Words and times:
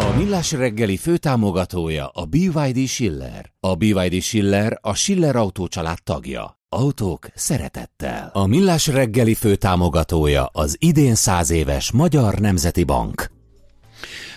A 0.00 0.12
Millás 0.16 0.52
reggeli 0.52 0.96
főtámogatója 0.96 2.06
a 2.08 2.24
BYD 2.24 2.86
Schiller. 2.86 3.52
A 3.60 3.74
BYD 3.74 4.22
Schiller 4.22 4.78
a 4.80 4.94
Schiller 4.94 5.36
Autó 5.36 5.66
család 5.66 6.02
tagja. 6.02 6.58
Autók 6.68 7.26
szeretettel. 7.34 8.30
A 8.32 8.46
Millás 8.46 8.86
reggeli 8.86 9.34
főtámogatója 9.34 10.44
az 10.44 10.76
idén 10.78 11.14
száz 11.14 11.50
éves 11.50 11.92
Magyar 11.92 12.34
Nemzeti 12.34 12.84
Bank. 12.84 13.30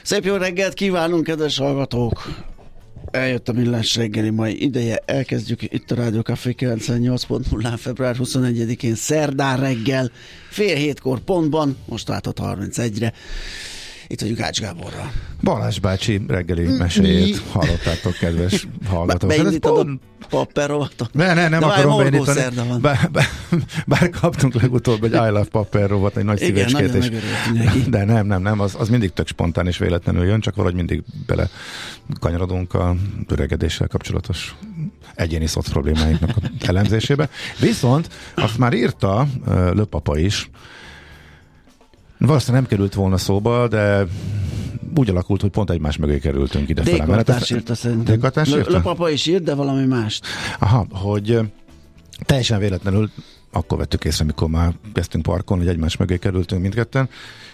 Szép 0.04 0.26
jó 0.26 0.36
reggelt 0.36 0.74
kívánunk, 0.74 1.24
kedves 1.24 1.58
hallgatók! 1.58 2.28
Eljött 3.12 3.50
a 3.50 3.54
millás 3.54 3.96
reggeli 3.96 4.30
mai 4.30 4.64
ideje, 4.64 5.02
elkezdjük 5.06 5.62
itt 5.62 5.92
a 5.92 5.96
Rádió 5.96 6.22
Café 6.22 6.56
98.0 6.58 7.74
február 7.78 8.16
21-én 8.20 8.96
szerdán 8.96 9.60
reggel, 9.60 10.12
fél 10.50 10.76
hétkor 10.76 11.20
pontban, 11.20 11.78
most 11.86 12.08
váltott 12.08 12.38
31-re. 12.42 13.14
Itt 14.14 14.22
vagyunk 14.22 14.40
Ács 14.40 14.60
Gáborral. 14.60 15.12
Balázs 15.42 15.80
bácsi 15.80 16.22
reggeli 16.28 16.78
meséjét 16.78 17.42
hallottátok, 17.52 18.14
kedves 18.14 18.68
hallgatók. 18.90 19.30
Beindítod 19.30 19.76
pont- 19.76 20.02
a 20.22 20.26
papper 20.30 20.70
rovatot? 20.70 21.14
Ne, 21.14 21.34
ne, 21.34 21.48
nem 21.48 21.60
De 21.60 21.66
akarom 21.66 21.98
beindítani. 21.98 22.80
Bár, 22.82 23.10
bár, 23.12 23.28
bár 23.88 24.10
kaptunk 24.10 24.54
legutóbb 24.54 25.04
egy 25.04 25.12
I 25.12 25.16
Love 25.16 25.88
rovat, 25.88 26.18
egy 26.18 26.24
nagy 26.24 26.42
Igen, 26.42 26.68
szívecskét. 26.68 27.04
és, 27.04 27.10
de 27.90 28.04
nem, 28.06 28.26
nem, 28.26 28.42
nem, 28.42 28.60
az, 28.60 28.76
az 28.80 28.90
mindig 28.90 29.14
tök 29.14 29.28
spontán 29.28 29.68
és 29.68 29.78
véletlenül 29.78 30.26
jön, 30.26 30.40
csak 30.40 30.56
valahogy 30.56 30.78
mindig 30.78 31.04
bele 31.26 31.50
kanyarodunk 32.20 32.74
a 32.74 32.96
öregedéssel 33.28 33.88
kapcsolatos 33.88 34.56
egyéni 35.16 35.48
szoc 35.48 35.70
problémáinknak 35.70 36.30
a 36.36 36.66
elemzésébe. 36.66 37.30
Viszont 37.60 38.10
azt 38.36 38.58
már 38.58 38.74
írta 38.74 39.28
Löpapa 39.74 40.18
is, 40.18 40.50
Valószínűleg 42.28 42.62
nem 42.62 42.70
került 42.72 42.94
volna 42.94 43.18
szóba, 43.18 43.68
de 43.68 44.06
úgy 44.96 45.10
alakult, 45.10 45.42
hogy 45.42 45.50
pont 45.50 45.70
egymás 45.70 45.98
mögé 45.98 46.20
kerültünk 46.20 46.70
ide 46.70 46.84
fel. 46.84 46.94
Dékartás 47.06 47.50
írta 47.50 47.76
szerintem. 47.76 48.16
Dékartás 48.16 48.50
Lö- 48.50 48.58
írta? 48.60 48.72
Löpapa 48.72 49.10
is 49.10 49.26
írt, 49.26 49.44
de 49.44 49.54
valami 49.54 49.86
mást. 49.86 50.26
Aha, 50.60 50.86
hogy 50.92 51.40
teljesen 52.26 52.60
véletlenül 52.60 53.10
akkor 53.52 53.78
vettük 53.78 54.04
észre, 54.06 54.26
mikor 54.26 54.50
már 54.50 54.74
kezdtünk 54.94 55.24
parkolni, 55.24 55.64
hogy 55.64 55.74
egymás 55.74 55.98
mögé 55.98 56.18
kerültünk 56.18 56.62
mindketten, 56.62 57.10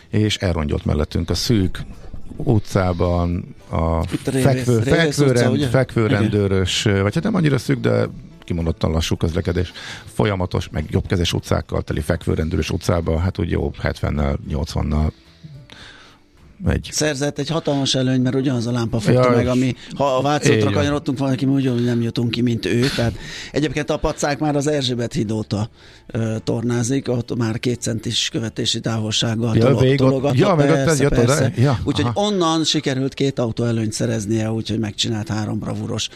és 0.09 0.37
elrongyolt 0.37 0.85
mellettünk 0.85 1.29
a 1.29 1.33
szűk 1.33 1.83
utcában 2.37 3.55
a 3.71 4.03
Itt 4.13 4.27
a 4.27 4.31
Révész- 4.31 4.43
fekvő, 4.45 4.79
Révész 4.79 4.93
fekvőrend, 5.17 5.53
utca, 5.53 5.67
fekvőrendőrös, 5.67 6.83
vagy 6.83 7.13
hát 7.13 7.23
nem 7.23 7.35
annyira 7.35 7.57
szűk, 7.57 7.79
de 7.79 8.09
kimondottan 8.49 8.91
lassú 8.91 9.15
közlekedés, 9.15 9.71
folyamatos, 10.05 10.69
meg 10.69 10.85
jobbkezes 10.89 11.33
utcákkal 11.33 11.81
teli 11.81 12.01
fekvőrendőrös 12.01 12.69
utcába, 12.69 13.19
hát 13.19 13.39
úgy 13.39 13.49
jó 13.49 13.71
70-nel, 13.81 14.37
80-nal 14.49 15.11
egy 16.67 16.87
Szerzett 16.91 17.39
egy 17.39 17.49
hatalmas 17.49 17.95
előny, 17.95 18.21
mert 18.21 18.35
ugyanaz 18.35 18.67
a 18.67 18.71
lámpa 18.71 18.99
fogta 18.99 19.29
Ja, 19.29 19.35
meg, 19.35 19.47
ami 19.47 19.75
ha 19.95 20.15
a 20.15 20.21
Vácótra 20.21 20.71
kanyarodtunk 20.71 21.17
valaki, 21.17 21.45
úgy, 21.45 21.67
hogy 21.67 21.83
nem 21.83 22.01
jutunk 22.01 22.31
ki, 22.31 22.41
mint 22.41 22.65
ő. 22.65 22.85
Tehát 22.95 23.13
egyébként 23.51 23.89
a 23.89 23.97
pacák 23.97 24.39
már 24.39 24.55
az 24.55 24.67
Erzsébet 24.67 25.13
híd 25.13 25.31
óta 25.31 25.69
ö, 26.07 26.35
tornázik, 26.43 27.09
ott 27.09 27.35
már 27.37 27.59
két 27.59 27.81
centis 27.81 28.29
követési 28.29 28.79
távolsággal 28.79 29.55
Ja, 29.57 29.73
ott- 29.73 29.95
tologatva. 29.95 30.37
ja, 30.47 30.55
meg 30.55 30.69
ott 30.69 30.75
persze, 30.83 31.05
oda? 31.05 31.15
persze. 31.15 31.51
Ja, 31.57 31.79
Úgyhogy 31.83 32.05
aha. 32.13 32.25
onnan 32.27 32.63
sikerült 32.63 33.13
két 33.13 33.39
autó 33.39 33.63
előnyt 33.63 33.93
szereznie, 33.93 34.51
úgyhogy 34.51 34.79
megcsinált 34.79 35.27
három 35.27 35.59
bravúros 35.59 36.09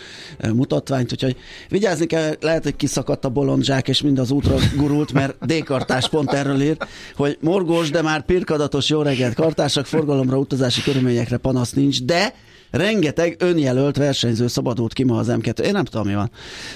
mutatványt, 0.54 1.12
úgyhogy 1.12 1.36
vigyázni 1.70 2.06
kell, 2.06 2.36
lehet, 2.42 2.64
hogy 2.64 2.76
kiszakadt 2.76 3.26
a 3.26 3.30
bolondzsák, 3.30 3.88
és 3.88 4.02
mind 4.02 4.20
az 4.20 4.32
útra 4.32 4.56
gurult, 4.76 5.12
mert 5.14 5.46
D-kartás 5.46 6.10
pont 6.10 6.32
erről 6.32 6.62
írt, 6.62 6.88
hogy 7.16 7.38
morgós, 7.42 7.90
de 7.90 8.02
már 8.02 8.26
pirkadatos 8.26 8.90
jó 8.90 9.02
reggelt 9.02 9.34
kartársak, 9.34 9.86
forgalomra, 10.34 10.40
utazási 10.40 10.82
körülményekre 10.82 11.38
panasz 11.38 11.74
nincs, 11.74 12.04
de 12.04 12.34
rengeteg 12.74 13.36
önjelölt 13.40 13.98
versenyző 13.98 14.48
szabadult 14.48 14.94
ki 14.94 15.04
ma 15.04 15.18
az 15.18 15.28
M2. 15.30 15.60
Én 15.60 15.72
nem 15.72 15.84
tudom, 15.86 16.08
mi 16.08 16.14
van. 16.14 16.32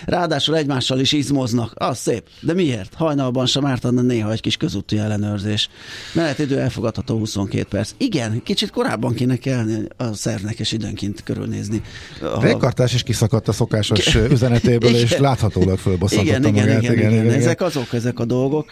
Ráadásul 0.05 0.55
egymással 0.55 0.99
is 0.99 1.11
izmoznak. 1.11 1.71
Az 1.75 1.97
szép. 1.97 2.23
De 2.41 2.53
miért? 2.53 2.93
Hajnalban 2.93 3.45
sem 3.45 3.65
ártana 3.65 4.01
néha 4.01 4.31
egy 4.31 4.41
kis 4.41 4.57
közúti 4.57 4.97
ellenőrzés. 4.97 5.69
Menetidő 6.13 6.59
elfogadható 6.59 7.17
22 7.17 7.63
perc. 7.69 7.91
Igen, 7.97 8.41
kicsit 8.43 8.69
korábban 8.69 9.13
kéne 9.13 9.35
kelni 9.35 9.77
a 9.97 10.13
szervnek, 10.13 10.59
és 10.59 10.71
időnként 10.71 11.23
körülnézni. 11.23 11.81
A- 12.21 12.41
Rékartás 12.41 12.93
is 12.93 13.03
kiszakadt 13.03 13.47
a 13.47 13.51
szokásos 13.51 14.15
üzenetéből, 14.15 14.95
és 14.95 15.03
Igen. 15.03 15.21
láthatólag 15.21 15.77
fölbosszantotta 15.77 16.37
igen, 16.37 16.53
igen, 16.53 16.65
magát. 16.67 16.81
igen, 16.81 16.97
igen, 16.97 17.11
igen, 17.11 17.29
Ezek 17.33 17.61
azok, 17.61 17.93
ezek 17.93 18.19
a 18.19 18.25
dolgok. 18.25 18.71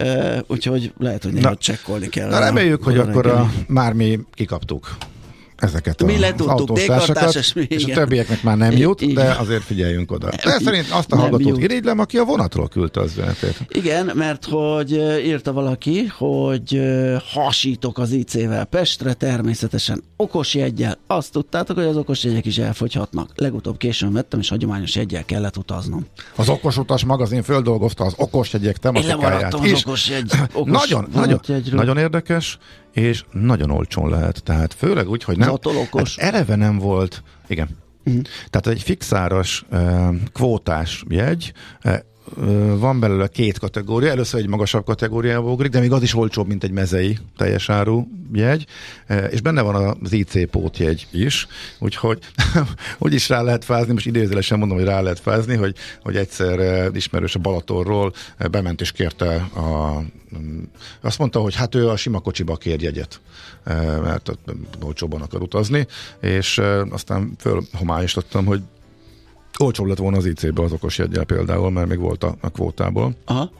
Uh, 0.00 0.38
úgyhogy 0.46 0.92
lehet, 0.98 1.22
hogy 1.22 1.32
néha 1.32 1.56
csekkolni 1.56 2.08
kell. 2.08 2.28
Na 2.28 2.36
a- 2.36 2.38
reméljük, 2.38 2.82
hogy 2.82 2.98
a 2.98 3.02
akkor 3.08 3.26
a, 3.26 3.52
már 3.66 3.92
mi 3.92 4.20
kikaptuk 4.34 4.96
ezeket 5.64 6.00
a 6.00 6.04
Mi 6.04 6.18
letudtuk, 6.18 6.50
autóstársakat, 6.50 7.06
D-kartásos, 7.06 7.52
mi, 7.52 7.66
és 7.68 7.84
a 7.84 7.86
igen. 7.86 7.98
többieknek 7.98 8.42
már 8.42 8.56
nem 8.56 8.72
jut, 8.76 8.98
de 8.98 9.04
igen. 9.04 9.36
azért 9.36 9.62
figyeljünk 9.62 10.12
oda. 10.12 10.28
De 10.44 10.58
szerint 10.64 10.90
azt 10.90 11.12
a 11.12 11.16
hallgatót 11.16 11.62
irigylem, 11.62 11.98
aki 11.98 12.18
a 12.18 12.24
vonatról 12.24 12.68
küldte 12.68 13.00
az 13.00 13.10
üzenetét. 13.12 13.58
Igen, 13.68 14.10
mert 14.14 14.44
hogy 14.50 14.92
írta 15.26 15.52
valaki, 15.52 16.06
hogy 16.06 16.80
hasítok 17.32 17.98
az 17.98 18.10
IC-vel 18.12 18.64
Pestre, 18.64 19.12
természetesen 19.12 20.02
okos 20.16 20.54
jeggyel. 20.54 20.98
Azt 21.06 21.32
tudtátok, 21.32 21.76
hogy 21.76 21.86
az 21.86 21.96
okos 21.96 22.24
jegyek 22.24 22.46
is 22.46 22.58
elfogyhatnak. 22.58 23.30
Legutóbb 23.34 23.76
későn 23.76 24.12
vettem, 24.12 24.40
és 24.40 24.48
hagyományos 24.48 24.94
jeggyel 24.94 25.24
kellett 25.24 25.56
utaznom. 25.56 26.06
Az 26.36 26.48
Okos 26.48 26.76
Utas 26.76 27.04
magazin 27.04 27.42
földolgozta 27.42 28.04
az 28.04 28.14
okos 28.16 28.52
jegyek 28.52 28.74
Én 28.74 28.80
tematikáját 28.80 29.20
lemaradtam 29.22 29.60
az 29.60 29.70
is. 29.70 29.84
okos 29.84 30.08
jegy. 30.08 30.32
Okos 30.52 30.70
nagyon, 30.70 31.08
nagyon, 31.12 31.28
vonatjegyről. 31.28 31.78
nagyon 31.78 31.96
érdekes, 31.96 32.58
és 32.94 33.24
nagyon 33.32 33.70
olcsón 33.70 34.10
lehet. 34.10 34.42
Tehát 34.42 34.74
főleg 34.74 35.08
úgy, 35.08 35.24
hogy 35.24 35.38
nem. 35.38 35.50
Attól 35.50 35.76
okos. 35.76 36.16
Hát 36.16 36.34
eleve 36.34 36.56
nem 36.56 36.78
volt, 36.78 37.22
igen. 37.46 37.68
Mhm. 38.04 38.18
Tehát 38.50 38.66
egy 38.66 38.82
fixáros, 38.82 39.64
eh, 39.70 40.08
kvótás 40.32 41.04
jegy, 41.08 41.52
eh, 41.80 41.98
van 42.76 43.00
belőle 43.00 43.28
két 43.28 43.58
kategória, 43.58 44.10
először 44.10 44.40
egy 44.40 44.48
magasabb 44.48 44.84
kategóriába 44.84 45.50
ugrik, 45.50 45.70
de 45.70 45.80
még 45.80 45.92
az 45.92 46.02
is 46.02 46.14
olcsóbb, 46.14 46.46
mint 46.46 46.64
egy 46.64 46.70
mezei 46.70 47.18
teljes 47.36 47.68
áru 47.68 48.06
jegy, 48.32 48.66
és 49.30 49.40
benne 49.40 49.62
van 49.62 49.96
az 50.02 50.12
IC 50.12 50.50
pótjegy 50.50 51.06
is, 51.10 51.46
úgyhogy 51.78 52.18
úgy 52.98 53.12
is 53.12 53.28
rá 53.28 53.42
lehet 53.42 53.64
fázni, 53.64 53.92
most 53.92 54.06
idézőlesen 54.06 54.58
mondom, 54.58 54.76
hogy 54.76 54.86
rá 54.86 55.00
lehet 55.00 55.20
fázni, 55.20 55.56
hogy, 55.56 55.76
hogy 56.02 56.16
egyszer 56.16 56.88
ismerős 56.94 57.34
a 57.34 57.38
Balatonról 57.38 58.12
bement 58.50 58.80
és 58.80 58.92
kérte 58.92 59.34
a 59.34 60.02
azt 61.00 61.18
mondta, 61.18 61.40
hogy 61.40 61.54
hát 61.54 61.74
ő 61.74 61.88
a 61.88 61.96
sima 61.96 62.20
kocsiba 62.20 62.56
kér 62.56 62.82
jegyet, 62.82 63.20
mert 64.02 64.30
olcsóban 64.82 65.22
akar 65.22 65.42
utazni, 65.42 65.86
és 66.20 66.60
aztán 66.90 67.32
fölhomályosítottam, 67.38 68.44
hogy 68.44 68.62
Olcsóbb 69.58 69.86
lett 69.86 69.98
volna 69.98 70.16
az 70.16 70.26
IC-be 70.26 70.62
az 70.62 70.72
okos 70.72 70.98
jegyel 70.98 71.24
például, 71.24 71.70
mert 71.70 71.88
még 71.88 71.98
volt 71.98 72.24
a, 72.24 72.34
a 72.40 72.48
kvótából. 72.48 73.14
Aha. 73.24 73.50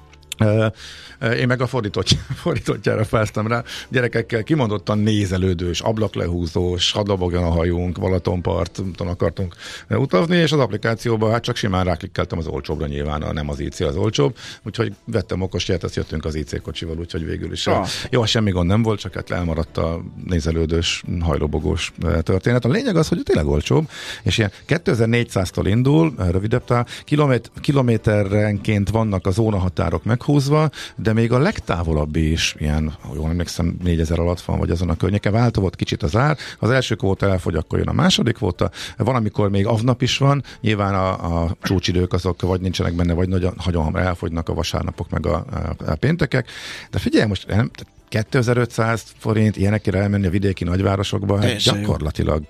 Én 1.39 1.47
meg 1.47 1.61
a 1.61 1.67
fordított, 1.67 2.09
fordítottjára 2.43 3.05
fáztam 3.05 3.47
rá. 3.47 3.63
Gyerekekkel 3.89 4.43
kimondottan 4.43 4.99
nézelődős, 4.99 5.81
ablaklehúzós, 5.81 6.93
hadlabogjon 6.93 7.45
a 7.45 7.51
hajunk, 7.51 7.99
Balatonpart, 7.99 8.73
tudom, 8.73 9.09
akartunk 9.09 9.55
utazni, 9.89 10.37
és 10.37 10.53
az 10.53 10.59
applikációban 10.59 11.31
hát 11.31 11.43
csak 11.43 11.57
simán 11.57 11.85
ráklikkeltem 11.85 12.39
az 12.39 12.47
olcsóbbra 12.47 12.87
nyilván, 12.87 13.25
nem 13.33 13.49
az 13.49 13.61
IC 13.61 13.81
az 13.81 13.97
olcsóbb, 13.97 14.37
úgyhogy 14.63 14.93
vettem 15.05 15.41
okos 15.41 15.69
ját, 15.69 15.85
ezt 15.85 15.97
jöttünk 15.97 16.25
az 16.25 16.35
IC 16.35 16.63
kocsival, 16.63 16.99
úgyhogy 16.99 17.25
végül 17.25 17.53
is. 17.53 17.67
Ah. 17.67 17.87
Jó, 18.11 18.25
semmi 18.25 18.51
gond 18.51 18.69
nem 18.69 18.83
volt, 18.83 19.01
csak 19.01 19.15
hát 19.15 19.31
elmaradt 19.31 19.77
a 19.79 20.03
nézelődős, 20.25 21.05
hajlobogós 21.21 21.93
történet. 22.23 22.65
A 22.65 22.69
lényeg 22.69 22.97
az, 22.97 23.09
hogy 23.09 23.23
tényleg 23.23 23.47
olcsóbb, 23.47 23.89
és 24.23 24.39
ilyen 24.39 24.51
2400-tól 24.69 25.65
indul, 25.67 26.15
rövidebb 26.17 26.65
tár, 26.65 26.87
kilométer, 27.05 27.51
kilométerenként 27.61 28.91
vannak 28.91 29.27
az 29.27 29.35
zónahatárok 29.35 30.05
meghúzva, 30.25 30.71
de 30.97 31.13
még 31.13 31.33
a 31.33 31.39
legtávolabbi 31.39 32.31
is 32.31 32.55
ilyen, 32.59 32.93
ha 33.01 33.15
jól 33.15 33.29
emlékszem, 33.29 33.77
4000 33.83 34.19
alatt 34.19 34.41
van, 34.41 34.59
vagy 34.59 34.71
azon 34.71 34.91
a 34.91 34.97
környéken. 34.97 35.33
Váltó 35.33 35.61
volt 35.61 35.77
kicsit 35.77 36.03
az 36.03 36.17
ár, 36.17 36.37
az 36.59 36.71
első 36.71 36.95
kvóta 36.95 37.29
elfogy, 37.29 37.55
akkor 37.55 37.79
jön 37.79 37.89
a 37.89 37.93
második 37.93 38.35
kvóta, 38.35 38.71
van, 38.97 39.15
amikor 39.15 39.51
még 39.51 39.67
avnap 39.67 40.03
is 40.03 40.19
van, 40.19 40.43
nyilván 40.61 40.95
a, 40.95 41.43
a 41.43 41.57
csúcsidők 41.63 42.13
azok 42.13 42.43
vagy 42.43 42.61
nincsenek 42.61 42.95
benne, 42.95 43.13
vagy 43.13 43.29
nagyon, 43.29 43.55
nagyon 43.65 43.99
elfogynak 43.99 44.49
a 44.49 44.55
vasárnapok, 44.55 45.11
meg 45.11 45.27
a, 45.27 45.35
a, 45.35 45.91
a 45.91 45.95
péntekek. 45.95 46.51
De 46.91 46.99
figyelj, 46.99 47.29
most 47.29 47.47
nem, 47.47 47.71
2500 48.09 49.05
forint 49.19 49.57
ilyenekre 49.57 49.99
elmenni 49.99 50.27
a 50.27 50.31
vidéki 50.31 50.65
nagyvárosokba, 50.65 51.41
hát 51.41 51.57
gyakorlatilag 51.57 52.43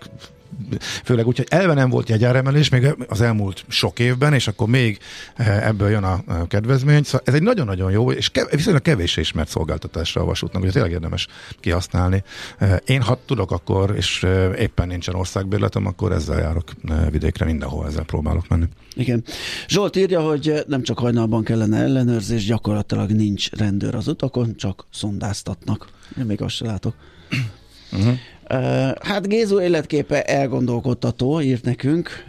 főleg 1.05 1.27
úgy, 1.27 1.37
hogy 1.37 1.47
elve 1.51 1.75
nem 1.75 1.91
volt 1.91 2.09
jegyáremelés 2.09 2.69
még 2.69 2.95
az 3.09 3.21
elmúlt 3.21 3.65
sok 3.69 3.99
évben, 3.99 4.33
és 4.33 4.49
akkor 4.49 4.69
még 4.69 4.99
eh, 5.35 5.67
ebből 5.67 5.91
jön 5.91 6.05
a 6.05 6.47
kedvezmény. 6.47 7.03
Szóval 7.03 7.21
ez 7.25 7.35
egy 7.35 7.43
nagyon-nagyon 7.43 7.91
jó, 7.91 8.13
és 8.13 8.29
kev- 8.29 8.51
viszonylag 8.51 8.83
kevés 8.83 9.17
ismert 9.17 9.49
szolgáltatásra 9.49 10.21
a 10.21 10.25
vasútnak, 10.25 10.63
hogy 10.63 10.73
tényleg 10.73 10.91
érdemes 10.91 11.27
kihasználni. 11.61 12.23
Eh, 12.59 12.77
én 12.85 13.03
ha 13.03 13.19
tudok 13.27 13.51
akkor, 13.51 13.95
és 13.97 14.23
eh, 14.23 14.61
éppen 14.61 14.87
nincsen 14.87 15.15
országbérletem, 15.15 15.87
akkor 15.87 16.13
ezzel 16.13 16.39
járok 16.39 16.71
vidékre, 17.11 17.45
mindenhol 17.45 17.87
ezzel 17.87 18.05
próbálok 18.05 18.49
menni. 18.49 18.67
Igen. 18.95 19.25
Zsolt 19.69 19.97
írja, 19.97 20.21
hogy 20.21 20.65
nem 20.67 20.83
csak 20.83 20.99
hajnalban 20.99 21.45
kellene 21.45 21.79
ellenőrzés, 21.79 22.45
gyakorlatilag 22.45 23.11
nincs 23.11 23.51
rendőr 23.51 23.95
az 23.95 24.09
utakon, 24.09 24.57
csak 24.57 24.87
szondáztatnak. 24.93 25.89
Én 26.19 26.25
még 26.25 26.43
azt 26.43 26.55
sem 26.55 26.67
látok. 26.67 26.95
Uh-huh. 27.93 28.19
Hát 29.01 29.29
Gézu 29.29 29.61
életképe 29.61 30.23
elgondolkodtató, 30.23 31.41
írt 31.41 31.65
nekünk 31.65 32.25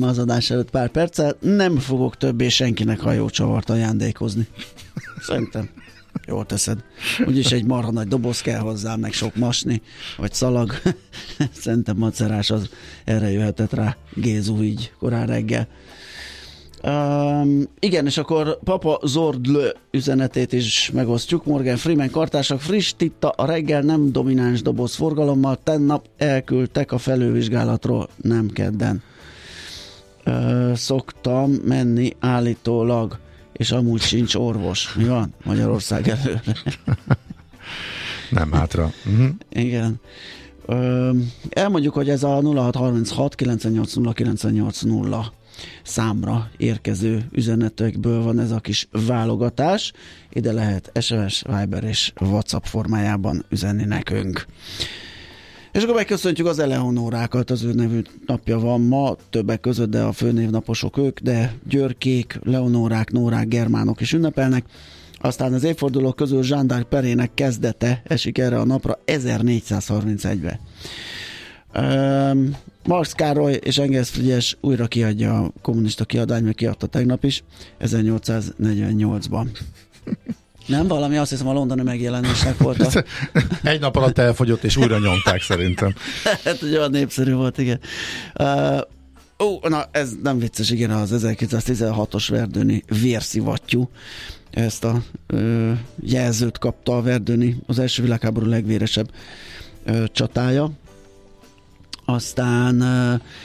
az 0.00 0.18
adás 0.18 0.50
előtt 0.50 0.70
pár 0.70 0.88
perccel. 0.88 1.36
Nem 1.40 1.78
fogok 1.78 2.16
többé 2.16 2.48
senkinek 2.48 3.00
hajócsavart 3.00 3.70
ajándékozni. 3.70 4.46
Szerintem. 5.26 5.68
Jól 6.26 6.46
teszed. 6.46 6.84
Úgyis 7.26 7.52
egy 7.52 7.64
marha 7.64 7.90
nagy 7.90 8.08
doboz 8.08 8.40
kell 8.40 8.58
hozzá, 8.58 8.96
meg 8.96 9.12
sok 9.12 9.36
masni, 9.36 9.82
vagy 10.16 10.32
szalag. 10.32 10.72
Szerintem 11.62 11.96
macerás 11.96 12.50
az 12.50 12.68
erre 13.04 13.30
jöhetett 13.30 13.72
rá 13.72 13.96
Gézu 14.14 14.62
így 14.62 14.92
korán 14.98 15.26
reggel. 15.26 15.68
Um, 16.84 17.62
igen, 17.78 18.06
és 18.06 18.18
akkor 18.18 18.58
Papa 18.64 19.00
Zordlö 19.04 19.68
üzenetét 19.90 20.52
is 20.52 20.90
megosztjuk. 20.92 21.44
Morgan 21.44 21.76
Freeman 21.76 22.10
kartársak 22.10 22.60
friss 22.60 22.94
titta 22.96 23.28
a 23.28 23.46
reggel 23.46 23.80
nem 23.80 24.12
domináns 24.12 24.62
doboz 24.62 24.94
forgalommal, 24.94 25.58
tennap 25.62 26.06
elküldtek 26.16 26.92
a 26.92 26.98
felővizsgálatról, 26.98 28.08
nem 28.16 28.48
kedden. 28.48 29.02
Uh, 30.26 30.74
szoktam 30.74 31.50
menni 31.50 32.16
állítólag, 32.20 33.18
és 33.52 33.70
amúgy 33.70 34.00
sincs 34.00 34.34
orvos. 34.34 34.94
Mi 34.94 35.04
van? 35.04 35.34
Magyarország 35.44 36.08
előre. 36.08 36.42
nem 38.30 38.52
hátra. 38.52 38.92
Uh-huh. 39.06 39.28
Igen. 39.48 40.00
Uh, 40.66 41.16
elmondjuk, 41.50 41.94
hogy 41.94 42.08
ez 42.08 42.22
a 42.22 42.40
0636 42.42 43.34
980 43.34 44.12
980 44.12 45.24
számra 45.82 46.50
érkező 46.56 47.26
üzenetekből 47.32 48.22
van 48.22 48.38
ez 48.38 48.50
a 48.50 48.60
kis 48.60 48.88
válogatás. 49.06 49.92
Ide 50.30 50.52
lehet 50.52 50.92
SMS, 51.00 51.44
Viber 51.58 51.84
és 51.84 52.12
WhatsApp 52.20 52.64
formájában 52.64 53.44
üzenni 53.50 53.84
nekünk. 53.84 54.46
És 55.72 55.82
akkor 55.82 55.94
megköszöntjük 55.94 56.46
az 56.46 56.58
Eleonorákat, 56.58 57.50
az 57.50 57.62
ő 57.62 57.72
nevű 57.72 58.02
napja 58.26 58.58
van 58.58 58.80
ma, 58.80 59.16
többek 59.30 59.60
között, 59.60 59.90
de 59.90 60.02
a 60.02 60.12
főnévnaposok 60.12 60.96
ők, 60.96 61.20
de 61.20 61.54
Györkék, 61.68 62.38
Leonórák, 62.42 63.10
Nórák, 63.10 63.48
Germánok 63.48 64.00
is 64.00 64.12
ünnepelnek. 64.12 64.64
Aztán 65.20 65.52
az 65.52 65.64
évfordulók 65.64 66.16
közül 66.16 66.42
Zsándár 66.42 66.82
Perének 66.82 67.34
kezdete 67.34 68.02
esik 68.04 68.38
erre 68.38 68.58
a 68.58 68.64
napra 68.64 68.98
1431-be. 69.06 70.60
Um, 71.74 72.56
Marx 72.84 73.12
Károly 73.12 73.58
és 73.62 73.78
Engels 73.78 74.10
Frigyes 74.10 74.56
újra 74.60 74.86
kiadja 74.86 75.38
a 75.38 75.52
kommunista 75.62 76.04
kiadány, 76.04 76.44
mert 76.44 76.56
kiadta 76.56 76.86
tegnap 76.86 77.24
is, 77.24 77.42
1848-ban. 77.80 79.46
Nem 80.66 80.86
valami, 80.86 81.16
azt 81.16 81.30
hiszem 81.30 81.48
a 81.48 81.52
londoni 81.52 81.82
megjelenésnek 81.82 82.58
volt. 82.58 82.80
A... 82.80 83.04
Egy 83.62 83.80
nap 83.80 83.96
alatt 83.96 84.18
elfogyott, 84.18 84.64
és 84.64 84.76
újra 84.76 84.98
nyomták 84.98 85.42
szerintem. 85.42 85.94
hát, 86.44 86.58
hogy 86.58 86.76
olyan 86.76 86.90
népszerű 86.90 87.32
volt, 87.32 87.58
igen. 87.58 87.80
Uh, 88.38 88.80
ó, 89.38 89.68
na 89.68 89.84
ez 89.90 90.10
nem 90.22 90.38
vicces, 90.38 90.70
igen, 90.70 90.90
az 90.90 91.14
1916-os 91.14 92.26
verdőni 92.30 92.84
vérszivattyú. 93.00 93.88
Ezt 94.50 94.84
a 94.84 95.02
uh, 95.32 95.72
jelzőt 96.00 96.58
kapta 96.58 96.96
a 96.96 97.02
verdőni, 97.02 97.56
az 97.66 97.78
első 97.78 98.02
világháború 98.02 98.46
legvéresebb 98.46 99.10
uh, 99.86 100.04
csatája 100.12 100.70
aztán 102.04 102.82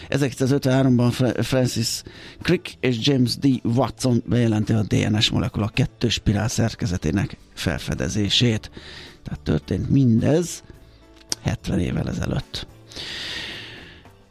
1953-ban 0.09 1.39
Francis 1.41 2.01
Crick 2.41 2.73
és 2.79 2.97
James 2.99 3.37
D. 3.37 3.47
Watson 3.63 4.23
bejelenti 4.25 4.73
a 4.73 4.83
DNS 4.87 5.29
molekula 5.29 5.67
kettős 5.67 6.13
spirál 6.13 6.47
szerkezetének 6.47 7.37
felfedezését. 7.53 8.71
Tehát 9.23 9.39
történt 9.39 9.89
mindez 9.89 10.63
70 11.41 11.79
évvel 11.79 12.09
ezelőtt. 12.09 12.67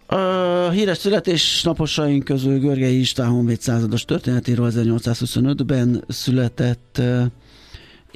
A 0.07 0.69
híres 0.71 0.99
születésnaposaink 0.99 2.25
közül 2.25 2.59
Görgei 2.59 2.99
István 2.99 3.29
Honvéd 3.29 3.61
százados 3.61 4.05
történetéről 4.05 4.71
1825-ben 4.75 6.05
született 6.09 7.03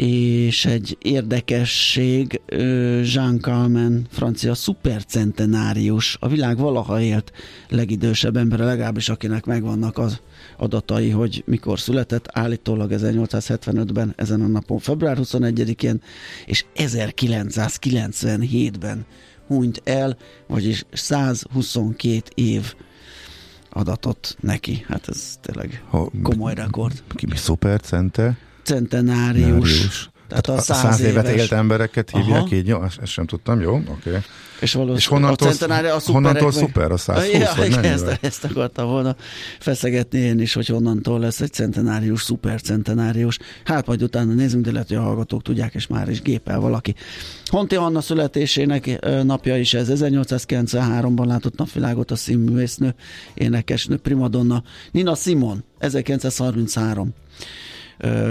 és 0.03 0.65
egy 0.65 0.97
érdekesség, 1.03 2.41
Jean 3.03 3.39
Calment, 3.41 4.07
francia 4.11 4.55
szupercentenárius, 4.55 6.17
a 6.21 6.29
világ 6.29 6.59
valaha 6.59 7.01
élt 7.01 7.33
legidősebb 7.69 8.37
ember, 8.37 8.59
legalábbis 8.59 9.09
akinek 9.09 9.45
megvannak 9.45 9.99
az 9.99 10.21
adatai, 10.57 11.11
hogy 11.11 11.43
mikor 11.47 11.81
született, 11.81 12.29
állítólag 12.33 12.93
1875-ben, 12.95 14.13
ezen 14.17 14.41
a 14.41 14.47
napon 14.47 14.79
február 14.79 15.19
21-én, 15.21 16.03
és 16.47 16.65
1997-ben 16.77 19.07
hunyt 19.47 19.81
el, 19.85 20.17
vagyis 20.47 20.85
122 20.93 22.23
év 22.35 22.75
adatot 23.71 24.37
neki. 24.41 24.85
Hát 24.89 25.09
ez 25.09 25.37
tényleg 25.41 25.85
komoly 26.23 26.55
rekord. 26.55 27.03
Ki 27.15 27.27
szupercente? 27.35 28.49
Centenárius. 28.71 30.11
Tehát 30.29 30.49
a 30.49 30.61
száz, 30.61 30.79
száz 30.79 31.01
évet 31.01 31.25
éves. 31.25 31.41
élt 31.41 31.53
embereket 31.53 32.11
hívják 32.11 32.43
Aha. 32.43 32.55
így, 32.55 32.67
jó? 32.67 32.83
Ezt 32.83 33.07
sem 33.07 33.27
tudtam, 33.27 33.61
jó? 33.61 33.75
Oké. 33.75 34.09
Okay. 34.09 34.21
És, 34.61 34.79
és 34.95 35.07
honnantól, 35.07 35.49
a 35.49 35.51
centenária 35.51 35.95
a 35.95 36.01
honnantól 36.05 36.53
szuper 36.53 36.93
a 36.93 36.97
120, 36.97 37.33
ja, 37.33 37.53
vagy 37.57 37.85
ezt, 37.85 38.19
ezt 38.21 38.45
akartam 38.45 38.89
volna 38.89 39.17
feszegetni 39.59 40.19
én 40.19 40.41
is, 40.41 40.53
hogy 40.53 40.67
honnantól 40.67 41.19
lesz 41.19 41.41
egy 41.41 41.53
centenárius, 41.53 42.23
szupercentenárius. 42.23 43.39
Hát 43.65 43.87
majd 43.87 44.03
utána 44.03 44.33
nézzünk, 44.33 44.65
de 44.65 44.73
lehet, 44.73 44.89
hogy 44.89 44.97
a 44.97 45.03
hallgatók 45.03 45.43
tudják, 45.43 45.75
és 45.75 45.87
már 45.87 46.09
is 46.09 46.23
gépel 46.23 46.61
valaki. 46.61 46.95
Honti 47.45 47.77
Anna 47.77 48.01
születésének 48.01 49.07
napja 49.23 49.59
is 49.59 49.75
ez. 49.75 49.89
1893-ban 49.93 51.27
látott 51.27 51.57
napvilágot 51.57 52.11
a 52.11 52.17
színművésznő, 52.17 52.95
énekesnő, 53.35 53.97
primadonna 53.97 54.63
Nina 54.91 55.15
Simon, 55.15 55.65
1933 55.79 57.15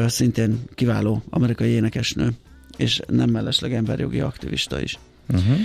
szintén 0.07 0.59
kiváló 0.75 1.23
amerikai 1.29 1.69
énekesnő, 1.69 2.29
és 2.77 3.01
nem 3.07 3.29
mellesleg 3.29 3.73
emberjogi 3.73 4.19
aktivista 4.19 4.81
is. 4.81 4.99
Uh-huh. 5.29 5.57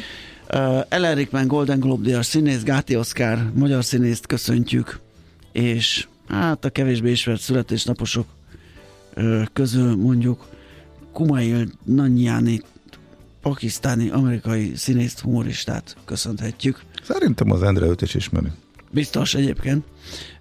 Uh, 0.52 0.84
Ellen 0.88 1.14
Rickman 1.14 1.46
Golden 1.46 1.80
Globe 1.80 2.02
díjas 2.04 2.26
színész, 2.26 2.62
Gáti 2.62 2.96
Oscar, 2.96 3.50
magyar 3.54 3.84
színészt 3.84 4.26
köszöntjük, 4.26 5.00
és 5.52 6.06
hát 6.28 6.64
a 6.64 6.70
kevésbé 6.70 7.11
ismert 7.11 7.40
születésnaposok 7.40 8.26
uh, 9.16 9.42
közül 9.52 9.96
mondjuk 9.96 10.46
Kumail 11.12 11.66
Nanjiani 11.84 12.61
pakisztáni 13.40 14.11
amerikai 14.11 14.73
színészt, 14.76 15.20
humoristát 15.20 15.96
köszönhetjük. 16.04 16.82
Szerintem 17.02 17.50
az 17.50 17.62
Endre 17.62 17.87
őt 17.87 18.02
is 18.02 18.14
ismeri. 18.14 18.49
Biztos 18.94 19.34
egyébként. 19.34 19.84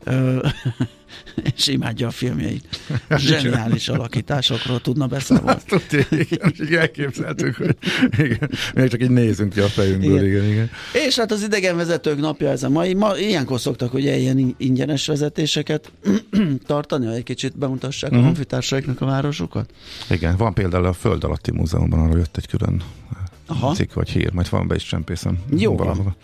Ö, 0.04 0.48
és 1.56 1.68
imádja 1.68 2.08
a 2.08 2.12
filmjeit. 2.12 2.80
Zseniális 3.18 3.90
alakításokról 3.90 4.82
tudna 4.82 5.08
beszámolni. 5.08 5.60
Tudja, 5.68 6.06
igen, 6.10 6.54
így 6.62 6.74
elképzeltük, 6.74 7.56
hogy 7.56 7.76
igen, 8.18 8.50
még 8.76 8.90
csak 8.90 9.02
így 9.02 9.10
nézünk 9.10 9.54
ki 9.54 9.60
a 9.60 9.68
fejünkből, 9.68 10.26
igen, 10.26 10.26
igen. 10.26 10.52
igen. 10.52 10.70
És 11.08 11.16
hát 11.16 11.32
az 11.32 11.44
idegenvezetők 11.44 12.20
napja 12.20 12.50
ez 12.50 12.64
a 12.64 12.70
mai. 12.70 12.94
Ma 12.94 13.18
ilyenkor 13.18 13.60
szoktak 13.60 13.94
ugye 13.94 14.18
ilyen 14.18 14.56
ingyenes 14.58 15.08
vezetéseket 15.08 15.92
tartani, 16.66 17.06
hogy 17.06 17.16
egy 17.16 17.24
kicsit 17.24 17.58
bemutassák 17.58 18.10
uh-huh. 18.10 18.18
a 18.18 18.28
mhm. 18.28 18.36
honfitársaiknak 18.36 19.02
a 19.02 19.06
városokat. 19.06 19.70
Igen, 20.10 20.38
van 20.38 20.54
például 20.54 20.86
a 20.86 20.94
Föld 20.94 21.24
alatti 21.24 21.52
múzeumban, 21.52 22.00
arról 22.00 22.18
jött 22.18 22.38
egy 22.38 22.48
külön 22.48 22.82
Aha. 23.48 23.74
cikk 23.74 23.94
vagy 23.94 24.10
hír, 24.10 24.32
majd 24.32 24.50
van 24.50 24.68
be 24.68 24.76
is 24.76 24.84
csempészem. 24.84 25.38
Jó 25.58 25.76
valahova. 25.76 26.16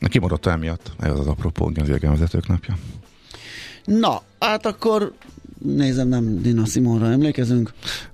Kimaradt 0.00 0.46
emiatt, 0.46 0.92
ez 1.00 1.18
az 1.18 1.26
apropó, 1.26 1.70
az 1.74 1.88
idegenvezetők 1.88 2.46
napja. 2.46 2.76
Na, 3.84 4.22
hát 4.38 4.66
akkor 4.66 5.12
nézem, 5.58 6.08
nem 6.08 6.42
Dina 6.42 6.64
Simonra 6.64 7.06
emlékezünk. 7.06 7.72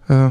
Uh, 0.08 0.26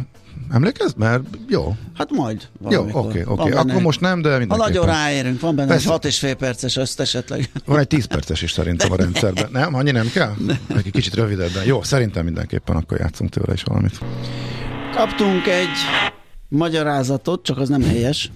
emlékezz? 0.51 0.93
Mert 0.93 1.24
jó. 1.48 1.75
Hát 1.98 2.12
majd 2.12 2.48
Jó, 2.69 2.81
oké, 2.81 2.98
oké. 2.98 3.24
Okay. 3.25 3.51
Akkor 3.51 3.81
most 3.81 4.00
nem, 4.00 4.22
de 4.22 4.29
mindenképpen. 4.29 4.60
Ha 4.60 4.67
nagyon 4.67 4.86
ráérünk, 4.86 5.39
van 5.39 5.55
benne 5.55 5.67
Persze. 5.67 5.86
egy 5.86 5.91
6 5.91 6.05
és 6.05 6.19
fél 6.19 6.36
perces 6.36 6.75
össz 6.75 7.00
esetleg. 7.00 7.50
Van 7.65 7.79
egy 7.79 7.88
10 7.88 8.05
perces 8.05 8.41
is 8.41 8.51
szerintem 8.51 8.91
a 8.91 8.95
rendszerben. 8.95 9.50
Nem? 9.51 9.74
Annyi 9.74 9.91
nem 9.91 10.10
kell? 10.13 10.33
Egy 10.75 10.91
kicsit 10.91 11.13
rövidebben. 11.13 11.65
Jó, 11.65 11.83
szerintem 11.83 12.24
mindenképpen 12.24 12.75
akkor 12.75 13.00
játszunk 13.00 13.29
tőle 13.29 13.53
is 13.53 13.63
valamit. 13.63 14.00
Kaptunk 14.95 15.48
egy 15.48 15.77
magyarázatot, 16.48 17.43
csak 17.43 17.57
az 17.57 17.69
nem 17.69 17.83
helyes 17.83 18.31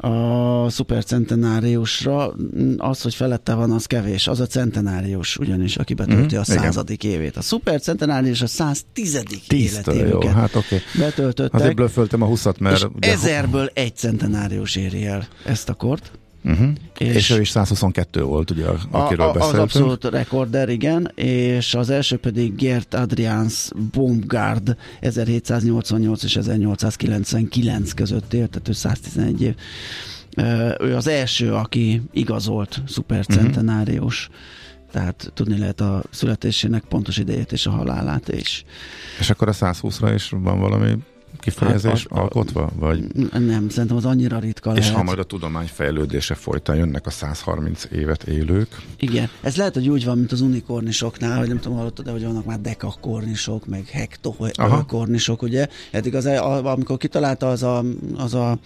a 0.00 0.70
szupercentenáriusra, 0.70 2.34
az, 2.76 3.02
hogy 3.02 3.14
felette 3.14 3.54
van, 3.54 3.70
az 3.70 3.86
kevés. 3.86 4.26
Az 4.26 4.40
a 4.40 4.46
centenárius, 4.46 5.36
ugyanis, 5.36 5.76
aki 5.76 5.94
betölti 5.94 6.36
mm, 6.36 6.38
a 6.38 6.44
századik 6.44 7.04
igen. 7.04 7.16
évét. 7.16 7.36
A 7.36 7.42
szupercentenárius 7.42 8.42
a 8.42 8.46
110. 8.46 9.22
életévüket 9.48 10.22
jó, 10.22 10.28
hát 10.28 10.54
oké. 10.54 10.74
Okay. 10.74 11.06
betöltöttek. 11.06 11.54
Azért 11.54 11.74
blöföltem 11.74 12.22
a 12.22 12.26
20 12.26 12.44
mert... 12.58 12.76
És 12.76 12.84
ugye, 12.94 13.12
ezerből 13.12 13.70
egy 13.74 13.96
centenárius 13.96 14.76
éri 14.76 15.06
el 15.06 15.28
ezt 15.44 15.68
a 15.68 15.74
kort. 15.74 16.10
Uh-huh. 16.48 16.68
És, 16.98 17.14
és 17.14 17.30
ő 17.30 17.40
is 17.40 17.48
122 17.48 18.22
volt, 18.22 18.50
ugye, 18.50 18.64
akiről 18.90 19.26
a, 19.26 19.28
a, 19.28 19.32
beszéltünk. 19.32 19.62
Az 19.62 19.76
abszolút 19.76 20.04
rekorder, 20.04 20.68
igen, 20.68 21.12
és 21.14 21.74
az 21.74 21.90
első 21.90 22.16
pedig 22.16 22.54
Gert 22.54 22.94
Adrians 22.94 23.70
Bombgard 23.92 24.76
1788 25.00 26.22
és 26.22 26.36
1899 26.36 27.92
között 27.92 28.32
élt, 28.32 28.50
tehát 28.50 28.68
ő 28.68 28.72
111 28.72 29.42
év. 29.42 29.54
Ő 30.80 30.96
az 30.96 31.06
első, 31.06 31.54
aki 31.54 32.02
igazolt 32.12 32.82
szupercentenárius. 32.86 34.26
Uh-huh 34.26 34.56
tehát 34.92 35.30
tudni 35.34 35.58
lehet 35.58 35.80
a 35.80 36.02
születésének 36.10 36.84
pontos 36.84 37.16
idejét 37.16 37.52
és 37.52 37.66
a 37.66 37.70
halálát 37.70 38.28
is. 38.28 38.64
És 39.18 39.30
akkor 39.30 39.48
a 39.48 39.52
120-ra 39.52 40.12
is 40.14 40.30
van 40.30 40.58
valami 40.58 40.98
kifejezés 41.40 42.06
hát, 42.10 42.18
alkotva? 42.18 42.70
Vagy? 42.74 43.04
Nem, 43.32 43.68
szerintem 43.68 43.96
az 43.96 44.04
annyira 44.04 44.38
ritka 44.38 44.72
És 44.72 44.78
lehet. 44.78 44.94
ha 44.94 45.02
majd 45.02 45.18
a 45.18 45.24
tudomány 45.24 45.66
fejlődése 45.66 46.34
folytán 46.34 46.76
jönnek 46.76 47.06
a 47.06 47.10
130 47.10 47.84
évet 47.92 48.22
élők. 48.22 48.82
Igen, 48.98 49.28
ez 49.40 49.56
lehet, 49.56 49.74
hogy 49.74 49.88
úgy 49.88 50.04
van, 50.04 50.18
mint 50.18 50.32
az 50.32 50.40
unikornisoknál, 50.40 51.38
hogy 51.38 51.48
nem 51.48 51.60
tudom, 51.60 51.76
hallottad, 51.76 52.04
de 52.04 52.10
hogy 52.10 52.24
vannak 52.24 52.44
már 52.44 52.60
dekakornisok, 52.60 53.66
meg 53.66 53.86
hektokornisok, 53.86 55.42
ugye? 55.42 55.66
Eddig 55.90 56.14
az, 56.14 56.26
amikor 56.62 56.96
kitalálta 56.96 57.48
az 57.48 57.62
a, 57.62 57.84
az 58.16 58.34
a 58.34 58.58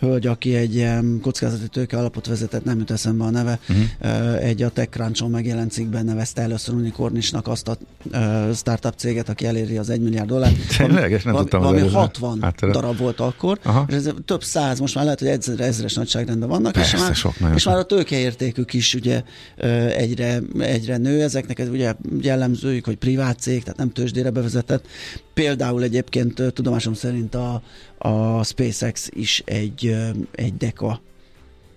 hölgy, 0.00 0.26
aki 0.26 0.54
egy 0.54 0.86
kockázati 1.22 1.68
tőke 1.68 1.98
alapot 1.98 2.26
vezetett, 2.26 2.64
nem 2.64 2.78
jut 2.78 2.90
eszembe 2.90 3.24
a 3.24 3.30
neve, 3.30 3.58
uh-huh. 3.68 4.44
egy 4.44 4.62
a 4.62 4.68
TechCrunch-on 4.68 5.30
megjelent 5.30 5.70
cikkben 5.70 6.04
nevezte 6.04 6.42
először 6.42 6.74
unikornisnak 6.74 7.46
azt 7.46 7.68
a 7.68 7.76
startup 8.54 8.94
céget, 8.96 9.28
aki 9.28 9.46
eléri 9.46 9.78
az 9.78 9.90
1 9.90 10.00
milliárd 10.00 10.28
dollárt. 10.28 10.76
Tényleg, 10.76 11.10
és 11.10 11.22
nem 11.22 11.34
tudtam. 11.34 11.60
Valami 11.60 11.88
60 12.18 12.44
Áttere. 12.44 12.72
darab 12.72 12.98
volt 12.98 13.20
akkor, 13.20 13.58
Aha. 13.62 13.84
és 13.88 13.94
ez 13.94 14.10
több 14.24 14.42
száz, 14.42 14.78
most 14.78 14.94
már 14.94 15.04
lehet, 15.04 15.18
hogy 15.18 15.28
ezre, 15.28 15.64
ezres 15.64 15.94
nagyságrendben 15.94 16.48
vannak, 16.48 16.72
Persze, 16.72 16.96
és, 16.96 17.02
már, 17.02 17.14
sok, 17.14 17.34
és 17.54 17.64
már 17.64 17.76
a 17.76 17.84
tőkeértékük 17.84 18.72
is 18.72 18.94
ugye 18.94 19.22
egyre, 19.96 20.40
egyre 20.58 20.96
nő, 20.96 21.22
ezeknek 21.22 21.58
ez 21.58 21.68
ugye 21.68 21.94
jellemzőjük, 22.20 22.84
hogy 22.84 22.96
privát 22.96 23.38
cég, 23.38 23.62
tehát 23.62 23.78
nem 23.78 23.92
tőzsdére 23.92 24.30
bevezetett. 24.30 24.86
Például 25.34 25.82
egyébként 25.82 26.42
tudomásom 26.52 26.94
szerint 26.94 27.34
a, 27.34 27.62
a 27.98 28.44
SpaceX 28.44 29.08
is 29.12 29.42
egy, 29.46 29.96
egy 30.34 30.56
deka 30.56 31.00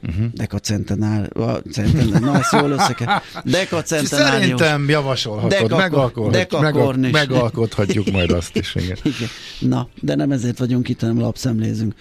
Uh-huh. 0.07 0.25
Dekacentenár, 0.33 1.31
centenár, 1.71 2.21
na 2.21 2.37
ezt 2.37 2.51
jól 2.51 2.71
összeke. 2.71 3.21
Dekacentenárius. 3.43 4.39
Szerintem 4.39 4.89
javasolhatod, 4.89 5.49
Deka, 5.49 5.77
megalkothatjuk, 5.77 6.61
megal, 6.61 6.93
megalkothatjuk 6.93 8.11
majd 8.11 8.31
azt 8.31 8.55
is. 8.55 8.75
Igen. 8.75 8.97
igen. 9.15 9.29
Na, 9.59 9.87
de 9.99 10.15
nem 10.15 10.31
ezért 10.31 10.57
vagyunk 10.57 10.89
itt, 10.89 10.99
hanem 10.99 11.19
lapszemlézünk. 11.19 11.93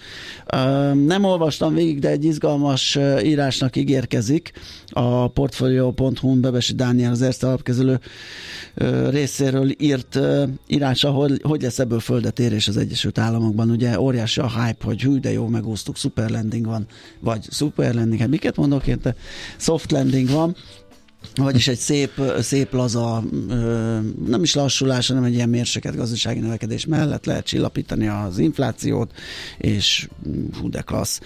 Uh, 0.53 0.93
nem 0.93 1.23
olvastam 1.23 1.73
végig, 1.73 1.99
de 1.99 2.09
egy 2.09 2.25
izgalmas 2.25 2.97
írásnak 3.23 3.75
ígérkezik 3.75 4.51
a 4.87 5.27
Portfolio.hu-n 5.27 6.41
Bebesi 6.41 6.73
Dániel 6.73 7.11
az 7.11 7.21
Erste 7.21 7.47
alapkezelő 7.47 7.99
uh, 8.75 9.11
részéről 9.11 9.71
írt 9.77 10.15
uh, 10.15 10.49
írása, 10.67 11.09
hogy, 11.11 11.41
hogy 11.43 11.61
lesz 11.61 11.79
ebből 11.79 11.99
földet 11.99 12.39
érés 12.39 12.67
az 12.67 12.77
Egyesült 12.77 13.17
Államokban. 13.17 13.69
Ugye 13.69 13.99
óriási 13.99 14.39
a 14.39 14.49
hype, 14.49 14.85
hogy 14.85 15.01
hű, 15.01 15.19
de 15.19 15.31
jó, 15.31 15.47
megúsztuk, 15.47 15.95
super 15.95 16.29
landing 16.29 16.65
van, 16.65 16.85
vagy 17.19 17.45
super 17.91 17.93
landing, 17.93 18.19
hát 18.19 18.29
miket 18.29 18.55
mondok? 18.55 18.87
Én, 18.87 18.99
te 18.99 19.15
soft 19.57 19.91
landing 19.91 20.29
van, 20.29 20.55
vagyis 21.35 21.67
egy 21.67 21.77
szép, 21.77 22.21
szép 22.39 22.73
laza, 22.73 23.23
nem 24.25 24.43
is 24.43 24.55
lassulás, 24.55 25.07
hanem 25.07 25.23
egy 25.23 25.33
ilyen 25.33 25.49
mérseket 25.49 25.95
gazdasági 25.95 26.39
növekedés 26.39 26.85
mellett 26.85 27.25
lehet 27.25 27.45
csillapítani 27.45 28.07
az 28.07 28.37
inflációt, 28.37 29.11
és 29.57 30.09
hú 30.59 30.69
de 30.69 30.81
klassz, 30.81 31.19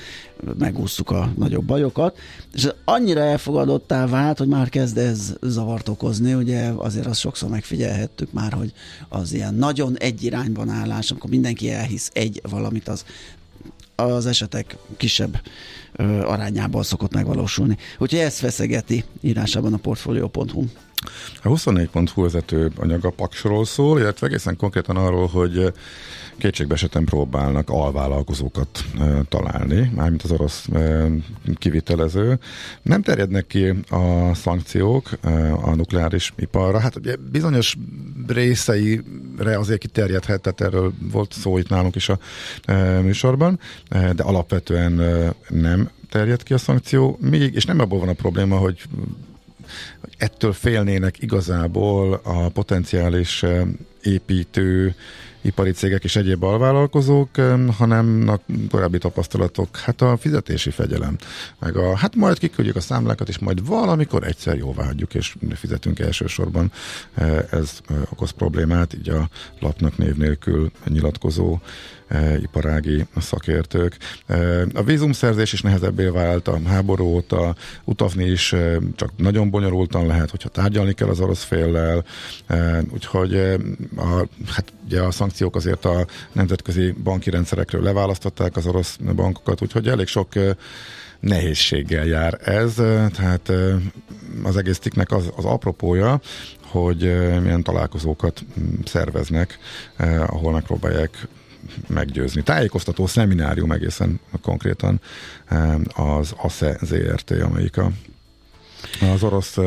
megúsztuk 0.57 1.09
a 1.11 1.33
nagyobb 1.37 1.65
bajokat. 1.65 2.17
És 2.53 2.67
annyira 2.85 3.19
elfogadottá 3.19 4.07
vált, 4.07 4.37
hogy 4.37 4.47
már 4.47 4.69
kezd 4.69 4.97
ez 4.97 5.33
zavart 5.41 5.87
okozni, 5.87 6.33
ugye 6.33 6.71
azért 6.77 7.05
azt 7.05 7.19
sokszor 7.19 7.49
megfigyelhettük 7.49 8.31
már, 8.31 8.53
hogy 8.53 8.73
az 9.09 9.33
ilyen 9.33 9.55
nagyon 9.55 9.97
egy 9.97 10.23
irányban 10.23 10.69
állás, 10.69 11.11
amikor 11.11 11.29
mindenki 11.29 11.71
elhisz 11.71 12.09
egy 12.13 12.41
valamit, 12.49 12.87
az 12.87 13.05
az 13.95 14.25
esetek 14.25 14.77
kisebb 14.97 15.41
arányában 16.23 16.83
szokott 16.83 17.13
megvalósulni. 17.13 17.77
Úgyhogy 17.97 18.19
ezt 18.19 18.37
feszegeti 18.37 19.03
írásában 19.21 19.73
a 19.73 19.77
portfolio.hu. 19.77 20.63
A 21.43 21.47
24.hu 21.47 22.21
vezető 22.21 22.71
anyag 22.77 23.05
a 23.05 23.09
paksról 23.09 23.65
szól, 23.65 23.99
illetve 23.99 24.27
egészen 24.27 24.57
konkrétan 24.57 24.95
arról, 24.95 25.27
hogy 25.27 25.73
esetem 26.69 27.03
próbálnak 27.03 27.69
alvállalkozókat 27.69 28.85
találni, 29.29 29.91
mármint 29.95 30.23
az 30.23 30.31
orosz 30.31 30.67
kivitelező. 31.57 32.39
Nem 32.81 33.01
terjednek 33.01 33.47
ki 33.47 33.73
a 33.89 34.33
szankciók 34.33 35.09
a 35.61 35.75
nukleáris 35.75 36.33
iparra. 36.37 36.79
Hát 36.79 36.95
ugye 36.95 37.15
bizonyos 37.31 37.77
részeire 38.27 39.57
azért 39.57 39.79
kiterjedhet, 39.79 40.41
tehát 40.41 40.61
erről 40.61 40.93
volt 41.11 41.33
szó 41.33 41.57
itt 41.57 41.69
nálunk 41.69 41.95
is 41.95 42.09
a 42.09 42.19
műsorban, 43.01 43.59
de 43.89 44.23
alapvetően 44.23 45.01
nem 45.49 45.89
terjed 46.09 46.43
ki 46.43 46.53
a 46.53 46.57
szankció, 46.57 47.17
még, 47.21 47.53
és 47.53 47.65
nem 47.65 47.79
abból 47.79 47.99
van 47.99 48.09
a 48.09 48.13
probléma, 48.13 48.57
hogy 48.57 48.81
ettől 50.17 50.53
félnének 50.53 51.21
igazából 51.21 52.21
a 52.23 52.49
potenciális 52.49 53.45
építő 54.03 54.95
ipari 55.45 55.71
cégek 55.71 56.03
és 56.03 56.15
egyéb 56.15 56.43
alvállalkozók, 56.43 57.29
hanem 57.77 58.25
a 58.27 58.39
korábbi 58.69 58.97
tapasztalatok, 58.97 59.77
hát 59.77 60.01
a 60.01 60.17
fizetési 60.17 60.69
fegyelem, 60.69 61.17
meg 61.59 61.77
a, 61.77 61.95
hát 61.95 62.15
majd 62.15 62.37
kiküldjük 62.37 62.75
a 62.75 62.81
számlákat, 62.81 63.29
és 63.29 63.37
majd 63.37 63.65
valamikor 63.65 64.23
egyszer 64.23 64.57
jóvá 64.57 64.85
hagyjuk, 64.85 65.13
és 65.13 65.35
fizetünk 65.55 65.99
elsősorban. 65.99 66.71
Ez 67.49 67.79
okoz 68.09 68.31
problémát, 68.31 68.93
így 68.93 69.09
a 69.09 69.29
lapnak 69.59 69.97
név 69.97 70.15
nélkül 70.15 70.71
nyilatkozó 70.87 71.59
e, 72.07 72.37
iparági 72.37 73.05
szakértők. 73.17 73.97
E, 74.27 74.61
a 74.73 74.83
vízumszerzés 74.83 75.53
is 75.53 75.61
nehezebbé 75.61 76.05
vált 76.05 76.47
a 76.47 76.59
háború 76.65 77.05
óta, 77.05 77.55
utazni 77.83 78.25
is 78.25 78.53
e, 78.53 78.79
csak 78.95 79.11
nagyon 79.17 79.49
bonyolultan 79.49 80.07
lehet, 80.07 80.29
hogyha 80.29 80.49
tárgyalni 80.49 80.93
kell 80.93 81.07
az 81.07 81.19
orosz 81.19 81.43
féllel, 81.43 82.05
e, 82.47 82.83
úgyhogy 82.93 83.33
e, 83.33 83.53
a, 83.95 84.27
hát 84.47 84.73
ugye 84.85 85.01
a 85.01 85.11
szankciók 85.11 85.55
azért 85.55 85.85
a 85.85 86.05
nemzetközi 86.31 86.91
banki 87.03 87.29
rendszerekről 87.29 87.83
leválasztották 87.83 88.55
az 88.55 88.67
orosz 88.67 88.97
bankokat, 89.15 89.61
úgyhogy 89.61 89.87
elég 89.87 90.07
sok 90.07 90.35
e, 90.35 90.55
nehézséggel 91.19 92.05
jár 92.05 92.39
ez, 92.43 92.73
tehát 93.15 93.51
az 94.43 94.57
egész 94.57 94.77
cikknek 94.77 95.11
az, 95.11 95.31
az 95.35 95.45
apropója, 95.45 96.19
hogy 96.61 96.99
milyen 97.41 97.63
találkozókat 97.63 98.45
szerveznek, 98.85 99.59
ahol 100.27 100.51
megpróbálják 100.51 101.27
meggyőzni. 101.87 102.43
Tájékoztató 102.43 103.07
szeminárium 103.07 103.71
egészen 103.71 104.19
konkrétan 104.41 105.01
az 105.95 106.33
ASZE 106.37 106.77
ZRT, 106.81 107.31
amelyik 107.31 107.77
a 107.77 107.91
az 109.13 109.23
orosz 109.23 109.57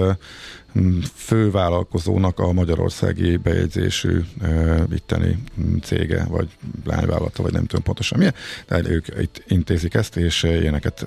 fővállalkozónak 1.15 2.39
a 2.39 2.53
magyarországi 2.53 3.37
bejegyzésű 3.37 4.21
uh, 4.41 4.83
itteni 4.93 5.39
cége, 5.83 6.25
vagy 6.29 6.49
lányvállalata, 6.85 7.43
vagy 7.43 7.53
nem 7.53 7.65
tudom 7.65 7.85
pontosan 7.85 8.19
milyen, 8.19 8.35
de 8.69 8.91
ők 8.91 9.07
itt 9.21 9.43
intézik 9.47 9.95
ezt, 9.95 10.17
és 10.17 10.43
ilyeneket 10.43 11.07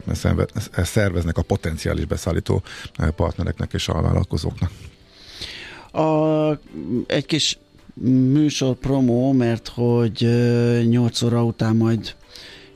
szerveznek 0.84 1.38
a 1.38 1.42
potenciális 1.42 2.06
beszállító 2.06 2.64
partnereknek 3.16 3.74
és 3.74 3.88
a 3.88 4.02
vállalkozóknak. 4.02 4.72
A, 5.92 6.60
egy 7.08 7.26
kis 7.26 7.58
műsor 8.10 8.76
promó, 8.76 9.32
mert 9.32 9.68
hogy 9.68 10.28
8 10.90 11.22
óra 11.22 11.44
után 11.44 11.76
majd 11.76 12.16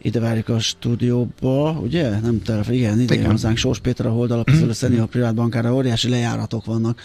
ide 0.05 0.19
várjuk 0.19 0.49
a 0.49 0.59
stúdióba, 0.59 1.71
ugye? 1.71 2.09
Nem 2.09 2.41
telefon, 2.41 2.73
igen, 2.73 2.99
ide 2.99 3.13
igen. 3.13 3.31
hozzánk 3.31 3.57
Sós 3.57 3.79
Péter 3.79 4.05
a 4.05 4.09
Hold 4.09 4.31
alapító 4.31 4.65
mm. 4.87 4.99
a 4.99 5.05
privát 5.05 5.35
bankára, 5.35 5.73
óriási 5.73 6.09
lejáratok 6.09 6.65
vannak, 6.65 7.01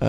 uh, 0.00 0.08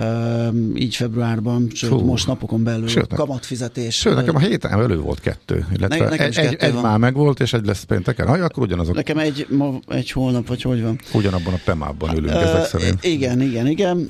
így 0.74 0.94
februárban, 0.94 1.70
sőt 1.74 1.90
Fú. 1.90 2.00
most 2.00 2.26
napokon 2.26 2.64
belül 2.64 2.88
sőt, 2.88 3.14
kamatfizetés. 3.14 3.94
Sőt, 3.94 4.14
nekem 4.14 4.36
a 4.36 4.38
héten 4.38 4.70
elő 4.70 4.98
volt 4.98 5.20
kettő, 5.20 5.66
illetve 5.76 6.08
ne, 6.08 6.16
egy, 6.16 6.36
egy, 6.36 6.54
egy 6.54 6.74
már 6.74 6.98
megvolt, 6.98 7.40
és 7.40 7.52
egy 7.52 7.66
lesz 7.66 7.82
pénteken, 7.82 8.26
ha 8.26 8.32
akkor 8.32 8.62
ugyanazok. 8.62 8.94
Nekem 8.94 9.18
egy, 9.18 9.46
ma, 9.50 9.78
egy 9.88 10.10
holnap, 10.10 10.46
vagy 10.46 10.62
hogy 10.62 10.82
van? 10.82 11.00
Ugyanabban 11.12 11.54
a 11.54 11.60
PEMÁ-ban 11.64 12.16
ülünk 12.16 12.34
uh, 12.34 12.42
ezek 12.42 12.64
szerint. 12.64 13.04
Igen, 13.04 13.40
igen, 13.40 13.66
igen. 13.66 14.06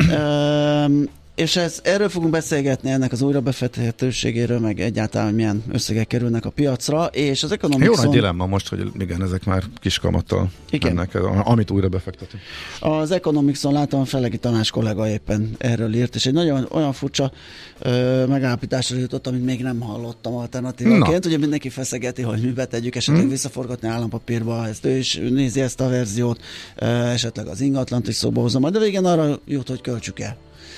És 1.35 1.57
ez, 1.57 1.81
erről 1.83 2.09
fogunk 2.09 2.33
beszélgetni 2.33 2.91
ennek 2.91 3.13
az 3.13 3.23
újrabefektetőségéről, 3.23 4.59
meg 4.59 4.81
egyáltalán 4.81 5.35
milyen 5.35 5.63
összegek 5.73 6.07
kerülnek 6.07 6.45
a 6.45 6.51
piacra, 6.51 7.05
és 7.05 7.43
az 7.43 7.53
Economicson... 7.53 7.95
Jó 7.95 8.03
nagy 8.03 8.13
dilemma 8.13 8.47
most, 8.47 8.69
hogy 8.69 8.91
igen, 8.99 9.23
ezek 9.23 9.45
már 9.45 9.63
kiskamattal 9.81 10.51
igen. 10.71 10.95
mennek, 10.95 11.15
amit 11.45 11.71
újra 11.71 11.89
befektetünk. 11.89 12.43
Az 12.81 13.11
Economicson 13.11 13.73
látom, 13.73 14.01
a 14.01 14.05
Felegi 14.05 14.37
Tanács 14.37 14.71
kollega 14.71 15.09
éppen 15.09 15.55
erről 15.59 15.95
írt, 15.95 16.15
és 16.15 16.27
egy 16.27 16.33
nagyon 16.33 16.67
olyan 16.71 16.93
furcsa 16.93 17.33
ö, 17.79 18.25
megállapításra 18.27 18.97
jutott, 18.97 19.27
amit 19.27 19.45
még 19.45 19.63
nem 19.63 19.81
hallottam 19.81 20.35
alternatívaként. 20.35 21.27
Ugye 21.27 21.39
mindenki 21.39 21.69
feszegeti, 21.69 22.23
hogy 22.23 22.41
mi 22.41 22.51
betegyük, 22.51 22.95
esetleg 22.95 23.23
hmm. 23.23 23.31
visszaforgatni 23.31 23.89
állampapírba, 23.89 24.69
ezt 24.69 24.85
ő 24.85 24.97
is 24.97 25.15
nézi 25.15 25.61
ezt 25.61 25.81
a 25.81 25.89
verziót, 25.89 26.41
ö, 26.77 26.87
esetleg 26.87 27.47
az 27.47 27.61
ingatlant 27.61 28.09
is 28.09 28.15
szóba 28.15 28.41
hozom, 28.41 28.63
de 28.71 28.79
végén 28.79 29.05
arra 29.05 29.39
jut, 29.47 29.69
hogy 29.69 29.81
költsük 29.81 30.21
el. 30.21 30.37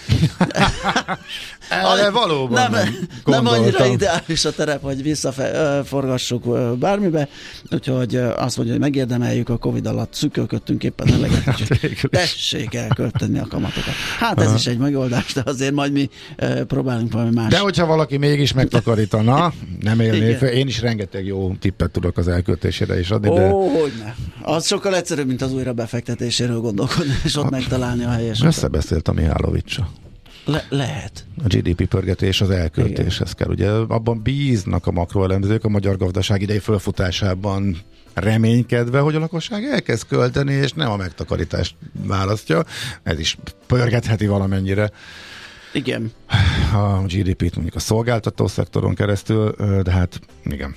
Erre 1.69 2.11
valóban 2.11 2.71
nem, 2.71 2.85
nem 3.25 3.47
annyira 3.47 3.87
ideális 3.87 4.45
a 4.45 4.51
terep, 4.53 4.83
hogy 4.83 5.03
visszaforgassuk 5.03 6.79
bármibe, 6.79 7.29
úgyhogy 7.71 8.17
azt 8.17 8.57
mondja, 8.57 8.75
hogy 8.75 8.83
megérdemeljük 8.83 9.49
a 9.49 9.57
Covid 9.57 9.87
alatt, 9.87 10.15
szükölködtünk 10.15 10.85
éppen 10.85 11.13
eleget, 11.13 11.43
hát, 11.45 12.09
tessék 12.11 12.75
elkölteni 12.75 13.39
a 13.39 13.47
kamatokat. 13.49 13.95
Hát 14.19 14.41
ez 14.41 14.55
is 14.55 14.67
egy 14.67 14.79
megoldás, 14.79 15.33
de 15.33 15.43
azért 15.45 15.75
majd 15.75 15.93
mi 15.93 16.11
próbálunk 16.67 17.13
valami 17.13 17.31
más. 17.35 17.51
De 17.51 17.59
hogyha 17.59 17.87
valaki 17.87 18.17
mégis 18.17 18.53
megtakarítana, 18.53 19.53
nem 19.81 20.01
élné 20.01 20.35
fel, 20.35 20.49
én 20.49 20.67
is 20.67 20.81
rengeteg 20.81 21.27
jó 21.27 21.55
tippet 21.61 21.91
tudok 21.91 22.19
az 22.19 22.29
elköltésére 22.29 22.99
is 22.99 23.11
adni. 23.11 23.29
Ó, 23.29 23.35
de... 23.35 23.49
hogyne. 23.49 24.15
Az 24.43 24.67
sokkal 24.67 24.97
egyszerűbb, 24.97 25.27
mint 25.27 25.43
az 25.43 25.53
újra 25.53 25.73
befektetéséről 25.73 26.61
gondolkodni, 26.61 27.15
és 27.25 27.37
ott 27.37 27.43
hát, 27.43 27.53
megtalálni 27.53 28.05
a 28.05 28.11
helyes. 28.11 28.43
Összebeszélt 28.43 29.09
a 29.09 29.13
Mihálovicsal. 29.13 29.89
Le- 30.47 30.67
lehet. 30.69 31.27
A 31.45 31.47
GDP 31.47 31.89
pörgetés 31.89 32.41
az 32.41 32.51
elköltéshez 32.51 33.33
kell. 33.33 33.49
Ugye 33.49 33.71
abban 33.71 34.23
bíznak 34.23 34.87
a 34.87 34.91
makroelemzők 34.91 35.65
a 35.65 35.69
magyar 35.69 35.97
gazdaság 35.97 36.43
idei 36.43 36.59
fölfutásában 36.59 37.77
reménykedve, 38.15 38.99
hogy 38.99 39.15
a 39.15 39.19
lakosság 39.19 39.65
elkezd 39.65 40.07
költeni, 40.07 40.53
és 40.53 40.73
nem 40.73 40.91
a 40.91 40.97
megtakarítást 40.97 41.75
választja. 41.93 42.65
Ez 43.03 43.19
is 43.19 43.39
pörgetheti 43.67 44.27
valamennyire. 44.27 44.91
Igen. 45.73 46.13
A 46.73 47.03
GDP-t 47.03 47.55
mondjuk 47.55 47.75
a 47.75 47.79
szolgáltató 47.79 48.47
szektoron 48.47 48.95
keresztül, 48.95 49.55
de 49.83 49.91
hát 49.91 50.21
igen. 50.45 50.75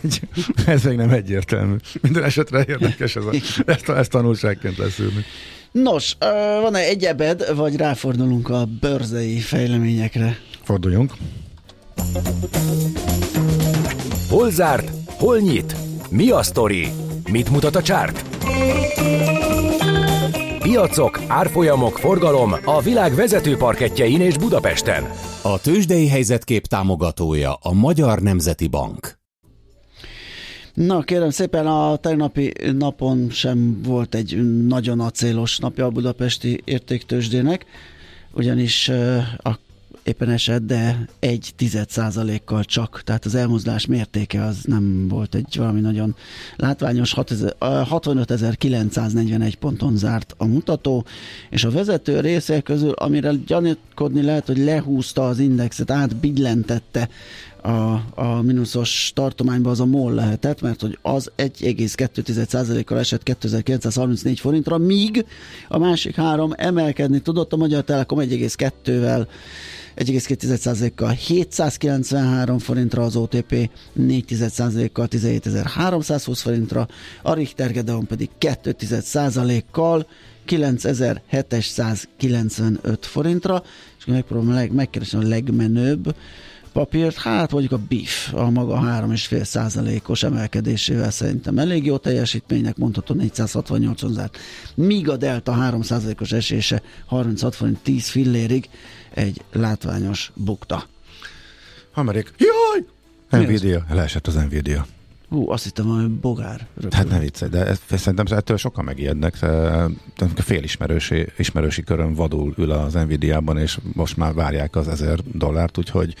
ez 0.66 0.84
még 0.84 0.96
nem 0.96 1.10
egyértelmű. 1.10 1.76
Minden 2.00 2.24
esetre 2.24 2.64
érdekes 2.68 3.16
ez 3.16 3.24
a, 3.24 3.30
ezt, 3.72 3.88
ezt 3.88 4.10
tanulságként 4.10 4.76
leszűrni. 4.76 5.24
Nos, 5.82 6.16
van-e 6.60 6.78
egyebed, 6.78 7.56
vagy 7.56 7.76
ráfordulunk 7.76 8.48
a 8.48 8.64
bőrzei 8.80 9.38
fejleményekre? 9.38 10.36
Forduljunk. 10.62 11.12
Hol 14.28 14.50
zárt? 14.50 14.90
Hol 15.06 15.38
nyit? 15.38 15.76
Mi 16.10 16.30
a 16.30 16.42
sztori? 16.42 16.88
Mit 17.30 17.50
mutat 17.50 17.76
a 17.76 17.82
csárt? 17.82 18.24
Piacok, 20.58 21.20
árfolyamok, 21.26 21.98
forgalom 21.98 22.54
a 22.64 22.80
világ 22.80 23.14
vezető 23.14 23.56
parketjein 23.56 24.20
és 24.20 24.38
Budapesten. 24.38 25.04
A 25.42 25.60
tőzsdei 25.60 26.08
helyzetkép 26.08 26.66
támogatója 26.66 27.54
a 27.54 27.72
Magyar 27.72 28.18
Nemzeti 28.20 28.68
Bank. 28.68 29.23
Na 30.74 31.02
kérem 31.02 31.30
szépen, 31.30 31.66
a 31.66 31.96
tegnapi 31.96 32.52
napon 32.72 33.30
sem 33.30 33.82
volt 33.82 34.14
egy 34.14 34.64
nagyon 34.66 35.00
acélos 35.00 35.58
napja 35.58 35.84
a 35.84 35.90
budapesti 35.90 36.62
értéktősdének, 36.64 37.66
ugyanis 38.32 38.88
a 39.36 39.58
éppen 40.04 40.30
esett, 40.30 40.62
de 40.62 41.08
egy 41.18 41.52
tized 41.56 41.90
százalékkal 41.90 42.64
csak, 42.64 43.02
tehát 43.04 43.24
az 43.24 43.34
elmozdulás 43.34 43.86
mértéke 43.86 44.44
az 44.44 44.58
nem 44.64 45.08
volt 45.08 45.34
egy 45.34 45.56
valami 45.56 45.80
nagyon 45.80 46.14
látványos, 46.56 47.14
65.941 47.16 49.52
ponton 49.60 49.96
zárt 49.96 50.34
a 50.36 50.44
mutató, 50.44 51.04
és 51.50 51.64
a 51.64 51.70
vezető 51.70 52.20
részek 52.20 52.62
közül, 52.62 52.90
amire 52.90 53.32
gyanítkodni 53.46 54.22
lehet, 54.22 54.46
hogy 54.46 54.58
lehúzta 54.58 55.28
az 55.28 55.38
indexet, 55.38 55.90
átbillentette 55.90 57.08
a, 57.64 58.02
a 58.14 58.42
mínuszos 58.42 59.10
tartományba 59.14 59.70
az 59.70 59.80
a 59.80 59.84
MOL 59.84 60.14
lehetett, 60.14 60.60
mert 60.60 60.80
hogy 60.80 60.98
az 61.02 61.30
1,2%-kal 61.36 62.98
esett 62.98 63.22
2934 63.22 64.40
forintra, 64.40 64.78
míg 64.78 65.26
a 65.68 65.78
másik 65.78 66.14
három 66.14 66.52
emelkedni 66.56 67.20
tudott, 67.20 67.52
a 67.52 67.56
Magyar 67.56 67.84
Telekom 67.84 68.18
1,2-vel 68.18 69.26
1,2%-kal 69.96 71.10
793 71.10 72.58
forintra, 72.58 73.02
az 73.02 73.16
OTP 73.16 73.70
4,1%-kal 73.98 75.08
17.320 75.10 76.38
forintra, 76.42 76.88
a 77.22 77.34
Richter 77.34 77.72
Gedeon 77.72 78.06
pedig 78.06 78.30
2,1%-kal 78.40 80.06
9795 80.44 83.06
forintra, 83.06 83.62
és 83.98 84.04
megpróbálom 84.04 84.68
megkeresni 84.72 85.18
a 85.18 85.28
legmenőbb 85.28 86.14
papírt, 86.74 87.16
hát 87.16 87.50
mondjuk 87.50 87.72
a 87.72 87.84
BIF 87.88 88.32
a 88.32 88.50
maga 88.50 88.80
3,5 88.80 89.44
százalékos 89.44 90.22
emelkedésével 90.22 91.10
szerintem 91.10 91.58
elég 91.58 91.84
jó 91.84 91.96
teljesítménynek 91.96 92.76
mondható 92.76 93.14
468 93.14 94.12
zárt, 94.12 94.38
míg 94.74 95.08
a 95.08 95.16
Delta 95.16 95.52
3 95.52 95.82
százalékos 95.82 96.32
esése 96.32 96.82
36 97.06 97.54
forint 97.54 97.78
10 97.82 98.08
fillérig 98.08 98.68
egy 99.14 99.42
látványos 99.52 100.32
bukta. 100.34 100.84
Amerik. 101.94 102.32
Jaj! 102.38 102.84
Nvidia, 103.42 103.84
leesett 103.90 104.26
az 104.26 104.34
Nvidia. 104.34 104.86
Hú, 105.34 105.50
azt 105.50 105.64
hittem, 105.64 105.86
hogy 105.86 106.10
bogár. 106.10 106.66
Röpül. 106.74 106.90
Hát 106.92 107.08
ne 107.08 107.18
viccelj, 107.18 107.50
de 107.50 107.66
ez, 107.66 107.80
szerintem 107.88 108.38
ettől 108.38 108.56
sokan 108.56 108.84
megijednek. 108.84 109.34
Fél 110.34 110.62
ismerősi, 110.62 111.26
ismerősi 111.36 111.82
körön 111.82 112.14
vadul 112.14 112.54
ül 112.56 112.70
az 112.70 112.92
Nvidia-ban, 112.92 113.58
és 113.58 113.78
most 113.92 114.16
már 114.16 114.34
várják 114.34 114.76
az 114.76 114.88
ezer 114.88 115.18
dollárt, 115.32 115.78
úgyhogy 115.78 116.14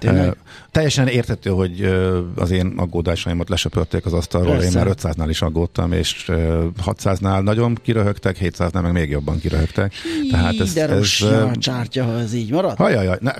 e, 0.00 0.34
teljesen 0.70 1.08
értető, 1.08 1.50
hogy 1.50 1.82
az 2.34 2.50
én 2.50 2.72
aggódásaimat 2.76 3.48
lesöpörték 3.48 4.06
az 4.06 4.12
asztalról. 4.12 4.56
Persze. 4.56 4.78
Én 4.78 4.84
már 4.84 4.94
500-nál 4.98 5.26
is 5.28 5.42
aggódtam, 5.42 5.92
és 5.92 6.24
600-nál 6.84 7.42
nagyon 7.42 7.74
kiröhögtek, 7.82 8.36
700-nál 8.40 8.82
meg 8.82 8.92
még 8.92 9.10
jobban 9.10 9.38
kiröhögtek. 9.40 9.92
Hí, 9.92 10.28
Tehát 10.30 10.60
ez, 10.60 10.72
de 10.72 10.88
ez, 10.88 11.20
a 11.22 11.50
csártya, 11.58 12.04
ha 12.04 12.18
ez 12.18 12.34
így 12.34 12.50
marad. 12.50 12.76
Hajajaj, 12.76 13.18
ne, 13.20 13.32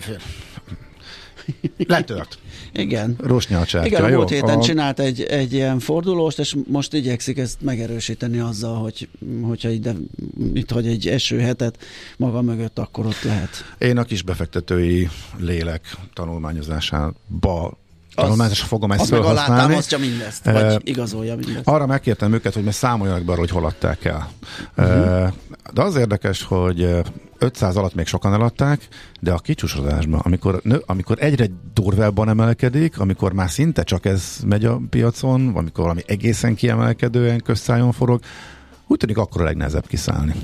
letört. 1.86 2.38
Igen. 2.72 3.16
Rusnyalcsártya. 3.18 3.86
Igen, 3.86 4.04
a 4.04 4.16
múlt 4.16 4.28
héten 4.28 4.58
a... 4.58 4.62
csinált 4.62 5.00
egy, 5.00 5.22
egy 5.22 5.52
ilyen 5.52 5.78
fordulóst, 5.78 6.38
és 6.38 6.56
most 6.66 6.94
igyekszik 6.94 7.38
ezt 7.38 7.60
megerősíteni 7.60 8.38
azzal, 8.38 8.74
hogy 8.74 9.08
hogyha 9.42 9.68
ide, 9.68 9.94
itt 10.54 10.70
hogy 10.70 10.86
egy 10.86 11.08
eső 11.08 11.38
hetet 11.38 11.78
maga 12.16 12.42
mögött, 12.42 12.78
akkor 12.78 13.06
ott 13.06 13.22
lehet. 13.22 13.50
Én 13.78 13.98
a 13.98 14.04
kis 14.04 14.22
befektetői 14.22 15.08
lélek 15.38 15.96
tanulmányozásába 16.14 17.78
tanulmányosra 18.14 18.66
fogom 18.66 18.92
ezt 18.92 19.08
felhasználni. 19.08 19.74
Az 19.74 19.96
mindezt, 20.00 20.44
vagy 20.44 20.64
uh, 20.64 20.76
igazolja 20.84 21.36
mindezt. 21.36 21.68
Arra 21.68 21.86
megkértem 21.86 22.32
őket, 22.32 22.54
hogy 22.54 22.72
számoljanak 22.72 23.24
be 23.24 23.32
arra, 23.32 23.40
hogy 23.40 23.50
hol 23.50 23.64
adták 23.64 24.04
el. 24.04 24.30
Uh-huh. 24.76 25.22
Uh, 25.22 25.32
de 25.72 25.82
az 25.82 25.96
érdekes, 25.96 26.42
hogy 26.42 26.88
500 27.40 27.76
alatt 27.76 27.94
még 27.94 28.06
sokan 28.06 28.32
eladták, 28.32 28.88
de 29.20 29.32
a 29.32 29.38
kicsúsodásban, 29.38 30.20
amikor, 30.20 30.60
nő, 30.62 30.82
amikor 30.86 31.16
egyre 31.20 31.46
durvábban 31.74 32.28
emelkedik, 32.28 32.98
amikor 32.98 33.32
már 33.32 33.50
szinte 33.50 33.82
csak 33.82 34.04
ez 34.04 34.36
megy 34.46 34.64
a 34.64 34.80
piacon, 34.90 35.48
amikor 35.54 35.82
valami 35.82 36.02
egészen 36.06 36.54
kiemelkedően 36.54 37.40
közszájon 37.40 37.92
forog, 37.92 38.20
úgy 38.86 38.98
tűnik 38.98 39.18
akkor 39.18 39.40
a 39.40 39.44
legnehezebb 39.44 39.86
kiszállni. 39.86 40.34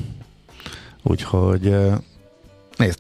Úgyhogy 1.03 1.77
nézd, 2.77 2.99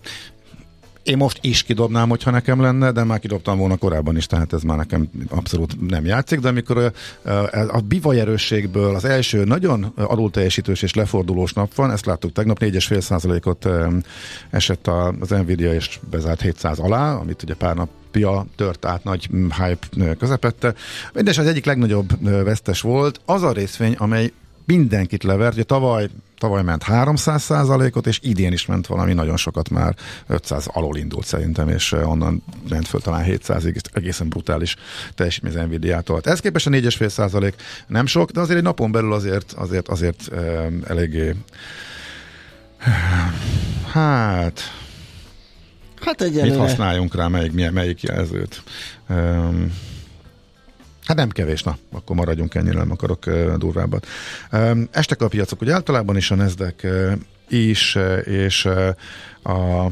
én 1.06 1.16
most 1.16 1.38
is 1.40 1.62
kidobnám, 1.62 2.08
hogyha 2.08 2.30
nekem 2.30 2.60
lenne, 2.60 2.92
de 2.92 3.04
már 3.04 3.18
kidobtam 3.18 3.58
volna 3.58 3.76
korábban 3.76 4.16
is, 4.16 4.26
tehát 4.26 4.52
ez 4.52 4.62
már 4.62 4.76
nekem 4.76 5.08
abszolút 5.28 5.88
nem 5.88 6.04
játszik, 6.04 6.40
de 6.40 6.48
amikor 6.48 6.92
a, 7.24 7.30
a 7.68 7.80
bivaj 7.80 8.20
erősségből 8.20 8.94
az 8.94 9.04
első 9.04 9.44
nagyon 9.44 9.92
alulteljesítős 9.96 10.82
és 10.82 10.94
lefordulós 10.94 11.52
nap 11.52 11.74
van, 11.74 11.90
ezt 11.90 12.06
láttuk 12.06 12.32
tegnap, 12.32 12.58
4,5%-ot 12.58 13.68
esett 14.50 14.86
az 15.20 15.28
Nvidia 15.28 15.74
és 15.74 15.98
bezárt 16.10 16.40
700 16.40 16.78
alá, 16.78 17.14
amit 17.14 17.42
ugye 17.42 17.54
pár 17.54 17.74
nap 17.74 17.88
pia 18.10 18.46
tört 18.56 18.84
át 18.84 19.04
nagy 19.04 19.28
hype 19.30 20.14
közepette. 20.18 20.74
Mindes 21.14 21.38
az 21.38 21.46
egyik 21.46 21.64
legnagyobb 21.64 22.08
vesztes 22.44 22.80
volt 22.80 23.20
az 23.24 23.42
a 23.42 23.52
részvény, 23.52 23.94
amely 23.98 24.32
mindenkit 24.66 25.22
levert. 25.22 25.54
Ugye 25.54 25.62
tavaly, 25.62 26.08
tavaly 26.38 26.62
ment 26.62 26.84
300% 26.86 27.96
ot 27.96 28.06
és 28.06 28.18
idén 28.22 28.52
is 28.52 28.66
ment 28.66 28.86
valami 28.86 29.12
nagyon 29.12 29.36
sokat 29.36 29.68
már, 29.68 29.96
500 30.26 30.66
alól 30.72 30.96
indult 30.96 31.26
szerintem, 31.26 31.68
és 31.68 31.92
eh, 31.92 32.10
onnan 32.10 32.42
ment 32.68 32.88
föl 32.88 33.00
talán 33.00 33.24
700-ig, 33.26 33.76
egészen 33.92 34.28
brutális 34.28 34.76
teljesítmény 35.14 35.56
az 35.56 35.66
Nvidia-tól. 35.66 36.20
Ez 36.24 36.40
képest 36.40 36.66
a 36.66 36.70
4,5 36.70 37.08
százalék 37.08 37.54
nem 37.86 38.06
sok, 38.06 38.30
de 38.30 38.40
azért 38.40 38.58
egy 38.58 38.64
napon 38.64 38.92
belül 38.92 39.12
azért, 39.12 39.52
azért, 39.52 39.88
azért 39.88 40.32
eh, 40.32 40.66
eléggé 40.86 41.34
hát 43.92 44.60
Hát 46.00 46.22
egyelőre. 46.22 46.46
Mit 46.46 46.58
használjunk 46.58 47.14
rá, 47.14 47.28
melyik, 47.28 47.70
melyik 47.70 48.02
jelzőt? 48.02 48.62
Um, 49.08 49.72
Hát 51.06 51.16
nem 51.16 51.30
kevés, 51.30 51.62
na, 51.62 51.78
akkor 51.92 52.16
maradjunk 52.16 52.54
ennyire, 52.54 52.78
nem 52.78 52.90
akarok 52.90 53.26
uh, 53.26 53.54
durvábbat. 53.54 54.06
Um, 54.52 54.88
estek 54.90 55.22
a 55.22 55.28
piacok, 55.28 55.60
ugye 55.60 55.72
általában 55.72 56.16
is 56.16 56.30
a 56.30 56.34
Nasdaq 56.34 56.88
uh, 56.88 57.12
is, 57.48 57.94
uh, 57.94 58.26
és 58.26 58.64
uh, 58.64 58.88
a 59.42 59.90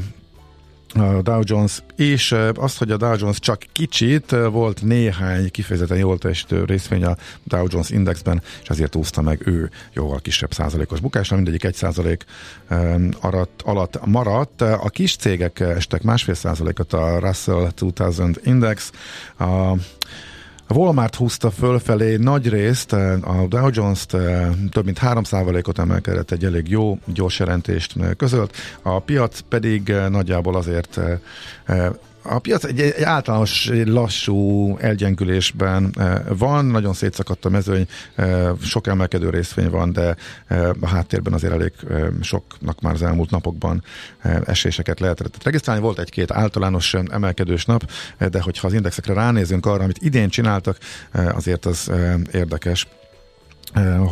a 0.97 1.21
Dow 1.21 1.41
Jones 1.43 1.83
és 1.95 2.35
azt, 2.53 2.77
hogy 2.77 2.91
a 2.91 2.97
Dow 2.97 3.15
Jones 3.17 3.39
csak 3.39 3.63
kicsit, 3.71 4.31
volt 4.31 4.81
néhány 4.81 5.51
kifejezetten 5.51 5.97
jól 5.97 6.17
teljesítő 6.17 6.63
részvény 6.63 7.03
a 7.03 7.17
Dow 7.43 7.65
Jones 7.69 7.89
Indexben, 7.89 8.41
és 8.61 8.69
ezért 8.69 8.95
úszta 8.95 9.21
meg 9.21 9.41
ő 9.47 9.69
jóval 9.93 10.19
kisebb 10.19 10.53
százalékos 10.53 10.99
bukásra, 10.99 11.35
mindegyik 11.35 11.63
egy 11.63 11.75
százalék 11.75 12.25
alatt 13.63 14.05
maradt. 14.05 14.61
A 14.61 14.89
kis 14.89 15.15
cégek 15.15 15.59
estek 15.59 16.03
másfél 16.03 16.33
százalékot 16.33 16.93
a 16.93 17.19
Russell 17.19 17.71
2000 17.75 18.29
Index, 18.43 18.91
a 19.39 19.73
a 20.67 20.73
Walmart 20.73 21.15
húzta 21.15 21.51
fölfelé 21.51 22.15
nagy 22.15 22.49
részt, 22.49 22.93
eh, 22.93 23.39
a 23.39 23.47
Dow 23.47 23.69
Jones-t 23.71 24.13
eh, 24.13 24.49
több 24.71 24.85
mint 24.85 24.99
3%-ot 25.01 25.79
emelkedett, 25.79 26.31
egy 26.31 26.45
elég 26.45 26.69
jó, 26.69 26.99
gyors 27.05 27.39
jelentést 27.39 27.93
eh, 27.99 28.09
közölt, 28.17 28.55
a 28.81 28.99
piac 28.99 29.39
pedig 29.49 29.93
nagyjából 30.09 30.55
azért 30.55 30.99
a 32.27 32.39
piac 32.39 32.63
egy, 32.63 32.79
egy 32.79 33.03
általános 33.03 33.69
lassú 33.85 34.77
elgyengülésben 34.79 35.93
eh, 35.97 36.21
van, 36.37 36.65
nagyon 36.65 36.93
szétszakadt 36.93 37.45
a 37.45 37.49
mezőny, 37.49 37.87
eh, 38.15 38.49
sok 38.61 38.87
emelkedő 38.87 39.29
részvény 39.29 39.69
van, 39.69 39.91
de 39.91 40.15
eh, 40.47 40.69
a 40.79 40.87
háttérben 40.87 41.33
azért 41.33 41.53
elég 41.53 41.73
soknak 42.21 42.81
már 42.81 42.93
az 42.93 43.01
elmúlt 43.01 43.29
napokban 43.29 43.83
eséseket 44.45 44.99
lehetett 44.99 45.43
regisztrálni. 45.43 45.81
Volt 45.81 45.99
egy-két 45.99 46.31
általános 46.31 46.93
emelkedős 46.93 47.65
nap, 47.65 47.91
de 48.29 48.41
hogyha 48.41 48.67
az 48.67 48.73
indexekre 48.73 49.13
ránézünk 49.13 49.65
arra, 49.65 49.83
amit 49.83 49.97
idén 50.01 50.29
csináltak, 50.29 50.77
azért 51.11 51.65
az 51.65 51.91
érdekes 52.31 52.87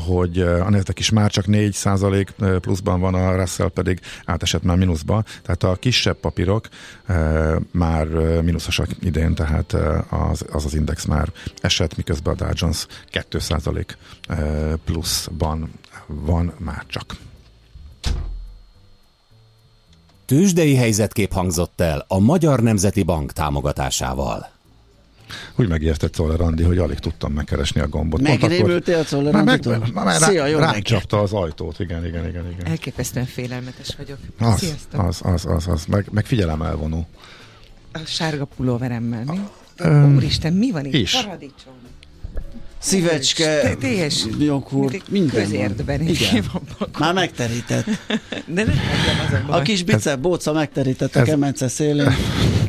hogy 0.06 0.40
a 0.40 0.70
Nasdaq 0.70 1.00
is 1.00 1.10
már 1.10 1.32
csak 1.32 1.46
4% 1.48 2.60
pluszban 2.60 3.00
van, 3.00 3.14
a 3.14 3.36
Russell 3.36 3.70
pedig 3.70 4.00
átesett 4.26 4.64
már 4.64 4.78
mínuszba, 4.78 5.24
tehát 5.42 5.64
a 5.64 5.76
kisebb 5.76 6.16
papírok 6.16 6.68
már 7.72 8.08
mínuszosak 8.42 8.88
idén, 9.00 9.36
tehát 9.36 9.74
az 10.10 10.46
az, 10.52 10.66
az 10.66 10.74
index 10.74 11.06
már 11.06 11.32
esett, 11.62 11.96
miközben 11.96 12.34
a 12.34 12.38
Dow 12.38 12.50
Jones 12.54 12.88
2 13.10 13.40
pluszban 14.86 15.72
van 16.08 16.54
már 16.58 16.86
csak. 16.88 17.16
Tőzsdei 20.26 20.76
helyzetkép 20.76 21.34
hangzott 21.34 21.82
el 21.82 22.06
a 22.08 22.20
Magyar 22.20 22.60
Nemzeti 22.60 23.04
Bank 23.04 23.32
támogatásával. 23.32 24.53
Úgy 25.56 25.68
megértett 25.68 26.14
Szoller 26.14 26.38
Randi, 26.38 26.64
hogy 26.64 26.78
alig 26.78 27.00
tudtam 27.00 27.34
megkeresni 27.34 27.82
a 27.82 27.88
gombot. 27.88 28.22
Megrémültél 28.22 29.04
Szoller 29.04 29.34
Randitól? 29.34 29.78
Már, 29.94 30.06
már, 30.06 30.22
Szia, 30.22 30.46
jó 30.46 30.60
rácsapta 30.60 31.20
az 31.20 31.34
ajtót, 31.34 31.80
igen, 31.80 32.06
igen, 32.06 32.28
igen. 32.28 32.52
igen. 32.52 32.66
Elképesztően 32.66 33.26
félelmetes 33.26 33.96
vagyok. 33.98 34.18
Az, 34.40 34.60
Sziasztok. 34.60 35.04
az, 35.04 35.20
az, 35.24 35.46
az, 35.46 35.68
az. 35.68 35.86
Meg, 35.86 36.08
meg 36.12 36.26
figyelem 36.26 36.62
elvonó. 36.62 37.08
A 37.92 38.00
sárga 38.06 38.46
pulóveremmel, 38.46 39.24
mi? 39.24 39.40
Um, 39.86 40.16
Úristen, 40.16 40.54
mi 40.54 40.72
van 40.72 40.86
itt? 40.86 40.94
Is. 40.94 41.12
Paradicsom. 41.12 41.74
Szívecske, 42.84 43.76
teljes 43.76 44.26
joghurt, 44.40 45.10
minden 45.10 45.44
közértben 45.44 46.02
Igen. 46.02 46.46
Már 47.00 47.14
megterített. 47.14 47.86
De 48.46 48.64
nem 48.64 48.80
az 49.28 49.50
a 49.50 49.58
A 49.58 49.62
kis 49.62 49.84
bicep 49.84 50.20
bóca 50.20 50.54
megterített 50.54 51.16
a 51.16 51.22
kemence 51.22 51.68
szélén 51.68 52.14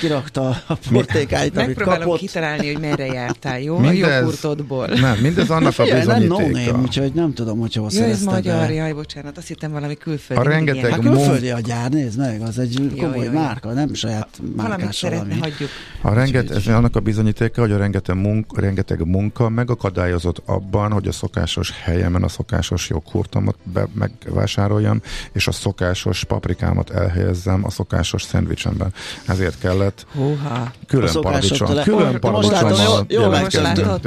kirakta 0.00 0.48
a 0.66 0.78
portékáit, 0.90 1.56
amit 1.56 1.66
Megpróbálom 1.66 2.02
kapott. 2.02 2.18
kitalálni, 2.18 2.72
hogy 2.72 2.80
merre 2.80 3.06
jártál, 3.06 3.60
jó? 3.60 3.78
Mindez, 3.78 4.08
a 4.08 4.14
joghurtodból. 4.14 4.86
Nem, 4.86 5.18
mindez 5.18 5.50
annak 5.50 5.78
a 5.78 5.84
bizonyítéka. 5.84 6.36
Nem 6.36 6.66
no 6.66 6.78
úgyhogy 6.78 7.12
nem 7.12 7.34
tudom, 7.34 7.58
hogy 7.58 7.74
hol 7.74 7.88
ja, 7.92 8.04
ez 8.04 8.22
magyar, 8.22 8.66
be. 8.66 8.72
jaj, 8.72 8.92
bocsánat, 8.92 9.38
azt 9.38 9.46
hittem 9.46 9.72
valami 9.72 9.94
külföldi. 9.94 10.46
A 10.46 10.50
rengeteg 10.50 10.90
hát 10.90 11.00
külföldi 11.00 11.50
a 11.50 11.60
gyár, 11.60 11.90
nézd 11.90 12.18
meg, 12.18 12.40
az 12.40 12.58
egy 12.58 12.96
jó, 12.96 13.06
komoly 13.06 13.24
jó, 13.24 13.32
márka, 13.32 13.72
nem 13.72 13.94
saját 13.94 14.28
márkás 14.56 14.96
szeretne, 14.96 15.34
hagyjuk. 15.34 15.70
A 16.00 16.12
renget, 16.12 16.50
ez 16.50 16.66
annak 16.66 16.96
a 16.96 17.00
bizonyítéka, 17.00 17.60
hogy 17.60 17.72
a 17.72 17.76
rengeteg 17.76 18.16
munka, 18.16 18.60
rengeteg 18.60 19.06
munka 19.06 19.48
megakadályozott 19.48 20.42
abban, 20.46 20.92
hogy 20.92 21.08
a 21.08 21.12
szokásos 21.12 21.72
helyemen 21.82 22.22
a 22.22 22.28
szokásos 22.28 22.88
joghurtomat 22.88 23.56
be, 23.62 23.86
megvásároljam, 23.92 25.02
és 25.32 25.46
a 25.46 25.52
szokásos 25.52 26.24
paprikámat 26.24 26.90
elhelyezzem 26.90 27.64
a 27.64 27.70
szokásos 27.70 28.22
szendvicsemben. 28.22 28.92
Ezért 29.26 29.59
kellett 29.60 30.06
Húha. 30.14 30.72
külön 30.86 31.12
paradicsom. 31.12 31.82
Külön 31.82 32.20
paradicsom. 32.20 33.04
Jó, 33.08 33.22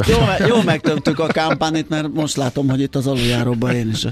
jó, 0.08 0.48
jó 0.48 0.62
megtömtük 0.62 1.20
a 1.20 1.28
kampányit, 1.28 1.90
mert 1.90 2.14
most 2.14 2.36
látom, 2.36 2.70
hogy 2.70 2.82
itt 2.82 2.96
az 2.96 3.08
aluljáróban 3.08 3.76
én 3.76 3.90
is 3.90 4.08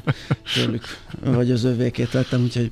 tőlük, 0.54 0.84
vagy 1.24 1.52
az 1.52 1.64
övékét 1.64 2.12
vettem, 2.12 2.42
úgyhogy 2.42 2.72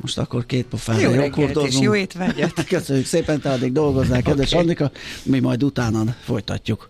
most 0.00 0.18
akkor 0.18 0.46
két 0.46 0.66
pofára 0.66 1.00
jó 1.00 1.10
joghurtozunk. 1.10 1.84
Jó 1.84 1.94
étvágyat. 1.94 2.64
Köszönjük 2.68 3.06
szépen, 3.06 3.40
te 3.40 3.50
addig 3.50 3.72
dolgozzál, 3.72 4.22
kedves 4.22 4.50
okay. 4.50 4.60
Andika, 4.60 4.90
mi 5.22 5.38
majd 5.38 5.62
utána 5.62 6.02
folytatjuk. 6.24 6.88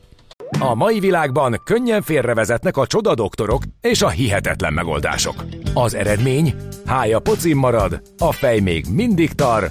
A 0.58 0.74
mai 0.74 1.00
világban 1.00 1.60
könnyen 1.64 2.02
félrevezetnek 2.02 2.76
a 2.76 2.86
csoda 2.86 3.14
doktorok 3.14 3.62
és 3.80 4.02
a 4.02 4.08
hihetetlen 4.08 4.72
megoldások. 4.72 5.44
Az 5.74 5.94
eredmény? 5.94 6.54
Hája 6.86 7.18
pocim 7.18 7.58
marad, 7.58 8.02
a 8.18 8.32
fej 8.32 8.60
még 8.60 8.86
mindig 8.90 9.32
tar, 9.32 9.70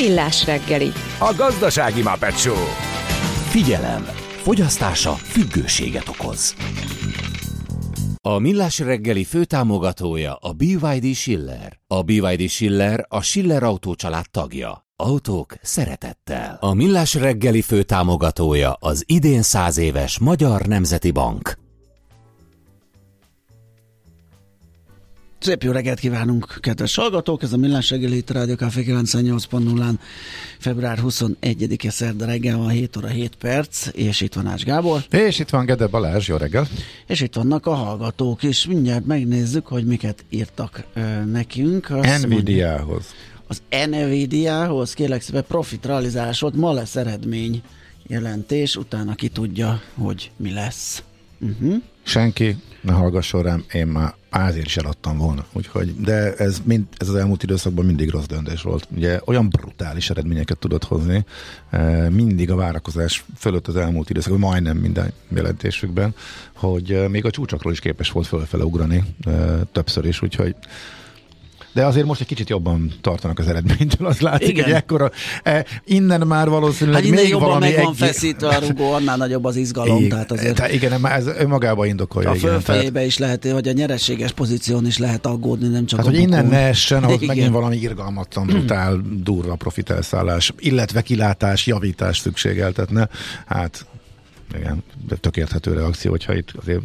Millás 0.00 0.46
reggeli. 0.46 0.92
A 1.18 1.34
gazdasági 1.36 2.02
Muppet 2.02 2.38
Show. 2.38 2.64
Figyelem! 3.48 4.04
Fogyasztása 4.42 5.12
függőséget 5.12 6.08
okoz. 6.08 6.54
A 8.20 8.38
Millás 8.38 8.78
reggeli 8.78 9.24
főtámogatója 9.24 10.34
a 10.34 10.52
BYD 10.52 11.14
Schiller. 11.14 11.80
A 11.86 12.02
BYD 12.02 12.48
Schiller 12.48 13.06
a 13.08 13.22
Schiller 13.22 13.62
Autó 13.62 13.94
család 13.94 14.24
tagja. 14.30 14.86
Autók 14.96 15.54
szeretettel. 15.62 16.56
A 16.60 16.74
Millás 16.74 17.14
reggeli 17.14 17.62
főtámogatója 17.62 18.72
az 18.72 19.02
idén 19.06 19.42
száz 19.42 19.78
éves 19.78 20.18
Magyar 20.18 20.66
Nemzeti 20.66 21.10
Bank. 21.10 21.58
Szép 25.40 25.62
jó 25.62 25.72
reggelt 25.72 25.98
kívánunk, 25.98 26.58
kedves 26.60 26.94
hallgatók! 26.94 27.42
Ez 27.42 27.52
a 27.52 27.56
Millás 27.56 27.90
reggeli 27.90 28.16
itt 28.16 28.30
Rádió 28.30 28.54
Café 28.54 28.84
98.0-án 28.86 29.92
február 30.58 30.98
21-e 31.02 31.90
szerda 31.90 32.26
reggel 32.26 32.56
van 32.56 32.68
7 32.68 32.96
óra 32.96 33.08
7 33.08 33.34
perc, 33.34 33.86
és 33.92 34.20
itt 34.20 34.34
van 34.34 34.46
Ás 34.46 34.64
Gábor. 34.64 35.04
És 35.10 35.38
itt 35.38 35.48
van 35.48 35.64
Gede 35.64 35.86
Balázs, 35.86 36.28
jó 36.28 36.36
reggel! 36.36 36.68
És 37.06 37.20
itt 37.20 37.34
vannak 37.34 37.66
a 37.66 37.74
hallgatók, 37.74 38.42
és 38.42 38.66
mindjárt 38.66 39.06
megnézzük, 39.06 39.66
hogy 39.66 39.84
miket 39.84 40.24
írtak 40.28 40.84
ö, 40.94 41.24
nekünk. 41.24 41.88
Nvidia-hoz 42.22 43.06
Az 43.46 43.62
Nvidia-hoz 43.86 44.92
kérlek 44.92 45.22
szépen 45.22 45.44
profit 45.48 45.86
realizálás 45.86 46.40
volt, 46.40 46.54
ma 46.54 46.72
lesz 46.72 46.96
eredmény 46.96 47.62
jelentés, 48.06 48.76
utána 48.76 49.14
ki 49.14 49.28
tudja, 49.28 49.80
hogy 49.94 50.30
mi 50.36 50.52
lesz. 50.52 51.02
Uh-huh. 51.40 51.82
Senki 52.08 52.56
ne 52.80 52.92
hallgasson 52.92 53.42
rám, 53.42 53.64
én 53.72 53.86
már 53.86 54.14
azért 54.30 54.66
is 54.66 54.76
eladtam 54.76 55.18
volna. 55.18 55.44
Úgyhogy, 55.52 56.00
de 56.00 56.34
ez, 56.34 56.60
mind, 56.64 56.84
ez 56.96 57.08
az 57.08 57.14
elmúlt 57.14 57.42
időszakban 57.42 57.84
mindig 57.84 58.10
rossz 58.10 58.26
döntés 58.26 58.62
volt. 58.62 58.88
Ugye 58.96 59.20
olyan 59.24 59.48
brutális 59.48 60.10
eredményeket 60.10 60.58
tudott 60.58 60.84
hozni, 60.84 61.24
eh, 61.70 62.08
mindig 62.10 62.50
a 62.50 62.54
várakozás 62.54 63.24
fölött 63.36 63.66
az 63.66 63.76
elmúlt 63.76 64.10
időszakban, 64.10 64.40
majdnem 64.40 64.76
minden 64.76 65.12
jelentésükben, 65.28 66.14
hogy 66.52 66.92
eh, 66.92 67.08
még 67.08 67.24
a 67.24 67.30
csúcsakról 67.30 67.72
is 67.72 67.80
képes 67.80 68.10
volt 68.10 68.26
fölfele 68.26 68.64
ugrani 68.64 69.04
eh, 69.24 69.60
többször 69.72 70.04
is, 70.04 70.22
úgyhogy 70.22 70.54
de 71.72 71.86
azért 71.86 72.06
most 72.06 72.20
egy 72.20 72.26
kicsit 72.26 72.48
jobban 72.48 72.92
tartanak 73.00 73.38
az 73.38 73.48
eredménytől, 73.48 74.06
az 74.06 74.20
látszik, 74.20 74.48
Igen. 74.48 74.64
hogy 74.64 74.72
ekkora, 74.72 75.10
e, 75.42 75.64
innen 75.84 76.26
már 76.26 76.48
valószínűleg 76.48 77.00
hát 77.00 77.08
innen 77.10 77.22
még 77.22 77.30
jobban 77.30 77.48
valami 77.48 77.70
meg 77.70 77.84
van 77.84 77.92
egy... 77.92 77.98
feszítve 77.98 78.48
a 78.48 78.58
rugó, 78.58 78.92
annál 78.92 79.16
nagyobb 79.16 79.44
az 79.44 79.56
izgalom, 79.56 79.96
Igen, 79.96 80.08
tehát 80.08 80.32
azért 80.32 80.54
tehát 80.54 80.72
igen, 80.72 81.06
ez 81.06 81.26
önmagában 81.26 81.86
indokolja. 81.86 82.30
a 82.30 82.34
fölfejébe 82.34 83.04
is 83.04 83.18
lehet, 83.18 83.50
vagy 83.50 83.68
a 83.68 83.72
nyereséges 83.72 84.32
pozíción 84.32 84.86
is 84.86 84.98
lehet 84.98 85.26
aggódni, 85.26 85.68
nem 85.68 85.86
csak 85.86 85.98
Hát, 85.98 86.08
hogy 86.08 86.18
innen 86.18 86.46
ne 86.46 86.58
essen, 86.58 87.02
ahhoz 87.02 87.22
Igen. 87.22 87.36
megint 87.36 87.52
valami 87.52 87.76
irgalmatlan, 87.76 88.46
brutál, 88.52 89.00
durva 89.22 89.54
profitelszállás, 89.54 90.52
illetve 90.58 91.02
kilátás, 91.02 91.66
javítás 91.66 92.18
szükségeltetne. 92.18 93.08
Hát 93.46 93.86
igen, 94.54 94.82
de 95.06 95.16
tök 95.16 95.36
érthető 95.36 95.72
reakció, 95.72 96.10
hogyha 96.10 96.34
itt 96.34 96.50
azért 96.50 96.82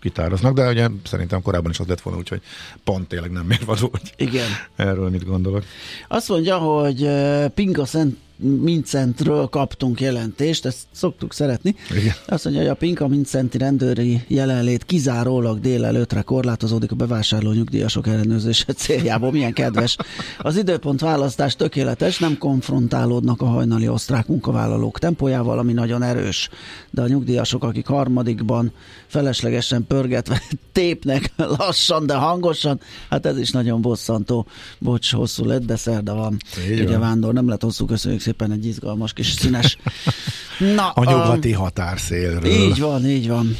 kitároznak, 0.00 0.54
de 0.54 0.68
ugye 0.68 0.88
szerintem 1.04 1.42
korábban 1.42 1.70
is 1.70 1.78
az 1.80 1.86
lett 1.86 2.00
volna, 2.00 2.18
úgyhogy 2.18 2.40
pont 2.84 3.08
tényleg 3.08 3.30
nem 3.30 3.46
mérvadó, 3.46 3.88
hogy 3.90 4.12
Igen. 4.16 4.48
erről 4.76 5.10
mit 5.10 5.24
gondolok. 5.24 5.64
Azt 6.08 6.28
mondja, 6.28 6.58
hogy 6.58 7.08
Pinga 7.54 7.84
Szent 7.84 8.16
Mincentről 8.40 9.46
kaptunk 9.46 10.00
jelentést, 10.00 10.66
ezt 10.66 10.78
szoktuk 10.92 11.32
szeretni. 11.32 11.74
Igen. 11.90 12.14
Azt 12.26 12.44
mondja, 12.44 12.62
hogy 12.62 12.70
a 12.70 12.74
Pinka 12.74 13.08
Mincenti 13.08 13.58
rendőri 13.58 14.20
jelenlét 14.26 14.84
kizárólag 14.84 15.60
délelőtre 15.60 16.22
korlátozódik 16.22 16.92
a 16.92 16.94
bevásárló 16.94 17.52
nyugdíjasok 17.52 18.06
ellenőrzése 18.06 18.72
céljából. 18.72 19.30
Milyen 19.30 19.52
kedves. 19.52 19.96
Az 20.38 20.56
időpont 20.56 21.00
választás 21.00 21.56
tökéletes, 21.56 22.18
nem 22.18 22.38
konfrontálódnak 22.38 23.40
a 23.40 23.46
hajnali 23.46 23.88
osztrák 23.88 24.26
munkavállalók 24.26 24.98
tempójával, 24.98 25.58
ami 25.58 25.72
nagyon 25.72 26.02
erős. 26.02 26.48
De 26.90 27.02
a 27.02 27.06
nyugdíjasok, 27.08 27.64
akik 27.64 27.86
harmadikban 27.86 28.72
feleslegesen 29.06 29.86
pörgetve 29.86 30.42
tépnek 30.72 31.32
lassan, 31.36 32.06
de 32.06 32.14
hangosan, 32.14 32.80
hát 33.10 33.26
ez 33.26 33.38
is 33.38 33.50
nagyon 33.50 33.80
bosszantó. 33.80 34.46
Bocs, 34.78 35.12
hosszú 35.12 35.44
lett, 35.44 35.64
de 35.64 35.76
szerda 35.76 36.14
van. 36.14 36.36
Így 36.70 36.80
Ugye. 36.80 36.98
Vándor, 36.98 37.32
nem 37.32 37.48
lett 37.48 37.62
hosszú, 37.62 37.84
köszönjük 37.84 38.20
szépen 38.20 38.52
egy 38.52 38.66
izgalmas 38.66 39.12
kis 39.12 39.30
színes. 39.30 39.76
Na, 40.76 40.88
A 40.90 41.04
nyugati 41.04 41.52
határszélről. 41.52 42.44
így 42.44 42.80
van, 42.80 43.06
így 43.06 43.28
van. 43.28 43.56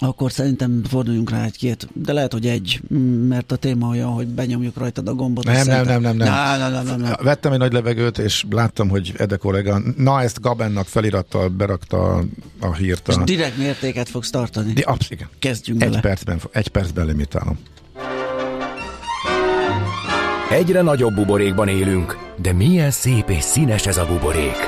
Akkor 0.00 0.32
szerintem 0.32 0.82
forduljunk 0.88 1.30
rá 1.30 1.44
egy-két, 1.44 1.88
de 1.92 2.12
lehet, 2.12 2.32
hogy 2.32 2.46
egy, 2.46 2.80
mert 3.28 3.52
a 3.52 3.56
téma 3.56 3.88
olyan, 3.88 4.08
hogy 4.10 4.26
benyomjuk 4.26 4.76
rajtad 4.76 5.08
a 5.08 5.14
gombot. 5.14 5.44
Nem, 5.44 5.54
és 5.56 5.64
nem, 5.64 5.84
nem, 5.84 6.00
nem, 6.00 6.16
nem. 6.16 6.28
Nem, 6.58 6.72
nem, 6.72 6.84
nem, 6.86 7.00
nem. 7.00 7.12
Vettem 7.22 7.52
egy 7.52 7.58
nagy 7.58 7.72
levegőt, 7.72 8.18
és 8.18 8.44
láttam, 8.50 8.88
hogy 8.88 9.12
Ede 9.16 9.36
kollega, 9.36 9.80
na 9.96 10.22
ezt 10.22 10.40
Gabennak 10.40 10.86
felirattal 10.86 11.48
berakta 11.48 12.24
a 12.60 12.74
hírt. 12.74 13.08
És 13.08 13.14
A... 13.14 13.24
direkt 13.24 13.56
mértéket 13.58 14.08
fogsz 14.08 14.30
tartani. 14.30 14.72
Di- 14.72 14.82
absz- 14.82 15.10
igen. 15.10 15.28
Kezdjünk 15.38 15.82
Egy 15.82 15.88
bele. 15.88 16.00
percben, 16.00 16.40
egy 16.52 16.68
percben 16.68 17.06
limitálom. 17.06 17.58
Egyre 20.50 20.82
nagyobb 20.82 21.14
buborékban 21.14 21.68
élünk, 21.68 22.18
de 22.42 22.52
milyen 22.52 22.90
szép 22.90 23.30
és 23.30 23.42
színes 23.42 23.86
ez 23.86 23.96
a 23.96 24.06
buborék. 24.06 24.67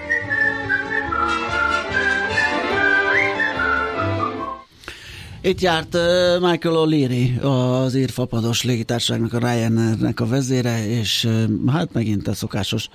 Itt 5.43 5.61
járt 5.61 5.97
Michael 6.39 6.75
O'Leary, 6.87 7.41
az 7.41 7.95
írfapados 7.95 8.63
légitársaságnak, 8.63 9.33
a 9.33 9.37
Ryanairnek 9.37 10.19
a 10.19 10.25
vezére, 10.25 10.87
és 10.87 11.27
hát 11.67 11.93
megint 11.93 12.27
a 12.27 12.33
szokásos 12.33 12.89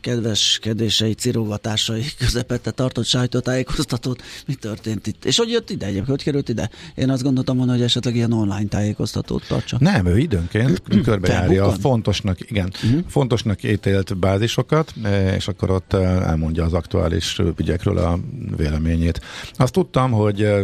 kedveskedései, 0.00 1.12
cirogatásai 1.14 2.04
közepette 2.18 2.70
tartott 2.70 3.04
sajtótájékoztatót. 3.04 4.22
Mi 4.46 4.54
történt 4.54 5.06
itt? 5.06 5.24
És 5.24 5.36
hogy 5.38 5.50
jött 5.50 5.70
ide 5.70 5.84
egyébként? 5.84 6.08
Hogy 6.08 6.22
került 6.22 6.48
ide? 6.48 6.70
Én 6.94 7.10
azt 7.10 7.22
gondoltam 7.22 7.56
volna, 7.56 7.72
hogy 7.72 7.82
esetleg 7.82 8.14
ilyen 8.14 8.32
online 8.32 8.68
tájékoztatót 8.68 9.44
tartsa. 9.48 9.76
Nem, 9.80 10.06
ő 10.06 10.18
időnként 10.18 10.82
körbejárja 11.02 11.64
a 11.66 11.70
fontosnak, 11.70 12.50
igen, 12.50 12.72
Mhm. 12.82 12.98
fontosnak 13.08 13.62
ítélt 13.62 14.18
bázisokat, 14.18 14.92
eh, 15.02 15.34
és 15.34 15.48
akkor 15.48 15.70
ott 15.70 15.92
eh, 15.92 16.28
elmondja 16.28 16.64
az 16.64 16.72
aktuális 16.72 17.40
ügyekről 17.56 17.98
a 17.98 18.18
véleményét. 18.56 19.20
Azt 19.52 19.72
tudtam, 19.72 20.10
hogy 20.10 20.42
eh, 20.42 20.62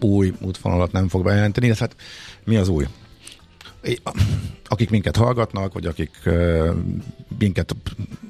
új 0.00 0.32
útvonalat 0.40 0.92
nem 0.92 1.08
fog 1.08 1.24
bejelenteni, 1.24 1.68
de 1.68 1.74
hát 1.78 1.96
mi 2.44 2.56
az 2.56 2.68
új? 2.68 2.86
Akik 4.68 4.90
minket 4.90 5.16
hallgatnak, 5.16 5.72
vagy 5.72 5.86
akik 5.86 6.10
uh, 6.26 6.70
minket 7.38 7.76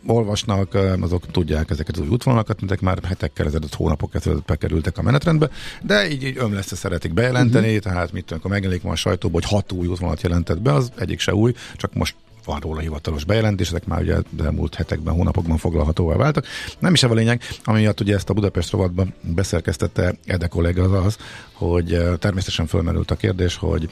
olvasnak, 0.07 0.75
azok 1.01 1.31
tudják 1.31 1.70
ezeket 1.70 1.96
az 1.96 2.03
új 2.03 2.09
útvonalakat, 2.09 2.62
ezek 2.62 2.81
már 2.81 2.99
hetekkel 3.05 3.46
ezelőtt, 3.46 3.75
hónapok 3.75 4.14
ezelőtt 4.14 4.44
bekerültek 4.44 4.99
a 4.99 5.03
menetrendbe, 5.03 5.51
de 5.83 6.11
így, 6.11 6.23
így 6.23 6.37
ömleszte 6.38 6.77
szeretik 6.77 7.14
bejelenteni, 7.14 7.66
uh-huh. 7.66 7.83
tehát 7.83 8.12
mit 8.12 8.25
tudom, 8.25 8.33
amikor 8.33 8.51
megjelenik 8.51 8.83
ma 8.83 8.90
a 8.90 8.96
sajtóban, 8.96 9.40
hogy 9.40 9.51
hat 9.51 9.73
új 9.73 9.87
útvonalat 9.87 10.23
jelentett 10.23 10.62
be, 10.62 10.73
az 10.73 10.92
egyik 10.99 11.20
se 11.20 11.35
új, 11.35 11.53
csak 11.77 11.94
most 11.94 12.14
van 12.44 12.61
róla 12.61 12.81
hivatalos 12.81 13.24
bejelentés, 13.24 13.68
ezek 13.68 13.87
már 13.87 14.00
ugye 14.00 14.16
elmúlt 14.44 14.74
hetekben, 14.74 15.14
hónapokban 15.14 15.57
foglalhatóvá 15.57 16.16
váltak. 16.16 16.46
Nem 16.79 16.92
is 16.92 17.03
ez 17.03 17.11
a 17.11 17.14
lényeg, 17.14 17.42
ami 17.64 17.81
miatt 17.81 18.00
ugye 18.00 18.14
ezt 18.14 18.31
a 18.31 18.35
Budapest 18.35 18.70
rovatban 18.70 19.14
beszerkesztette 19.20 20.14
Ede 20.24 20.46
kollega 20.46 20.83
az 20.83 21.05
az, 21.07 21.16
hogy 21.53 21.94
eh, 21.94 22.16
természetesen 22.18 22.66
fölmerült 22.66 23.11
a 23.11 23.16
kérdés, 23.16 23.57
hogy 23.57 23.90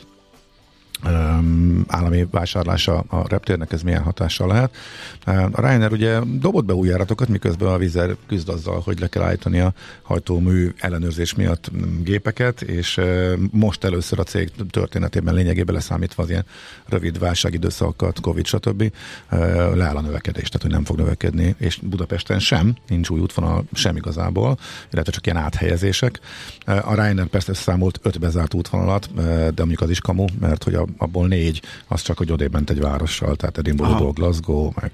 állami 1.87 2.27
vásárlása 2.31 2.99
a 2.99 3.29
reptérnek, 3.29 3.73
ez 3.73 3.83
milyen 3.83 4.03
hatással 4.03 4.49
lehet. 4.49 4.77
A 5.53 5.61
Ryanair 5.61 5.93
ugye 5.93 6.21
dobott 6.41 6.65
be 6.65 6.75
új 6.75 6.93
miközben 7.29 7.69
a 7.69 7.79
Vizer 7.79 8.17
küzd 8.27 8.49
azzal, 8.49 8.81
hogy 8.81 9.01
le 9.01 9.09
kell 9.09 9.23
állítani 9.23 9.61
a 9.61 9.73
hajtómű 10.03 10.73
ellenőrzés 10.79 11.35
miatt 11.35 11.71
mm, 11.77 12.03
gépeket, 12.03 12.63
és 12.63 13.01
most 13.51 13.85
először 13.85 14.19
a 14.19 14.23
cég 14.23 14.51
történetében 14.71 15.35
lényegében 15.35 15.75
leszámítva 15.75 16.23
az 16.23 16.31
ilyen 16.31 16.45
rövid 16.87 17.19
válságidőszakokat, 17.19 18.21
Covid, 18.21 18.47
stb. 18.47 18.93
leáll 19.75 19.97
a 19.97 20.01
növekedés, 20.01 20.49
tehát 20.49 20.63
hogy 20.63 20.71
nem 20.71 20.85
fog 20.85 20.97
növekedni, 20.97 21.55
és 21.59 21.79
Budapesten 21.83 22.39
sem, 22.39 22.77
nincs 22.89 23.09
új 23.09 23.21
útvonal 23.21 23.65
sem 23.73 23.97
igazából, 23.97 24.59
illetve 24.93 25.13
csak 25.13 25.27
ilyen 25.27 25.39
áthelyezések. 25.39 26.21
A 26.65 26.95
Ryanair 26.95 27.27
persze 27.27 27.55
számolt 27.55 28.01
öt 28.03 28.19
bezárt 28.19 28.55
útvonalat, 28.55 29.15
de 29.15 29.53
mondjuk 29.57 29.81
az 29.81 29.91
is 29.91 30.01
kamu, 30.01 30.25
mert 30.41 30.65
hogy 30.65 30.75
a, 30.75 30.87
abból 30.97 31.27
négy, 31.27 31.63
az 31.87 32.03
csak, 32.03 32.19
hogy 32.19 32.33
odébb 32.33 32.53
ment 32.53 32.71
egy 32.71 32.81
várossal, 32.81 33.37
tehát 33.37 33.59
Edinburgh, 33.59 34.13
Glasgow, 34.13 34.71
meg 34.81 34.91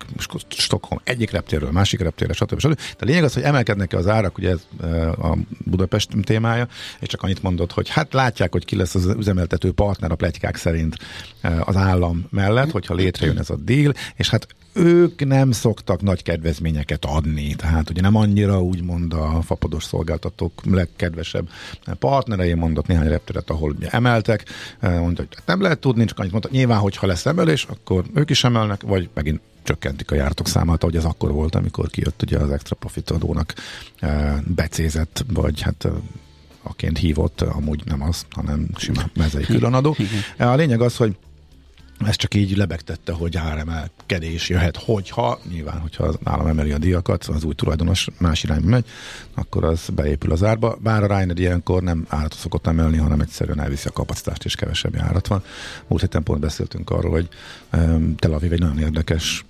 Stockholm, 0.48 1.00
egyik 1.04 1.30
reptérről, 1.30 1.70
másik 1.70 2.00
reptérre, 2.00 2.32
stb. 2.32 2.58
stb. 2.58 2.80
De 2.98 3.04
lényeg 3.04 3.24
az, 3.24 3.34
hogy 3.34 3.42
emelkednek-e 3.42 3.96
az 3.96 4.08
árak, 4.08 4.38
ugye 4.38 4.50
ez 4.50 4.66
uh, 4.80 5.30
a 5.30 5.36
Budapest 5.64 6.10
témája, 6.22 6.68
és 7.00 7.08
csak 7.08 7.22
annyit 7.22 7.42
mondott, 7.42 7.72
hogy 7.72 7.88
hát 7.88 8.12
látják, 8.12 8.52
hogy 8.52 8.64
ki 8.64 8.76
lesz 8.76 8.94
az 8.94 9.14
üzemeltető 9.18 9.72
partner 9.72 10.10
a 10.10 10.14
pletykák 10.14 10.56
szerint 10.56 10.96
uh, 11.42 11.68
az 11.68 11.76
állam 11.76 12.26
mellett, 12.30 12.70
hogyha 12.70 12.94
létrejön 12.94 13.38
ez 13.38 13.50
a 13.50 13.56
deal, 13.56 13.92
és 14.16 14.30
hát 14.30 14.46
ők 14.74 15.24
nem 15.24 15.50
szoktak 15.50 16.02
nagy 16.02 16.22
kedvezményeket 16.22 17.04
adni, 17.04 17.54
tehát 17.54 17.90
ugye 17.90 18.00
nem 18.00 18.14
annyira 18.14 18.62
úgymond 18.62 19.12
a 19.12 19.42
fapados 19.42 19.84
szolgáltatók 19.84 20.52
legkedvesebb 20.64 21.48
partnerei 21.98 22.54
mondott 22.54 22.86
néhány 22.86 23.08
repteret, 23.08 23.50
ahol 23.50 23.70
ugye 23.70 23.88
emeltek, 23.88 24.44
eh, 24.80 25.00
mondta, 25.00 25.22
hogy 25.22 25.38
nem 25.44 25.60
lehet 25.60 25.80
tudni, 25.84 26.04
csak 26.04 26.18
annyit 26.18 26.30
mondta, 26.30 26.50
nyilván, 26.52 26.78
hogyha 26.78 27.06
lesz 27.06 27.26
emelés, 27.26 27.64
akkor 27.64 28.04
ők 28.14 28.30
is 28.30 28.44
emelnek, 28.44 28.82
vagy 28.82 29.08
megint 29.14 29.40
csökkentik 29.62 30.10
a 30.10 30.14
jártok 30.14 30.48
számát, 30.48 30.82
ahogy 30.82 30.96
ez 30.96 31.04
akkor 31.04 31.32
volt, 31.32 31.54
amikor 31.54 31.88
kijött 31.88 32.22
ugye 32.22 32.38
az 32.38 32.50
extra 32.50 32.76
profit 32.76 33.10
adónak 33.10 33.54
eh, 33.98 34.34
becézett, 34.46 35.24
vagy 35.32 35.60
hát 35.60 35.84
eh, 35.84 35.92
aként 36.62 36.98
hívott, 36.98 37.40
amúgy 37.40 37.82
nem 37.84 38.02
az, 38.02 38.26
hanem 38.30 38.68
simán 38.76 39.10
mezei 39.14 39.44
különadó. 39.44 39.96
A 40.38 40.54
lényeg 40.54 40.80
az, 40.80 40.96
hogy 40.96 41.16
ez 41.98 42.16
csak 42.16 42.34
így 42.34 42.56
lebegtette, 42.56 43.12
hogy 43.12 43.36
áremelkedés 43.36 44.48
jöhet, 44.48 44.76
hogyha, 44.76 45.38
nyilván, 45.50 45.80
hogyha 45.80 46.04
az 46.04 46.18
állam 46.24 46.46
emeli 46.46 46.72
a 46.72 46.78
díjakat, 46.78 47.24
az 47.24 47.44
új 47.44 47.54
tulajdonos 47.54 48.08
más 48.18 48.42
irányba 48.44 48.68
megy, 48.68 48.84
akkor 49.34 49.64
az 49.64 49.88
beépül 49.94 50.32
az 50.32 50.42
árba. 50.42 50.78
Bár 50.82 51.02
a 51.02 51.06
Ryanair 51.06 51.38
ilyenkor 51.38 51.82
nem 51.82 52.04
áratot 52.08 52.38
szokott 52.38 52.66
emelni, 52.66 52.96
hanem 52.96 53.20
egyszerűen 53.20 53.60
elviszi 53.60 53.88
a 53.88 53.92
kapacitást, 53.92 54.44
és 54.44 54.54
kevesebb 54.54 54.96
árat 54.98 55.26
van. 55.26 55.42
Múlt 55.86 56.00
héten 56.00 56.22
pont 56.22 56.40
beszéltünk 56.40 56.90
arról, 56.90 57.10
hogy 57.10 57.28
um, 57.72 58.16
Tel 58.16 58.32
Aviv 58.32 58.52
egy 58.52 58.60
nagyon 58.60 58.78
érdekes 58.78 59.44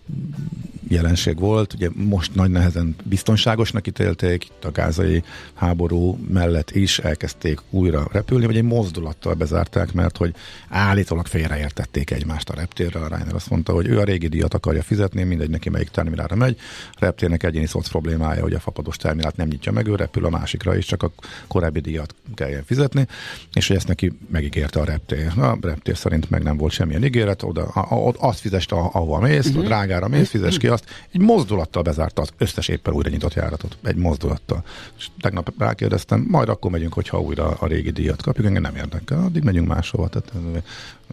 jelenség 0.89 1.39
volt. 1.39 1.73
Ugye 1.73 1.89
most 1.95 2.35
nagy 2.35 2.51
nehezen 2.51 2.97
biztonságosnak 3.03 3.87
ítélték, 3.87 4.45
itt 4.45 4.65
a 4.65 4.71
gázai 4.71 5.23
háború 5.55 6.19
mellett 6.29 6.71
is 6.71 6.99
elkezdték 6.99 7.61
újra 7.71 8.09
repülni, 8.13 8.47
vagy 8.47 8.57
egy 8.57 8.63
mozdulattal 8.63 9.35
bezárták, 9.35 9.93
mert 9.93 10.17
hogy 10.17 10.35
állítólag 10.69 11.27
félreértették 11.27 12.11
egymást 12.11 12.34
a 12.43 12.55
reptérrel. 12.55 13.03
A 13.03 13.09
Reiner 13.09 13.35
azt 13.35 13.51
mondta, 13.51 13.73
hogy 13.73 13.87
ő 13.87 13.99
a 13.99 14.05
régi 14.05 14.29
díjat 14.29 14.55
akarja 14.55 14.83
fizetni, 14.83 15.23
mindegy 15.23 15.51
neki 15.51 15.69
melyik 15.69 15.89
terminálra 15.89 16.37
megy. 16.37 16.57
A 16.93 16.97
reptérnek 16.99 17.43
egyéni 17.43 17.67
szoc 17.67 17.89
problémája, 17.89 18.43
hogy 18.43 18.55
a 18.55 18.61
fapados 18.61 18.97
terminált 18.97 19.37
nem 19.37 19.49
nyitja 19.49 19.73
meg, 19.73 19.87
ő 19.87 19.95
repül 19.95 20.25
a 20.25 20.31
másikra 20.31 20.77
is, 20.77 20.87
csak 20.87 21.03
a 21.03 21.13
korábbi 21.47 21.81
díjat 21.81 22.15
kelljen 22.35 22.65
fizetni, 22.65 23.07
és 23.53 23.67
hogy 23.67 23.77
ezt 23.77 23.89
neki 23.89 24.19
megígérte 24.31 24.81
a 24.81 24.85
reptér. 24.85 25.39
A 25.39 25.59
reptér 25.61 25.97
szerint 25.97 26.31
meg 26.31 26.43
nem 26.43 26.57
volt 26.57 26.73
semmilyen 26.73 27.05
ígéret, 27.05 27.43
oda, 27.43 27.63
a, 27.63 28.09
a, 28.09 28.15
azt 28.19 28.41
fizest, 28.41 28.73
ahova 28.73 29.21
mész, 29.21 29.47
uh-huh. 29.47 29.65
drágára 29.65 30.09
mész, 30.09 30.29
fizes 30.29 30.57
ki 30.57 30.67
azt. 30.67 30.85
Egy 31.13 31.21
mozdulattal 31.21 31.83
bezárta 31.83 32.23
az 32.23 32.33
összes 32.39 32.69
éppen 32.69 32.95
újra 32.95 33.11
nyitott 33.11 33.35
járatot. 33.35 33.77
Egy 33.83 33.97
mozdulattal. 33.97 34.65
És 34.99 35.09
tegnap 35.21 35.53
rákérdeztem, 35.59 36.27
majd 36.29 36.49
akkor 36.49 36.71
megyünk, 36.71 36.93
hogyha 36.93 37.21
újra 37.21 37.49
a 37.49 37.67
régi 37.67 37.91
díjat 37.91 38.23
kapjuk, 38.23 38.47
engem 38.47 38.63
nem 38.63 38.77
érdekel, 38.77 39.19
addig 39.19 39.43
megyünk 39.43 39.69
máshova. 39.69 40.09
Tehát 40.09 40.33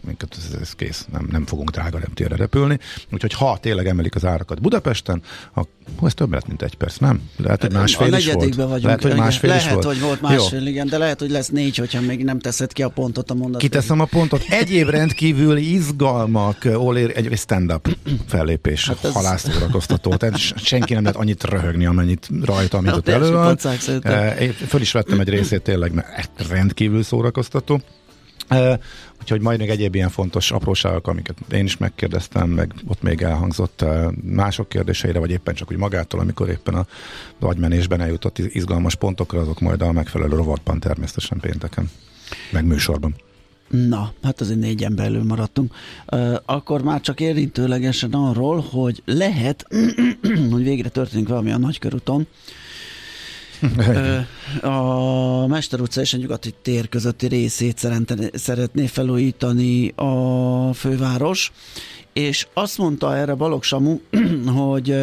minket 0.00 0.36
ez, 0.38 0.60
ez 0.60 0.72
kész, 0.72 1.06
nem, 1.12 1.28
nem 1.30 1.46
fogunk 1.46 1.70
drága 1.70 1.98
reptérre 1.98 2.36
repülni. 2.36 2.78
Úgyhogy 3.12 3.32
ha 3.32 3.58
tényleg 3.60 3.86
emelik 3.86 4.14
az 4.14 4.24
árakat 4.24 4.60
Budapesten, 4.60 5.22
akkor 5.52 6.08
ez 6.08 6.14
több 6.14 6.32
lett, 6.32 6.46
mint 6.46 6.62
egy 6.62 6.74
perc, 6.74 6.96
nem? 6.96 7.20
Lehet, 7.36 7.60
hogy 7.60 7.72
másfél 7.72 8.14
a 8.14 8.16
is 8.16 8.32
volt. 8.32 8.54
Vagyunk. 8.54 8.82
Lehet, 8.82 9.02
hogy 9.02 9.16
másfél 9.16 9.50
lehet, 9.50 9.64
is 9.64 9.72
volt. 9.72 9.84
hogy 9.84 10.00
volt 10.00 10.20
másfél, 10.20 10.60
Jó. 10.60 10.66
igen, 10.66 10.86
de 10.86 10.98
lehet, 10.98 11.20
hogy 11.20 11.30
lesz 11.30 11.48
négy, 11.48 11.76
hogyha 11.76 12.00
még 12.00 12.24
nem 12.24 12.38
teszed 12.38 12.72
ki 12.72 12.82
a 12.82 12.88
pontot 12.88 13.30
a 13.30 13.34
mondat. 13.34 13.60
Kiteszem 13.60 14.00
a 14.00 14.04
pontot. 14.04 14.44
Egyéb 14.48 14.88
rendkívül 14.88 15.56
izgalmak, 15.56 16.56
Olér, 16.74 17.12
egy 17.14 17.38
stand-up 17.38 17.96
fellépés, 18.26 18.86
hát 18.86 19.04
ez... 19.04 19.12
halászórakoztató. 19.12 20.14
Tehát 20.14 20.38
senki 20.64 20.94
nem 20.94 21.02
lehet 21.02 21.18
annyit 21.18 21.44
röhögni, 21.44 21.86
amennyit 21.86 22.28
rajta, 22.44 22.78
amit 22.78 22.92
ott 22.92 23.08
elő 23.08 23.32
van. 23.32 23.56
Föl 24.68 24.80
is 24.80 24.92
vettem 24.92 25.20
egy 25.20 25.28
részét 25.28 25.62
tényleg, 25.62 25.92
mert 25.92 26.48
rendkívül 26.48 27.02
szórakoztató. 27.02 27.80
Uh, 28.50 28.78
úgyhogy 29.20 29.40
majd 29.40 29.58
még 29.58 29.68
egyéb 29.68 29.94
ilyen 29.94 30.08
fontos 30.08 30.50
apróságok, 30.50 31.06
amiket 31.06 31.36
én 31.52 31.64
is 31.64 31.76
megkérdeztem, 31.76 32.48
meg 32.48 32.74
ott 32.86 33.02
még 33.02 33.22
elhangzott 33.22 33.84
mások 34.22 34.68
kérdéseire, 34.68 35.18
vagy 35.18 35.30
éppen 35.30 35.54
csak 35.54 35.70
úgy 35.70 35.76
magától, 35.76 36.20
amikor 36.20 36.48
éppen 36.48 36.74
a 36.74 36.86
agymenésben 37.40 38.00
eljutott 38.00 38.38
izgalmas 38.38 38.94
pontokra, 38.94 39.40
azok 39.40 39.60
majd 39.60 39.82
a 39.82 39.92
megfelelő 39.92 40.36
rovatban 40.36 40.80
természetesen 40.80 41.40
pénteken, 41.40 41.90
meg 42.50 42.64
műsorban. 42.64 43.14
Na, 43.72 44.12
hát 44.22 44.40
azért 44.40 44.58
négyen 44.58 44.94
belül 44.94 45.22
maradtunk. 45.22 45.74
Akkor 46.44 46.82
már 46.82 47.00
csak 47.00 47.20
érintőlegesen 47.20 48.12
arról, 48.12 48.64
hogy 48.70 49.02
lehet, 49.04 49.66
hogy 50.50 50.62
végre 50.62 50.88
történik 50.88 51.28
valami 51.28 51.50
a 51.50 51.58
nagykörúton, 51.58 52.26
a 54.62 55.46
Mester 55.46 55.80
utca 55.80 56.00
és 56.00 56.14
a 56.14 56.16
nyugati 56.16 56.54
tér 56.62 56.88
közötti 56.88 57.26
részét 57.26 57.88
szeretné 58.32 58.86
felújítani 58.86 59.88
a 59.88 60.72
főváros, 60.72 61.52
és 62.12 62.46
azt 62.52 62.78
mondta 62.78 63.16
erre 63.16 63.34
Balogh 63.34 63.64
Samu, 63.64 63.98
hogy 64.58 64.94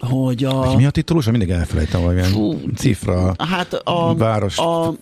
hogy 0.00 0.44
a... 0.44 0.76
Mi 0.76 0.86
a 0.86 0.90
titulus? 0.90 1.30
Mindig 1.30 1.50
elfelejtem 1.50 2.00
valamilyen 2.00 2.30
Fú, 2.30 2.60
cifra. 2.76 3.34
Hát 3.38 3.72
a... 3.72 4.14
Város... 4.14 4.58
A, 4.58 4.92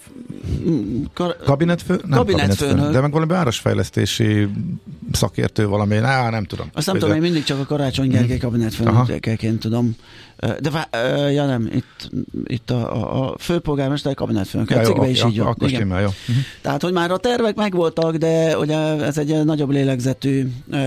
kar, 1.15 1.37
kabinetfő? 1.45 2.01
Nem 2.07 2.19
kabinetfőnök. 2.19 2.93
De 2.93 3.01
meg 3.01 3.13
valami 3.13 3.33
városfejlesztési 3.33 4.49
szakértő 5.13 5.67
valami, 5.67 5.97
á, 5.97 6.31
nem 6.31 6.45
tudom. 6.45 6.67
Azt 6.73 6.87
nem 6.87 6.99
tudom, 6.99 7.15
én 7.15 7.21
mindig 7.21 7.45
csak 7.45 7.61
a 7.61 7.65
Karácsony 7.65 8.09
Gergely 8.09 8.37
mhm. 8.37 8.45
kabinetfőnökeként 8.45 9.61
tudom. 9.61 9.97
De 10.61 10.71
vá, 10.71 10.89
ja 11.29 11.47
nem, 11.47 11.71
itt, 11.73 12.11
itt 12.45 12.71
a, 12.71 12.95
a, 12.95 13.29
a 13.29 13.39
főpolgármester 13.39 14.15
kabinetfőnök. 14.15 14.71
Ja, 14.71 14.79
a 14.79 14.85
cikkben 14.85 15.09
is 15.09 15.25
így 15.25 15.39
van. 15.39 15.47
Akkor 15.47 15.69
stimmel, 15.69 16.01
jó. 16.01 16.07
Uh-huh. 16.07 16.45
Tehát, 16.61 16.83
hogy 16.83 16.93
már 16.93 17.11
a 17.11 17.17
tervek 17.17 17.55
megvoltak, 17.55 18.17
de 18.17 18.59
ugye 18.59 18.77
ez 19.05 19.19
egy 19.19 19.45
nagyobb 19.45 19.71
lélegzetű 19.71 20.47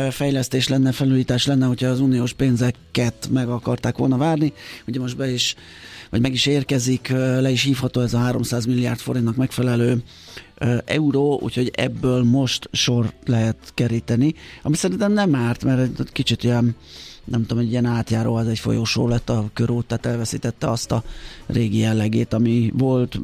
fejlesztés 0.09 0.67
lenne, 0.67 0.91
felújítás 0.91 1.45
lenne, 1.45 1.65
hogyha 1.65 1.87
az 1.87 1.99
uniós 1.99 2.33
pénzeket 2.33 3.29
meg 3.31 3.49
akarták 3.49 3.97
volna 3.97 4.17
várni. 4.17 4.53
Ugye 4.87 4.99
most 4.99 5.17
be 5.17 5.31
is 5.31 5.55
vagy 6.09 6.21
meg 6.21 6.33
is 6.33 6.45
érkezik, 6.45 7.07
le 7.39 7.49
is 7.49 7.63
hívható 7.63 8.01
ez 8.01 8.13
a 8.13 8.17
300 8.17 8.65
milliárd 8.65 8.99
forintnak 8.99 9.35
megfelelő 9.35 10.01
euró, 10.85 11.39
úgyhogy 11.41 11.71
ebből 11.75 12.23
most 12.23 12.69
sor 12.71 13.13
lehet 13.25 13.57
keríteni, 13.73 14.33
ami 14.63 14.75
szerintem 14.75 15.13
nem 15.13 15.35
árt, 15.35 15.63
mert 15.63 15.99
egy 15.99 16.11
kicsit 16.11 16.43
ilyen 16.43 16.75
nem 17.29 17.45
tudom, 17.45 17.63
egy 17.63 17.71
ilyen 17.71 17.85
átjáró, 17.85 18.35
az 18.35 18.47
egy 18.47 18.59
folyosó 18.59 19.07
lett 19.07 19.29
a 19.29 19.49
körút, 19.53 19.85
tehát 19.85 20.05
elveszítette 20.05 20.69
azt 20.69 20.91
a 20.91 21.03
régi 21.45 21.77
jellegét, 21.77 22.33
ami 22.33 22.71
volt, 22.73 23.19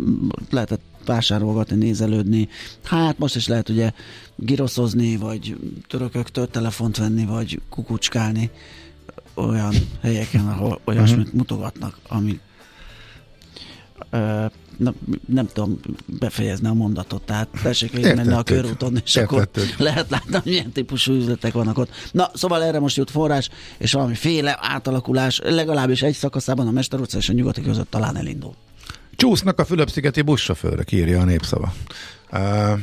lehetett 0.49 0.81
vásárolgatni, 1.05 1.75
nézelődni. 1.75 2.49
Hát 2.83 3.17
most 3.17 3.35
is 3.35 3.47
lehet 3.47 3.69
ugye 3.69 3.91
giroszozni, 4.35 5.17
vagy 5.17 5.57
törököktől 5.87 6.47
telefont 6.47 6.97
venni, 6.97 7.25
vagy 7.25 7.61
kukucskálni 7.69 8.49
olyan 9.33 9.73
helyeken, 10.01 10.47
ahol 10.47 10.79
olyasmit 10.85 11.19
uh-huh. 11.19 11.33
mutogatnak, 11.33 11.97
ami 12.07 12.39
nem, 14.77 14.93
nem 15.25 15.47
tudom 15.53 15.79
befejezni 16.05 16.67
a 16.67 16.73
mondatot, 16.73 17.21
tehát 17.21 17.47
tessék 17.63 18.15
menni 18.15 18.33
a 18.33 18.43
körúton, 18.43 19.01
és 19.05 19.15
Értettük. 19.15 19.63
akkor 19.63 19.85
lehet 19.85 20.09
látni, 20.09 20.37
milyen 20.43 20.71
típusú 20.71 21.13
üzletek 21.13 21.53
vannak 21.53 21.77
ott. 21.77 21.89
Na, 22.11 22.31
szóval 22.33 22.63
erre 22.63 22.79
most 22.79 22.97
jut 22.97 23.11
forrás, 23.11 23.49
és 23.77 23.91
valamiféle 23.91 24.57
átalakulás, 24.61 25.39
legalábbis 25.43 26.01
egy 26.01 26.15
szakaszában 26.15 26.67
a 26.67 26.71
Mester 26.71 26.99
utca 26.99 27.17
és 27.17 27.29
a 27.29 27.33
nyugati 27.33 27.61
között 27.61 27.89
talán 27.89 28.17
elindul. 28.17 28.53
Csúsznak 29.15 29.59
a 29.59 29.65
Fülöp-szigeti 29.65 30.21
buszsofőrök, 30.21 30.91
írja 30.91 31.19
a 31.19 31.23
népszava. 31.23 31.73
Uh, 32.31 32.79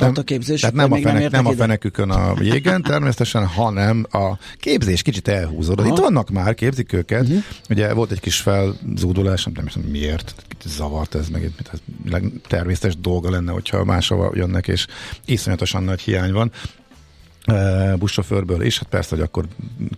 nem, 0.00 0.12
a 0.16 0.22
képzés, 0.22 0.60
tehát 0.60 0.74
nem 0.74 0.92
a, 0.92 0.96
fenek, 0.96 1.20
nem, 1.20 1.30
nem 1.30 1.46
a 1.46 1.52
fenekükön 1.52 2.10
a 2.10 2.34
jégen 2.40 2.82
természetesen, 2.82 3.46
hanem 3.46 4.06
a 4.10 4.38
képzés 4.56 5.02
kicsit 5.02 5.28
elhúzódott. 5.28 5.86
Itt 5.86 5.96
vannak 5.96 6.30
már, 6.30 6.54
képzik 6.54 6.92
őket. 6.92 7.22
Uh-huh. 7.22 7.42
Ugye 7.68 7.94
volt 7.94 8.10
egy 8.10 8.20
kis 8.20 8.36
felzúdulás, 8.36 9.44
nem 9.44 9.66
tudom 9.66 9.90
miért, 9.90 10.34
kicsit 10.60 10.76
zavart 10.76 11.14
ez, 11.14 11.28
meg 11.28 11.44
egy 11.44 12.40
természetes 12.48 12.96
dolga 12.96 13.30
lenne, 13.30 13.52
hogyha 13.52 13.84
máshova 13.84 14.30
jönnek, 14.34 14.68
és 14.68 14.86
iszonyatosan 15.24 15.82
nagy 15.82 16.00
hiány 16.00 16.32
van. 16.32 16.52
Buszsofőrből, 17.98 18.62
és 18.62 18.78
hát 18.78 18.88
persze, 18.88 19.14
hogy 19.14 19.24
akkor 19.24 19.44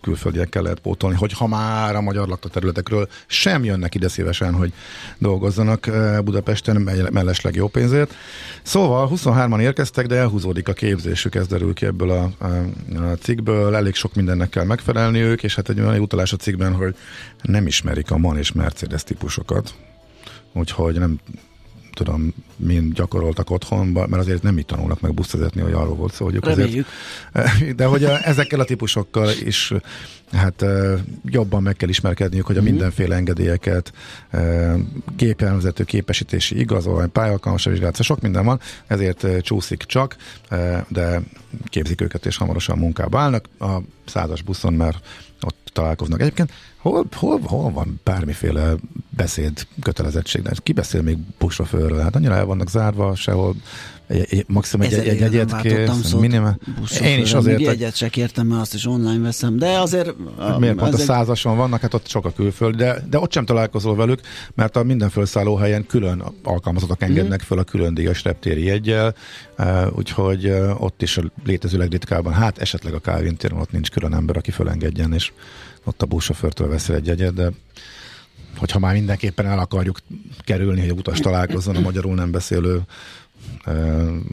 külföldiekkel 0.00 0.62
lehet 0.62 0.80
pótolni, 0.80 1.16
hogy 1.16 1.32
ha 1.32 1.46
már 1.46 1.96
a 1.96 2.00
magyar 2.00 2.28
lakta 2.28 2.48
területekről 2.48 3.08
sem 3.26 3.64
jönnek 3.64 3.94
ide 3.94 4.08
szívesen, 4.08 4.54
hogy 4.54 4.72
dolgozzanak 5.18 5.90
Budapesten 6.24 6.76
mellesleg 7.12 7.54
jó 7.54 7.68
pénzért. 7.68 8.14
Szóval 8.62 9.10
23-an 9.14 9.60
érkeztek, 9.60 10.06
de 10.06 10.16
elhúzódik 10.16 10.68
a 10.68 10.72
képzésük, 10.72 11.34
ez 11.34 11.46
derül 11.46 11.74
ki 11.74 11.86
ebből 11.86 12.10
a, 12.10 12.44
a 12.96 13.16
cikkből, 13.20 13.76
elég 13.76 13.94
sok 13.94 14.14
mindennek 14.14 14.48
kell 14.48 14.64
megfelelni 14.64 15.20
ők, 15.20 15.42
és 15.42 15.54
hát 15.54 15.68
egy 15.68 15.80
olyan 15.80 16.00
utalás 16.00 16.32
a 16.32 16.36
cikkben, 16.36 16.74
hogy 16.74 16.96
nem 17.42 17.66
ismerik 17.66 18.10
a 18.10 18.18
MAN 18.18 18.38
és 18.38 18.52
Mercedes 18.52 19.04
típusokat, 19.04 19.74
úgyhogy 20.52 20.98
nem 20.98 21.18
tudom, 21.94 22.34
mind 22.56 22.94
gyakoroltak 22.94 23.50
otthon, 23.50 23.86
mert 23.86 24.12
azért 24.12 24.42
nem 24.42 24.58
itt 24.58 24.66
tanulnak 24.66 25.00
meg 25.00 25.14
buszvezetni, 25.14 25.60
hogy 25.60 25.72
arról 25.72 25.94
volt 25.94 26.12
szó, 26.12 26.24
hogy 26.24 26.34
ők 26.34 26.46
azért, 26.46 26.86
de 27.76 27.84
hogy 27.84 28.04
ezekkel 28.04 28.60
a 28.60 28.64
típusokkal 28.64 29.30
is 29.44 29.72
hát 30.32 30.64
jobban 31.24 31.62
meg 31.62 31.76
kell 31.76 31.88
ismerkedniük, 31.88 32.46
hogy 32.46 32.56
a 32.56 32.60
mhm. 32.60 32.70
mindenféle 32.70 33.14
engedélyeket, 33.14 33.92
gépjárművezető 35.16 35.84
képesítési 35.84 36.58
igazolvány, 36.58 37.12
pályalkalmas 37.12 37.64
vizsgálat, 37.64 38.02
sok 38.02 38.20
minden 38.20 38.44
van, 38.44 38.60
ezért 38.86 39.26
csúszik 39.40 39.82
csak, 39.82 40.16
de 40.88 41.22
képzik 41.64 42.00
őket, 42.00 42.26
és 42.26 42.36
hamarosan 42.36 42.78
munkába 42.78 43.18
állnak 43.18 43.48
a 43.58 43.76
százas 44.06 44.42
buszon, 44.42 44.72
mert 44.72 45.06
ott 45.40 45.70
találkoznak. 45.72 46.20
Egyébként 46.20 46.52
hol, 46.82 47.06
hol, 47.16 47.40
hol 47.40 47.70
van 47.70 48.00
bármiféle 48.04 48.74
beszéd 49.16 49.66
kötelezettség? 49.82 50.48
Ki 50.62 50.72
beszél 50.72 51.02
még 51.02 51.18
buszsofőrről? 51.38 52.00
Hát 52.00 52.16
annyira 52.16 52.34
el 52.34 52.44
vannak 52.44 52.70
zárva, 52.70 53.14
sehol 53.14 53.54
egy, 54.06 54.44
maximum 54.48 54.86
egy, 54.86 54.94
egy 54.94 55.20
jegyet 55.20 55.60
kérsz. 55.60 56.12
Minimum. 56.12 56.58
Én 57.02 57.20
is 57.20 57.32
azért. 57.32 57.58
Egy 57.58 57.64
jegyet 57.64 57.96
se 57.96 58.08
kértem, 58.08 58.46
mert 58.46 58.60
azt 58.60 58.74
is 58.74 58.86
online 58.86 59.22
veszem, 59.22 59.58
de 59.58 59.78
azért... 59.78 60.14
Miért 60.58 60.76
pont 60.76 60.94
a 60.94 60.98
százason 60.98 61.56
vannak, 61.56 61.80
hát 61.80 61.94
ott 61.94 62.08
sok 62.08 62.24
a 62.24 62.32
külföld, 62.32 62.76
de, 62.76 63.04
de 63.10 63.18
ott 63.18 63.32
sem 63.32 63.44
találkozol 63.44 63.96
velük, 63.96 64.20
mert 64.54 64.76
a 64.76 64.82
minden 64.82 65.10
felszálló 65.10 65.56
helyen 65.56 65.86
külön 65.86 66.22
alkalmazottak 66.42 67.02
engednek 67.02 67.42
mm. 67.42 67.46
föl 67.46 67.58
a 67.58 67.64
külön 67.64 67.94
díjas 67.94 68.24
reptéri 68.24 68.64
jegyel, 68.64 69.14
úgyhogy 69.90 70.50
ott 70.78 71.02
is 71.02 71.16
a 71.16 71.22
létező 71.44 71.78
legritkábban, 71.78 72.32
hát 72.32 72.58
esetleg 72.58 72.94
a 72.94 73.00
Calvin 73.00 73.36
téren 73.36 73.58
ott 73.58 73.72
nincs 73.72 73.90
külön 73.90 74.14
ember, 74.14 74.36
aki 74.36 74.50
fölengedjen, 74.50 75.12
és 75.12 75.32
ott 75.84 76.02
a 76.02 76.06
buszsofőrtől 76.06 76.68
veszel 76.68 76.96
egy 76.96 77.06
jegyet, 77.06 77.34
de 77.34 77.50
hogyha 78.56 78.78
már 78.78 78.92
mindenképpen 78.92 79.46
el 79.46 79.58
akarjuk 79.58 79.98
kerülni, 80.38 80.80
hogy 80.80 80.98
utas 80.98 81.18
találkozzon 81.18 81.76
a 81.76 81.80
magyarul 81.80 82.14
nem 82.14 82.30
beszélő 82.30 82.80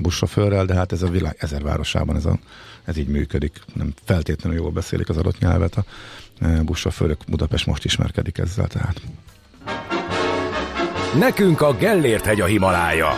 buszsofőrrel, 0.01 0.65
de 0.65 0.73
hát 0.73 0.91
ez 0.91 1.01
a 1.01 1.09
világ 1.09 1.35
ezer 1.39 1.63
városában 1.63 2.15
ez, 2.15 2.25
a, 2.25 2.39
ez 2.83 2.97
így 2.97 3.07
működik. 3.07 3.59
Nem 3.73 3.93
feltétlenül 4.03 4.59
jól 4.59 4.71
beszélik 4.71 5.09
az 5.09 5.17
adott 5.17 5.39
nyelvet 5.39 5.75
a 5.75 5.83
buszsofőrök. 6.63 7.19
Budapest 7.27 7.65
most 7.65 7.85
ismerkedik 7.85 8.37
ezzel, 8.37 8.67
tehát. 8.67 9.01
Nekünk 11.19 11.61
a 11.61 11.73
Gellért 11.73 12.25
hegy 12.25 12.41
a 12.41 12.45
Himalája. 12.45 13.09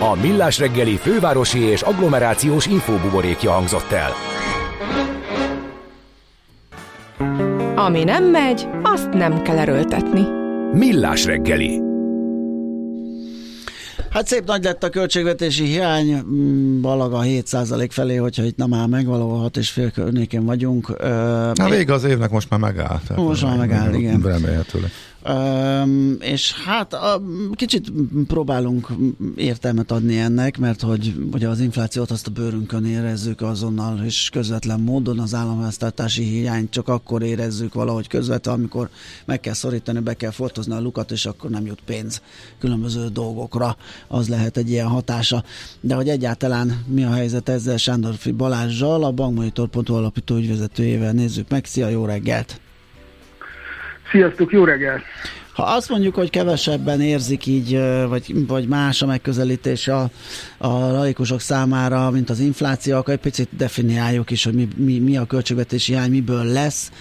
A 0.00 0.14
Millás 0.14 0.58
reggeli 0.58 0.96
fővárosi 0.96 1.58
és 1.58 1.82
agglomerációs 1.82 2.66
infóbuborékja 2.66 3.50
hangzott 3.50 3.90
el. 3.90 4.12
Ami 7.76 8.04
nem 8.04 8.24
megy, 8.24 8.68
azt 8.82 9.08
nem 9.08 9.42
kell 9.42 9.58
erőltetni. 9.58 10.22
Millás 10.72 11.24
reggeli. 11.24 11.87
Hát 14.10 14.26
szép 14.26 14.46
nagy 14.46 14.64
lett 14.64 14.84
a 14.84 14.90
költségvetési 14.90 15.64
hiány, 15.64 16.22
mm, 16.26 16.80
valaga 16.80 17.20
7% 17.20 17.92
felé, 17.92 18.16
hogyha 18.16 18.42
itt 18.42 18.56
nem 18.56 18.74
áll 18.74 18.86
meg, 18.86 19.06
valahol 19.06 19.50
6,5 19.50 19.90
környékén 19.94 20.44
vagyunk. 20.44 20.98
Na 21.54 21.68
vége 21.68 21.92
az 21.92 22.04
évnek 22.04 22.30
most 22.30 22.50
már 22.50 22.60
megáll. 22.60 23.00
Most 23.16 23.42
már 23.42 23.56
megáll, 23.56 23.94
igen. 23.94 24.22
Remélhetőleg. 24.22 24.90
És 26.20 26.52
hát 26.52 26.94
a, 26.94 27.22
kicsit 27.52 27.92
próbálunk 28.26 28.88
értelmet 29.36 29.90
adni 29.90 30.18
ennek, 30.18 30.58
mert 30.58 30.80
hogy 30.80 31.14
ugye 31.32 31.48
az 31.48 31.60
inflációt 31.60 32.10
azt 32.10 32.26
a 32.26 32.30
bőrünkön 32.30 32.84
érezzük 32.84 33.40
azonnal 33.40 34.04
és 34.04 34.28
közvetlen 34.32 34.80
módon, 34.80 35.18
az 35.18 35.34
államháztartási 35.34 36.22
hiányt 36.22 36.70
csak 36.70 36.88
akkor 36.88 37.22
érezzük 37.22 37.74
valahogy 37.74 38.06
közvetlen, 38.06 38.54
amikor 38.54 38.88
meg 39.24 39.40
kell 39.40 39.52
szorítani, 39.52 39.98
be 39.98 40.14
kell 40.14 40.30
fortozni 40.30 40.72
a 40.72 40.80
lukat, 40.80 41.10
és 41.10 41.26
akkor 41.26 41.50
nem 41.50 41.66
jut 41.66 41.80
pénz 41.84 42.22
különböző 42.58 43.08
dolgokra. 43.08 43.76
Az 44.08 44.28
lehet 44.28 44.56
egy 44.56 44.70
ilyen 44.70 44.86
hatása. 44.86 45.44
De 45.80 45.94
hogy 45.94 46.08
egyáltalán 46.08 46.84
mi 46.86 47.04
a 47.04 47.12
helyzet 47.12 47.48
ezzel 47.48 47.76
Sándorfi 47.76 48.30
Balázsjal, 48.30 49.04
a 49.04 49.12
bankmonitor.hu 49.12 49.94
alapító 49.94 50.36
ügyvezetőjével 50.36 51.12
nézzük 51.12 51.48
meg. 51.48 51.64
Szia, 51.64 51.88
jó 51.88 52.04
reggelt! 52.04 52.60
Sziasztok, 54.10 54.52
jó 54.52 54.64
reggelt! 54.64 55.02
Ha 55.58 55.64
azt 55.64 55.88
mondjuk, 55.88 56.14
hogy 56.14 56.30
kevesebben 56.30 57.00
érzik 57.00 57.46
így, 57.46 57.78
vagy, 58.08 58.46
vagy 58.46 58.68
más 58.68 59.02
a 59.02 59.06
megközelítés 59.06 59.88
a, 59.88 60.10
a 60.58 60.68
laikusok 60.68 61.40
számára, 61.40 62.10
mint 62.10 62.30
az 62.30 62.40
infláció, 62.40 62.96
akkor 62.96 63.14
egy 63.14 63.20
picit 63.20 63.48
definiáljuk 63.56 64.30
is, 64.30 64.44
hogy 64.44 64.54
mi, 64.54 64.68
mi, 64.76 64.98
mi 64.98 65.16
a 65.16 65.24
költségvetési 65.24 65.92
hiány, 65.92 66.10
miből 66.10 66.44
lesz, 66.44 66.92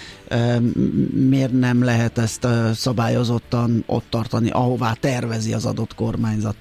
miért 1.30 1.60
nem 1.60 1.84
lehet 1.84 2.18
ezt 2.18 2.48
szabályozottan 2.74 3.84
ott 3.86 4.06
tartani, 4.10 4.50
ahová 4.50 4.94
tervezi 4.94 5.54
az 5.54 5.66
adott 5.66 5.96
kormányzat. 5.96 6.56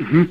Uh-huh. 0.00 0.28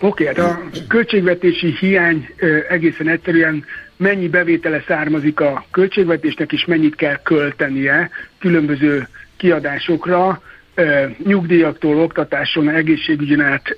Oké, 0.00 0.28
okay, 0.28 0.44
hát 0.44 0.52
a 0.52 0.62
költségvetési 0.88 1.76
hiány 1.80 2.28
egészen 2.68 3.08
egyszerűen 3.08 3.64
mennyi 3.96 4.28
bevétele 4.28 4.84
származik 4.86 5.40
a 5.40 5.64
költségvetésnek, 5.70 6.52
és 6.52 6.64
mennyit 6.64 6.94
kell 6.94 7.22
költenie 7.22 8.10
különböző 8.38 9.08
kiadásokra, 9.36 10.42
nyugdíjaktól, 11.24 12.00
oktatáson, 12.00 12.68
egészségügyen 12.68 13.40
át, 13.40 13.76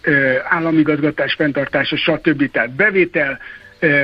államigazgatás 0.49 1.35
fenntartása, 1.35 1.97
stb. 1.97 2.51
Tehát 2.51 2.71
bevétel, 2.71 3.39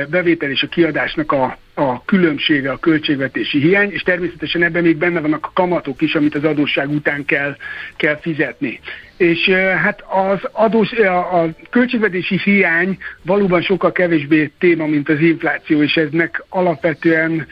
bevétel 0.09 0.49
és 0.49 0.63
a 0.63 0.67
kiadásnak 0.67 1.31
a, 1.31 1.57
a 1.73 2.05
különbsége, 2.05 2.71
a 2.71 2.77
költségvetési 2.77 3.59
hiány, 3.59 3.91
és 3.91 4.01
természetesen 4.01 4.63
ebben 4.63 4.83
még 4.83 4.97
benne 4.97 5.19
vannak 5.19 5.45
a 5.45 5.51
kamatok 5.53 6.01
is, 6.01 6.15
amit 6.15 6.35
az 6.35 6.43
adósság 6.43 6.89
után 6.89 7.25
kell, 7.25 7.55
kell 7.95 8.17
fizetni. 8.17 8.79
És 9.17 9.49
hát 9.83 10.03
az 10.07 10.39
adós, 10.51 10.91
a, 10.91 11.41
a 11.41 11.49
költségvetési 11.69 12.39
hiány 12.43 12.97
valóban 13.23 13.61
sokkal 13.61 13.91
kevésbé 13.91 14.51
téma, 14.59 14.85
mint 14.85 15.09
az 15.09 15.19
infláció, 15.19 15.81
és 15.81 15.95
eznek 15.95 16.43
alapvetően 16.49 17.47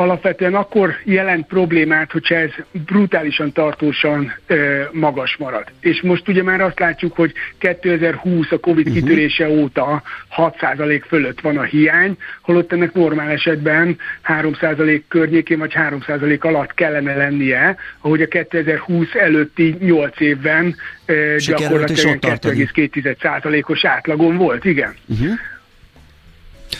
alapvetően 0.00 0.54
akkor 0.54 0.94
jelent 1.04 1.46
problémát, 1.46 2.12
hogyha 2.12 2.34
ez 2.34 2.50
brutálisan 2.86 3.52
tartósan 3.52 4.32
ö, 4.46 4.82
magas 4.92 5.36
marad. 5.36 5.64
És 5.80 6.02
most 6.02 6.28
ugye 6.28 6.42
már 6.42 6.60
azt 6.60 6.78
látjuk, 6.78 7.16
hogy 7.16 7.32
2020 7.58 8.50
a 8.50 8.58
Covid 8.58 8.86
uh-huh. 8.86 9.02
kitörése 9.02 9.48
óta 9.48 10.02
6% 10.36 11.02
fölött 11.06 11.40
van 11.40 11.56
a 11.56 11.62
hiány, 11.62 12.16
holott 12.42 12.72
ennek 12.72 12.92
normál 12.92 13.30
esetben 13.30 13.98
3% 14.24 15.02
környékén 15.08 15.58
vagy 15.58 15.72
3% 15.74 16.40
alatt 16.40 16.74
kellene 16.74 17.16
lennie, 17.16 17.76
ahogy 18.00 18.22
a 18.22 18.26
2020 18.26 19.14
előtti 19.14 19.76
8 19.80 20.20
évben 20.20 20.76
ö, 21.06 21.36
gyakorlatilag 21.38 22.18
2,2%-os 22.20 23.84
átlagon 23.84 24.36
volt, 24.36 24.64
igen. 24.64 24.94
Uh-huh. 25.08 25.32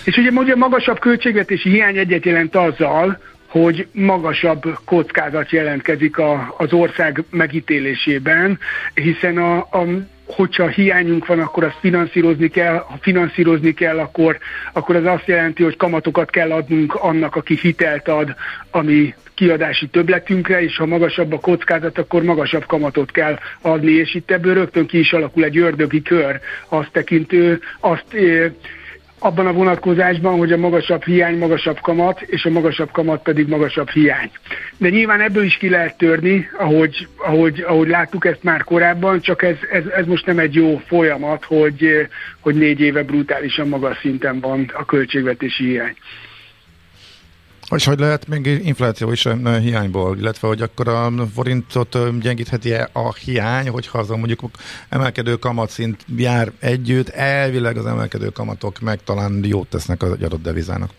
És 0.04 0.16
ugye, 0.16 0.30
ugye 0.30 0.56
magasabb 0.56 0.98
költségvetési 0.98 1.70
hiány 1.70 1.96
egyet 1.96 2.24
jelent 2.24 2.56
azzal, 2.56 3.18
hogy 3.46 3.86
magasabb 3.92 4.78
kockázat 4.84 5.50
jelentkezik 5.50 6.18
a, 6.18 6.54
az 6.58 6.72
ország 6.72 7.24
megítélésében, 7.30 8.58
hiszen 8.94 9.38
a, 9.38 9.56
a 9.56 9.86
hogyha 10.26 10.68
hiányunk 10.68 11.26
van, 11.26 11.40
akkor 11.40 11.64
azt 11.64 11.78
finanszírozni 11.80 12.48
kell, 12.48 12.74
ha 12.74 12.98
finanszírozni 13.00 13.74
kell, 13.74 13.98
akkor, 13.98 14.38
akkor 14.72 14.96
az 14.96 15.04
azt 15.04 15.26
jelenti, 15.26 15.62
hogy 15.62 15.76
kamatokat 15.76 16.30
kell 16.30 16.52
adnunk 16.52 16.94
annak, 16.94 17.36
aki 17.36 17.58
hitelt 17.60 18.08
ad, 18.08 18.34
ami 18.70 19.14
kiadási 19.34 19.86
többletünkre, 19.86 20.62
és 20.62 20.76
ha 20.76 20.86
magasabb 20.86 21.32
a 21.32 21.40
kockázat, 21.40 21.98
akkor 21.98 22.22
magasabb 22.22 22.66
kamatot 22.66 23.10
kell 23.10 23.38
adni, 23.60 23.92
és 23.92 24.14
itt 24.14 24.30
ebből 24.30 24.54
rögtön 24.54 24.86
ki 24.86 24.98
is 24.98 25.12
alakul 25.12 25.44
egy 25.44 25.58
ördögi 25.58 26.02
kör, 26.02 26.40
azt 26.68 26.92
tekintő, 26.92 27.60
azt 27.80 28.14
abban 29.22 29.46
a 29.46 29.52
vonatkozásban, 29.52 30.38
hogy 30.38 30.52
a 30.52 30.56
magasabb 30.56 31.04
hiány 31.04 31.38
magasabb 31.38 31.80
kamat, 31.80 32.20
és 32.20 32.44
a 32.44 32.50
magasabb 32.50 32.90
kamat 32.90 33.22
pedig 33.22 33.48
magasabb 33.48 33.88
hiány. 33.88 34.30
De 34.76 34.88
nyilván 34.88 35.20
ebből 35.20 35.44
is 35.44 35.56
ki 35.56 35.68
lehet 35.68 35.96
törni, 35.96 36.48
ahogy, 36.58 37.08
ahogy, 37.16 37.64
ahogy 37.66 37.88
láttuk 37.88 38.24
ezt 38.24 38.42
már 38.42 38.64
korábban, 38.64 39.20
csak 39.20 39.42
ez, 39.42 39.56
ez, 39.70 39.84
ez 39.86 40.06
most 40.06 40.26
nem 40.26 40.38
egy 40.38 40.54
jó 40.54 40.82
folyamat, 40.86 41.44
hogy, 41.44 42.08
hogy 42.40 42.54
négy 42.54 42.80
éve 42.80 43.02
brutálisan 43.02 43.68
magas 43.68 43.98
szinten 43.98 44.40
van 44.40 44.70
a 44.74 44.84
költségvetési 44.84 45.64
hiány. 45.64 45.96
És 47.76 47.84
hogy 47.84 47.98
lehet 47.98 48.28
még 48.28 48.46
infláció 48.46 49.12
is 49.12 49.26
hiányból, 49.62 50.16
illetve 50.18 50.48
hogy 50.48 50.62
akkor 50.62 50.88
a 50.88 51.12
forintot 51.34 52.20
gyengítheti 52.20 52.72
-e 52.72 52.88
a 52.92 53.14
hiány, 53.14 53.68
hogyha 53.68 53.98
az 53.98 54.08
mondjuk 54.08 54.40
emelkedő 54.88 55.34
kamatszint 55.34 56.04
jár 56.16 56.48
együtt, 56.60 57.08
elvileg 57.08 57.76
az 57.76 57.86
emelkedő 57.86 58.28
kamatok 58.28 58.80
meg 58.80 58.98
talán 59.04 59.40
jót 59.44 59.68
tesznek 59.68 60.02
az 60.02 60.10
adott 60.10 60.42
devizának. 60.42 60.90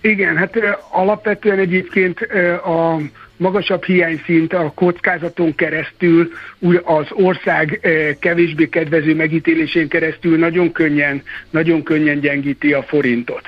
Igen, 0.00 0.36
hát 0.36 0.56
alapvetően 0.90 1.58
egyébként 1.58 2.20
a 2.64 2.98
magasabb 3.36 3.84
hiányszint 3.84 4.52
a 4.52 4.72
kockázaton 4.74 5.54
keresztül, 5.54 6.30
az 6.84 7.06
ország 7.10 7.80
kevésbé 8.20 8.68
kedvező 8.68 9.14
megítélésén 9.14 9.88
keresztül 9.88 10.38
nagyon 10.38 10.72
könnyen, 10.72 11.22
nagyon 11.50 11.82
könnyen 11.82 12.20
gyengíti 12.20 12.72
a 12.72 12.82
forintot 12.82 13.44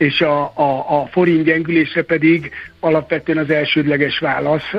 és 0.00 0.20
a, 0.20 0.42
a, 0.54 1.00
a 1.00 1.06
forint 1.06 1.44
gyengülésre 1.44 2.02
pedig 2.02 2.50
alapvetően 2.80 3.38
az 3.38 3.50
elsődleges 3.50 4.18
válasz, 4.18 4.72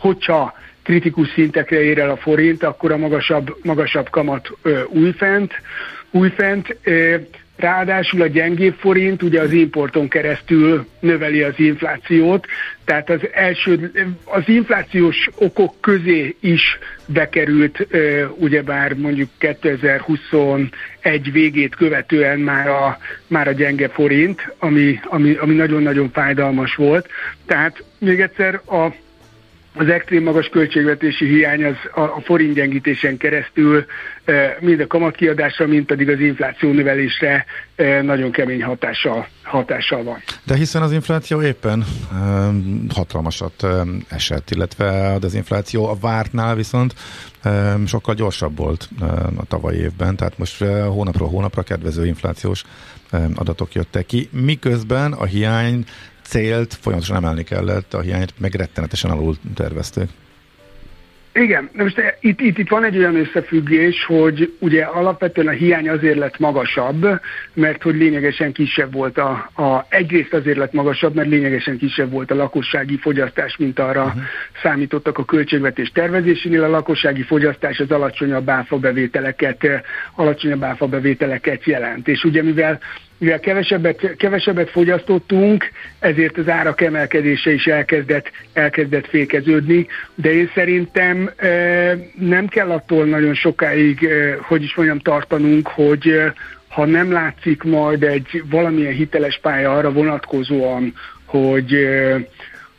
hogyha 0.00 0.54
kritikus 0.82 1.28
szintekre 1.28 1.82
ér 1.82 1.98
el 1.98 2.10
a 2.10 2.16
forint, 2.16 2.62
akkor 2.62 2.92
a 2.92 2.96
magasabb, 2.96 3.56
magasabb 3.62 4.10
kamat 4.10 4.50
újfent, 4.88 5.52
újfent 6.10 6.76
Ráadásul 7.62 8.22
a 8.22 8.26
gyengébb 8.26 8.74
forint 8.74 9.22
ugye 9.22 9.40
az 9.40 9.52
importon 9.52 10.08
keresztül 10.08 10.86
növeli 11.00 11.42
az 11.42 11.54
inflációt, 11.56 12.46
tehát 12.84 13.10
az 13.10 13.20
első, 13.32 13.92
az 14.24 14.42
inflációs 14.46 15.28
okok 15.34 15.80
közé 15.80 16.36
is 16.40 16.78
bekerült 17.06 17.86
ugyebár 18.36 18.94
mondjuk 18.94 19.28
2021 19.38 21.32
végét 21.32 21.74
követően 21.74 22.38
már 22.38 22.68
a, 22.68 22.98
már 23.26 23.48
a 23.48 23.52
gyenge 23.52 23.88
forint, 23.88 24.54
ami, 24.58 25.00
ami, 25.04 25.34
ami 25.34 25.54
nagyon-nagyon 25.54 26.10
fájdalmas 26.12 26.74
volt. 26.74 27.08
Tehát 27.46 27.84
még 27.98 28.20
egyszer 28.20 28.54
a 28.54 28.88
az 29.74 29.88
extrém 29.88 30.22
magas 30.22 30.48
költségvetési 30.48 31.26
hiány 31.26 31.64
az 31.64 31.76
a, 31.94 32.20
forint 32.20 32.54
gyengítésen 32.54 33.16
keresztül 33.16 33.84
mind 34.60 34.80
a 34.80 34.86
kamatkiadásra, 34.86 35.66
mind 35.66 35.84
pedig 35.84 36.08
az 36.08 36.20
infláció 36.20 36.72
növelésre 36.72 37.44
nagyon 38.02 38.30
kemény 38.30 38.62
hatással, 38.62 39.28
hatással 39.42 40.02
van. 40.02 40.22
De 40.44 40.54
hiszen 40.54 40.82
az 40.82 40.92
infláció 40.92 41.42
éppen 41.42 41.84
hatalmasat 42.94 43.66
esett, 44.08 44.50
illetve 44.50 45.12
az 45.20 45.34
infláció 45.34 45.88
a 45.88 45.96
vártnál 46.00 46.54
viszont 46.54 46.94
sokkal 47.86 48.14
gyorsabb 48.14 48.56
volt 48.56 48.88
a 49.36 49.44
tavalyi 49.48 49.78
évben, 49.78 50.16
tehát 50.16 50.38
most 50.38 50.64
hónapról 50.88 51.28
hónapra 51.28 51.62
kedvező 51.62 52.06
inflációs 52.06 52.64
adatok 53.34 53.74
jöttek 53.74 54.06
ki, 54.06 54.28
miközben 54.32 55.12
a 55.12 55.24
hiány 55.24 55.84
célt 56.32 56.74
folyamatosan 56.74 57.16
emelni 57.16 57.42
kellett, 57.42 57.94
a 57.94 58.00
hiányt 58.00 58.32
meg 58.38 58.54
rettenetesen 58.54 59.10
alul 59.10 59.36
tervezték. 59.54 60.08
Igen, 61.34 61.70
de 61.72 61.82
most 61.82 62.16
itt, 62.20 62.40
itt, 62.40 62.58
itt 62.58 62.68
van 62.68 62.84
egy 62.84 62.98
olyan 62.98 63.16
összefüggés, 63.16 64.04
hogy 64.04 64.56
ugye 64.58 64.82
alapvetően 64.84 65.46
a 65.46 65.50
hiány 65.50 65.88
azért 65.88 66.18
lett 66.18 66.38
magasabb, 66.38 67.06
mert 67.54 67.82
hogy 67.82 67.94
lényegesen 67.94 68.52
kisebb 68.52 68.92
volt 68.92 69.18
a, 69.18 69.50
a 69.54 69.86
egyrészt 69.88 70.32
azért 70.32 70.56
lett 70.56 70.72
magasabb, 70.72 71.14
mert 71.14 71.28
lényegesen 71.28 71.78
kisebb 71.78 72.10
volt 72.10 72.30
a 72.30 72.34
lakossági 72.34 72.96
fogyasztás, 72.96 73.56
mint 73.56 73.78
arra 73.78 74.04
uh-huh. 74.04 74.22
számítottak 74.62 75.18
a 75.18 75.24
költségvetés 75.24 75.90
tervezésénél. 75.90 76.64
A 76.64 76.68
lakossági 76.68 77.22
fogyasztás 77.22 77.78
az 77.78 77.90
alacsonyabb 77.90 78.48
áfabevételeket, 78.48 79.66
alacsonyabb 80.14 80.62
áfabevételeket 80.62 81.64
jelent. 81.64 82.08
És 82.08 82.24
ugye 82.24 82.42
mivel 82.42 82.80
mivel 83.22 83.40
kevesebbet, 83.40 84.16
kevesebbet 84.16 84.70
fogyasztottunk, 84.70 85.70
ezért 85.98 86.38
az 86.38 86.48
árak 86.48 86.80
emelkedése 86.80 87.52
is 87.52 87.66
elkezdett, 87.66 88.30
elkezdett 88.52 89.06
fékeződni, 89.06 89.86
de 90.14 90.32
én 90.32 90.50
szerintem 90.54 91.30
nem 92.18 92.48
kell 92.48 92.70
attól 92.70 93.04
nagyon 93.04 93.34
sokáig, 93.34 94.08
hogy 94.40 94.62
is 94.62 94.74
mondjam, 94.74 94.98
tartanunk, 94.98 95.68
hogy 95.68 96.22
ha 96.68 96.84
nem 96.84 97.12
látszik 97.12 97.62
majd 97.62 98.02
egy 98.02 98.42
valamilyen 98.50 98.92
hiteles 98.92 99.38
pálya 99.42 99.72
arra 99.72 99.92
vonatkozóan, 99.92 100.94
hogy 101.24 101.88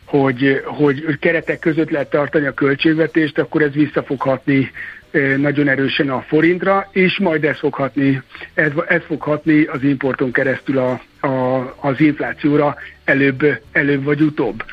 hogy, 0.05 0.61
hogy 0.65 1.19
keretek 1.19 1.59
között 1.59 1.89
lehet 1.89 2.09
tartani 2.09 2.45
a 2.45 2.53
költségvetést, 2.53 3.37
akkor 3.37 3.61
ez 3.61 3.71
vissza 3.71 4.03
fog 4.03 4.21
hatni 4.21 4.71
nagyon 5.37 5.67
erősen 5.67 6.09
a 6.09 6.21
forintra, 6.21 6.89
és 6.91 7.17
majd 7.19 7.43
ez 7.43 7.57
fog 7.57 7.73
hatni, 7.73 8.21
ez, 8.53 8.71
ez 8.87 9.01
fog 9.07 9.21
hatni 9.21 9.63
az 9.63 9.83
importon 9.83 10.31
keresztül 10.31 10.77
a, 10.77 11.01
a, 11.27 11.75
az 11.79 11.99
inflációra 11.99 12.75
előbb, 13.03 13.61
előbb 13.71 14.03
vagy 14.03 14.21
utóbb 14.21 14.63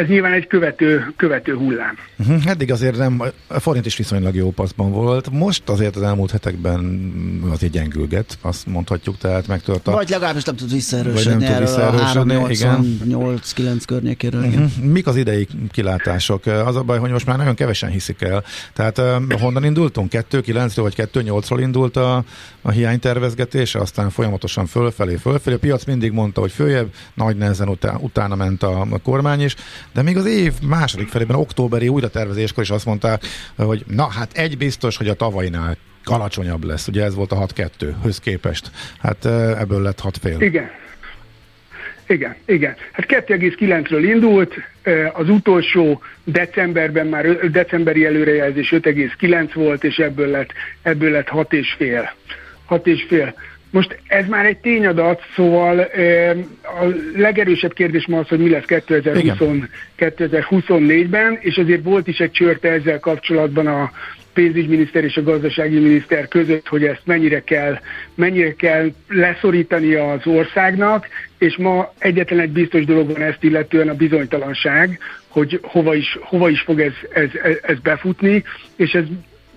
ez 0.00 0.08
nyilván 0.08 0.32
egy 0.32 0.46
követő, 0.46 1.12
követő 1.16 1.56
hullám. 1.56 1.98
Uh-huh. 2.18 2.46
Eddig 2.46 2.72
azért 2.72 2.96
nem, 2.96 3.22
a 3.46 3.60
forint 3.60 3.86
is 3.86 3.96
viszonylag 3.96 4.34
jó 4.34 4.50
paszban 4.50 4.92
volt. 4.92 5.30
Most 5.30 5.68
azért 5.68 5.96
az 5.96 6.02
elmúlt 6.02 6.30
hetekben 6.30 7.10
azért 7.50 7.72
gyengülget, 7.72 8.38
azt 8.40 8.66
mondhatjuk, 8.66 9.18
tehát 9.18 9.46
megtört 9.46 9.88
a... 9.88 9.92
Vagy 9.92 10.08
legalábbis 10.08 10.42
nem 10.42 10.56
tud 10.56 10.72
visszaerősödni 10.72 11.44
nem 11.44 11.52
tud 11.52 11.60
visszaerősödni, 11.60 12.34
igen. 12.48 12.98
8-9 13.08 13.82
környékéről. 13.86 14.44
Uh-huh. 14.44 14.70
Mik 14.82 15.06
az 15.06 15.16
idei 15.16 15.48
kilátások? 15.70 16.46
Az 16.46 16.76
a 16.76 16.82
baj, 16.82 16.98
hogy 16.98 17.10
most 17.10 17.26
már 17.26 17.36
nagyon 17.36 17.54
kevesen 17.54 17.90
hiszik 17.90 18.22
el. 18.22 18.44
Tehát 18.72 18.98
uh, 18.98 19.40
honnan 19.40 19.64
indultunk? 19.64 20.12
2-9-ről 20.30 20.72
vagy 20.74 20.94
2-8-ról 20.96 21.58
indult 21.60 21.96
a, 21.96 22.24
a 22.62 22.70
hiánytervezgetése, 22.70 23.78
aztán 23.78 24.10
folyamatosan 24.10 24.66
fölfelé, 24.66 25.14
fölfelé. 25.14 25.56
A 25.56 25.58
piac 25.58 25.84
mindig 25.84 26.12
mondta, 26.12 26.40
hogy 26.40 26.52
följebb, 26.52 26.92
nagy 27.14 27.36
nehezen 27.36 27.68
utá, 27.68 27.94
utána 27.98 28.34
ment 28.34 28.62
a, 28.62 28.80
a 28.80 28.98
kormány 28.98 29.40
is, 29.40 29.56
de 29.92 30.02
még 30.02 30.16
az 30.16 30.26
év 30.26 30.52
második 30.62 31.08
felében, 31.08 31.36
októberi 31.36 31.88
újratervezéskor 31.88 32.62
is 32.62 32.70
azt 32.70 32.86
mondták, 32.86 33.22
hogy 33.56 33.84
na 33.86 34.08
hát 34.08 34.32
egy 34.32 34.58
biztos, 34.58 34.96
hogy 34.96 35.08
a 35.08 35.14
tavainál 35.14 35.76
alacsonyabb 36.04 36.64
lesz. 36.64 36.88
Ugye 36.88 37.04
ez 37.04 37.14
volt 37.14 37.32
a 37.32 37.46
6-2-höz 37.46 38.16
képest. 38.22 38.70
Hát 39.00 39.24
ebből 39.58 39.82
lett 39.82 40.00
6 40.00 40.18
fél. 40.18 40.40
Igen. 40.40 40.70
Igen, 42.06 42.36
igen. 42.44 42.76
Hát 42.92 43.06
2,9-ről 43.08 44.08
indult, 44.14 44.54
az 45.12 45.28
utolsó 45.28 46.02
decemberben 46.24 47.06
már 47.06 47.50
decemberi 47.50 48.04
előrejelzés 48.04 48.70
5,9 48.70 49.50
volt, 49.54 49.84
és 49.84 49.96
ebből 49.96 50.28
lett, 50.28 50.50
ebből 50.82 51.10
lett 51.10 51.28
6,5. 51.28 52.08
6,5. 52.68 53.32
Most 53.70 53.98
ez 54.06 54.26
már 54.26 54.46
egy 54.46 54.56
tényadat, 54.56 55.22
szóval 55.36 55.78
a 56.62 56.84
legerősebb 57.16 57.72
kérdés 57.72 58.06
ma 58.06 58.18
az, 58.18 58.28
hogy 58.28 58.38
mi 58.38 58.50
lesz 58.50 58.64
2020, 58.64 59.58
2024-ben, 59.98 61.38
és 61.40 61.56
azért 61.56 61.84
volt 61.84 62.06
is 62.06 62.18
egy 62.18 62.30
csörte 62.30 62.68
ezzel 62.68 63.00
kapcsolatban 63.00 63.66
a 63.66 63.90
pénzügyminiszter 64.32 65.04
és 65.04 65.16
a 65.16 65.22
gazdasági 65.22 65.78
miniszter 65.78 66.28
között, 66.28 66.68
hogy 66.68 66.84
ezt 66.84 67.02
mennyire 67.04 67.42
kell, 67.42 67.78
mennyire 68.14 68.54
kell 68.54 68.90
leszorítani 69.08 69.94
az 69.94 70.26
országnak, 70.26 71.06
és 71.38 71.56
ma 71.56 71.92
egyetlen 71.98 72.40
egy 72.40 72.50
biztos 72.50 72.84
dolog 72.84 73.12
van 73.12 73.22
ezt 73.22 73.44
illetően 73.44 73.88
a 73.88 73.94
bizonytalanság, 73.94 74.98
hogy 75.28 75.60
hova 75.62 75.94
is, 75.94 76.18
hova 76.20 76.48
is 76.48 76.60
fog 76.60 76.80
ez, 76.80 76.92
ez, 77.12 77.30
ez 77.62 77.78
befutni, 77.78 78.44
és 78.76 78.92
ez 78.92 79.04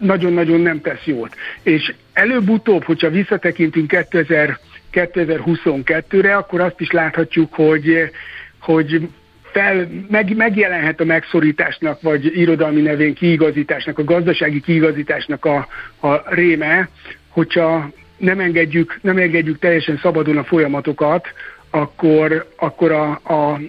nagyon-nagyon 0.04 0.62
nem 0.62 0.82
tesz 0.82 1.04
jót. 1.06 1.36
És 1.64 1.94
előbb-utóbb, 2.14 2.84
hogyha 2.84 3.10
visszatekintünk 3.10 3.88
2000, 3.88 4.60
2022-re, 4.94 6.36
akkor 6.36 6.62
azt 6.62 6.80
is 6.80 6.92
láthatjuk, 6.92 7.54
hogy, 7.54 8.12
hogy 8.60 9.10
fel, 9.54 9.88
meg, 10.10 10.36
megjelenhet 10.36 11.00
a 11.00 11.06
megszorításnak, 11.06 12.02
vagy 12.02 12.38
irodalmi 12.38 12.82
nevén 12.82 13.14
kiigazításnak, 13.14 13.98
a 13.98 14.04
gazdasági 14.04 14.62
kiigazításnak 14.62 15.46
a, 15.46 15.68
a 16.08 16.34
réme, 16.34 16.90
hogyha 17.30 17.92
nem 18.18 18.40
engedjük, 18.40 19.00
nem 19.02 19.18
engedjük 19.18 19.60
teljesen 19.60 20.00
szabadon 20.02 20.38
a 20.38 20.44
folyamatokat, 20.44 21.28
akkor, 21.70 22.48
akkor 22.58 22.92
a, 22.92 23.10
a 23.12 23.60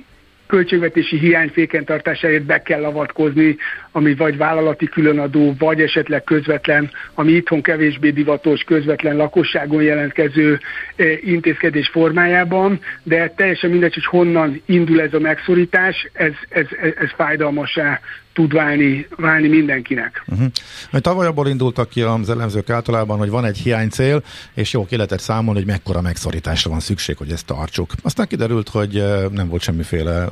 költségvetési 0.46 1.18
hiány 1.18 1.48
fékentartásáért 1.48 2.44
be 2.44 2.62
kell 2.62 2.84
avatkozni, 2.84 3.56
ami 3.96 4.14
vagy 4.14 4.36
vállalati 4.36 4.86
különadó, 4.86 5.54
vagy 5.58 5.80
esetleg 5.80 6.24
közvetlen, 6.24 6.90
ami 7.14 7.32
itthon 7.32 7.62
kevésbé 7.62 8.10
divatos, 8.10 8.62
közvetlen 8.62 9.16
lakosságon 9.16 9.82
jelentkező 9.82 10.60
eh, 10.96 11.18
intézkedés 11.22 11.88
formájában, 11.88 12.80
de 13.02 13.32
teljesen 13.36 13.70
mindegy, 13.70 13.94
hogy 13.94 14.04
honnan 14.04 14.62
indul 14.66 15.00
ez 15.00 15.14
a 15.14 15.18
megszorítás, 15.18 16.08
ez, 16.12 16.32
ez, 16.48 16.66
ez, 16.82 16.92
ez 16.98 17.10
fájdalmasá 17.16 18.00
tud 18.32 18.52
válni, 18.52 19.06
válni 19.16 19.48
mindenkinek. 19.48 20.24
Uh-huh. 20.26 21.00
Tavaly 21.00 21.26
abból 21.26 21.48
indultak 21.48 21.88
ki 21.88 22.00
az 22.00 22.30
elemzők 22.30 22.70
általában, 22.70 23.18
hogy 23.18 23.30
van 23.30 23.44
egy 23.44 23.58
hiánycél, 23.58 24.22
és 24.54 24.72
jó, 24.72 24.86
ki 24.86 24.96
lehetett 24.96 25.20
számolni, 25.20 25.58
hogy 25.58 25.68
mekkora 25.68 26.00
megszorításra 26.00 26.70
van 26.70 26.80
szükség, 26.80 27.16
hogy 27.16 27.30
ezt 27.30 27.46
tartsuk. 27.46 27.92
Aztán 28.02 28.26
kiderült, 28.26 28.68
hogy 28.68 28.98
eh, 28.98 29.28
nem 29.30 29.48
volt 29.48 29.62
semmiféle, 29.62 30.28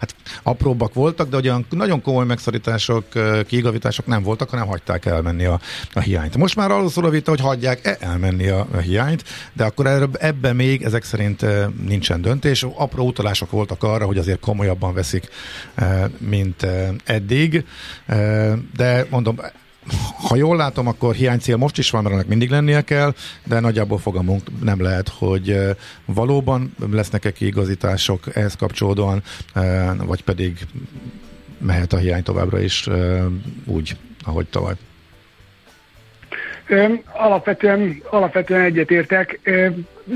hát 0.00 0.14
apróbbak 0.42 0.94
voltak, 0.94 1.28
de 1.28 1.36
olyan 1.36 1.66
nagyon 1.70 2.02
komoly 2.02 2.24
megszorítások, 2.24 3.01
eh, 3.14 3.42
kiigazítások 3.42 4.06
nem 4.06 4.22
voltak, 4.22 4.50
hanem 4.50 4.66
hagyták 4.66 5.06
elmenni 5.06 5.44
a, 5.44 5.60
a 5.92 6.00
hiányt. 6.00 6.36
Most 6.36 6.56
már 6.56 6.70
arról 6.70 6.90
szól 6.90 7.04
a 7.04 7.10
vita, 7.10 7.30
hogy 7.30 7.40
hagyják-e 7.40 7.96
elmenni 8.00 8.48
a, 8.48 8.66
a 8.72 8.76
hiányt, 8.76 9.24
de 9.52 9.64
akkor 9.64 10.08
ebben 10.18 10.56
még 10.56 10.82
ezek 10.82 11.04
szerint 11.04 11.46
nincsen 11.86 12.20
döntés. 12.20 12.66
Apró 12.74 13.06
utalások 13.06 13.50
voltak 13.50 13.82
arra, 13.82 14.06
hogy 14.06 14.18
azért 14.18 14.40
komolyabban 14.40 14.94
veszik, 14.94 15.28
mint 16.18 16.66
eddig 17.04 17.64
de 18.76 19.06
mondom, 19.10 19.38
ha 20.28 20.36
jól 20.36 20.56
látom, 20.56 20.86
akkor 20.86 21.14
hiánycél 21.14 21.56
most 21.56 21.78
is 21.78 21.90
van, 21.90 22.02
mert 22.02 22.14
ennek 22.14 22.26
mindig 22.26 22.50
lennie 22.50 22.80
kell, 22.80 23.14
de 23.44 23.60
nagyjából 23.60 23.98
fogalmunk 23.98 24.42
nem 24.62 24.82
lehet, 24.82 25.08
hogy 25.08 25.58
valóban 26.04 26.74
lesznek-e 26.90 27.32
kiigazítások 27.32 28.36
ehhez 28.36 28.54
kapcsolódóan, 28.54 29.22
vagy 29.96 30.22
pedig 30.22 30.66
mehet 31.62 31.92
a 31.92 31.96
hiány 31.96 32.22
továbbra 32.22 32.60
is 32.60 32.88
úgy, 33.66 33.96
ahogy 34.24 34.46
tavaly. 34.46 34.74
Alapvetően, 37.12 38.02
alapvetően 38.10 38.60
egyetértek. 38.60 39.40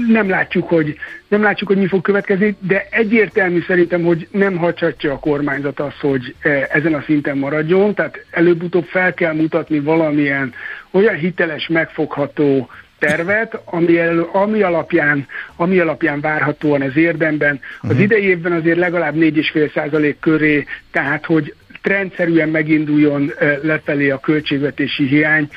Nem 0.08 0.28
látjuk, 0.28 0.68
hogy, 0.68 0.96
nem 1.28 1.42
látjuk, 1.42 1.68
hogy 1.68 1.78
mi 1.78 1.86
fog 1.86 2.02
következni, 2.02 2.56
de 2.60 2.86
egyértelmű 2.90 3.62
szerintem, 3.66 4.02
hogy 4.02 4.28
nem 4.30 4.56
hagyhatja 4.56 5.12
a 5.12 5.18
kormányzat 5.18 5.80
azt, 5.80 5.98
hogy 6.00 6.34
ezen 6.72 6.94
a 6.94 7.02
szinten 7.02 7.38
maradjon, 7.38 7.94
tehát 7.94 8.24
előbb-utóbb 8.30 8.84
fel 8.84 9.14
kell 9.14 9.34
mutatni 9.34 9.80
valamilyen 9.80 10.54
olyan 10.90 11.14
hiteles, 11.14 11.68
megfogható 11.68 12.68
tervet, 12.98 13.60
ami, 13.64 13.98
el, 13.98 14.28
ami, 14.32 14.62
alapján, 14.62 15.26
ami 15.56 15.78
alapján 15.78 16.20
várhatóan 16.20 16.82
az 16.82 16.96
érdemben. 16.96 17.60
Az 17.80 17.88
uh-huh. 17.88 18.02
idei 18.02 18.22
évben 18.22 18.52
azért 18.52 18.78
legalább 18.78 19.14
4,5% 19.14 20.14
köré, 20.20 20.64
tehát 20.90 21.24
hogy 21.24 21.54
rendszerűen 21.82 22.48
meginduljon 22.48 23.32
lefelé 23.62 24.10
a 24.10 24.18
költségvetési 24.18 25.06
hiány, 25.06 25.48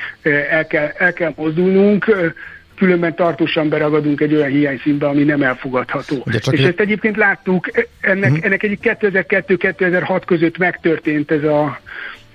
el 0.50 0.68
kell, 0.68 0.92
el 0.98 1.14
kell 1.14 1.34
mozdulnunk. 1.36 2.34
különben 2.76 3.16
tartósan 3.16 3.70
beragadunk 3.70 4.22
egy 4.22 4.34
olyan 4.34 4.50
hiányszínbe, 4.50 5.08
ami 5.08 5.24
nem 5.24 5.42
elfogadható. 5.42 6.26
És 6.32 6.46
egy... 6.46 6.64
ezt 6.64 6.80
egyébként 6.80 7.18
láttuk, 7.18 7.70
ennek, 8.02 8.30
uh-huh. 8.30 8.46
ennek 8.46 8.64
egyik 8.64 8.80
2002-2006 8.84 10.22
között 10.26 10.58
megtörtént 10.58 11.32
ez 11.32 11.44
a 11.44 11.80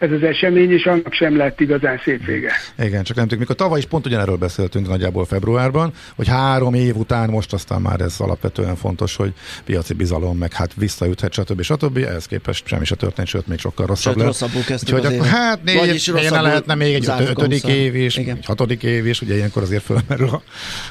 ez 0.05 0.11
az 0.11 0.23
esemény, 0.23 0.71
és 0.71 0.85
annak 0.85 1.13
sem 1.13 1.37
lett 1.37 1.61
igazán 1.61 2.01
szép 2.05 2.25
vége. 2.25 2.53
Igen, 2.79 3.03
csak 3.03 3.17
nem 3.17 3.25
tudjuk, 3.25 3.41
mikor 3.41 3.57
tavaly 3.57 3.79
is 3.79 3.87
pont 3.87 4.07
ugyanerről 4.07 4.37
beszéltünk 4.37 4.89
nagyjából 4.89 5.25
februárban, 5.25 5.93
hogy 6.17 6.29
három 6.29 6.75
év 6.75 6.97
után 6.97 7.31
most 7.31 7.53
aztán 7.53 7.81
már 7.81 8.01
ez 8.01 8.15
alapvetően 8.19 8.77
fontos, 8.77 9.17
hogy 9.17 9.33
piaci 9.65 9.95
bizalom, 9.95 10.39
meg 10.39 10.53
hát 10.53 10.71
visszajuthat, 10.77 11.33
stb. 11.33 11.63
stb. 11.63 11.97
Ehhez 11.97 12.27
képest 12.27 12.67
semmi 12.67 12.85
se 12.85 12.95
történt, 12.95 13.29
sőt, 13.29 13.47
még 13.47 13.59
sokkal 13.59 13.87
rosszabb 13.87 14.17
lett. 14.17 14.27
rosszabbul 14.27 14.63
kezdtük 14.63 14.97
Úgyhogy 14.97 15.15
akkor 15.15 15.27
hát 15.27 15.65
négy, 15.65 16.11
négy 16.15 16.31
lehetne 16.31 16.75
még 16.75 16.95
egy 16.95 17.09
ötödik 17.19 17.65
év 17.65 17.95
is, 17.95 18.17
Igen. 18.17 18.37
egy 18.37 18.47
hatodik 18.47 18.83
év 18.83 19.07
is, 19.07 19.21
ugye 19.21 19.35
ilyenkor 19.35 19.63
azért 19.63 19.83
fölmerül 19.83 20.29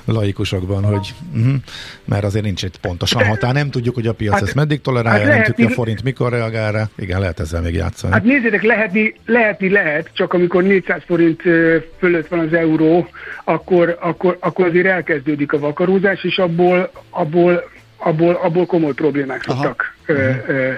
a 0.05 0.11
laikusokban, 0.11 0.83
hogy 0.83 1.13
uh-huh, 1.33 1.53
mert 2.05 2.23
azért 2.23 2.43
nincs 2.43 2.63
itt 2.63 2.77
pontosan 2.77 3.25
határ, 3.25 3.53
nem 3.53 3.69
tudjuk, 3.69 3.95
hogy 3.95 4.07
a 4.07 4.13
piac 4.13 4.33
hát, 4.33 4.41
ezt 4.41 4.55
meddig 4.55 4.81
tolerálja, 4.81 5.25
hát 5.25 5.33
nem 5.33 5.43
tudjuk, 5.43 5.57
hogy 5.57 5.71
a 5.71 5.75
forint 5.75 6.03
mikor 6.03 6.31
reagál 6.31 6.71
rá. 6.71 6.89
Igen, 6.97 7.19
lehet 7.19 7.39
ezzel 7.39 7.61
még 7.61 7.73
játszani. 7.73 8.13
Hát 8.13 8.23
nézzétek, 8.23 8.61
lehetni 8.61 9.13
lehetni, 9.25 9.69
lehet, 9.69 10.09
csak 10.13 10.33
amikor 10.33 10.63
400 10.63 11.01
forint 11.05 11.41
fölött 11.99 12.27
van 12.27 12.39
az 12.39 12.53
euró, 12.53 13.07
akkor, 13.43 13.97
akkor, 14.01 14.37
akkor 14.39 14.65
azért 14.65 14.85
elkezdődik 14.85 15.53
a 15.53 15.59
vakarózás, 15.59 16.23
és 16.23 16.37
abból, 16.37 16.91
abból, 17.09 17.69
abból, 17.97 18.33
abból 18.33 18.65
komoly 18.65 18.93
problémák 18.93 19.43
szoktak 19.43 19.95
ö, 20.05 20.29
ö, 20.47 20.71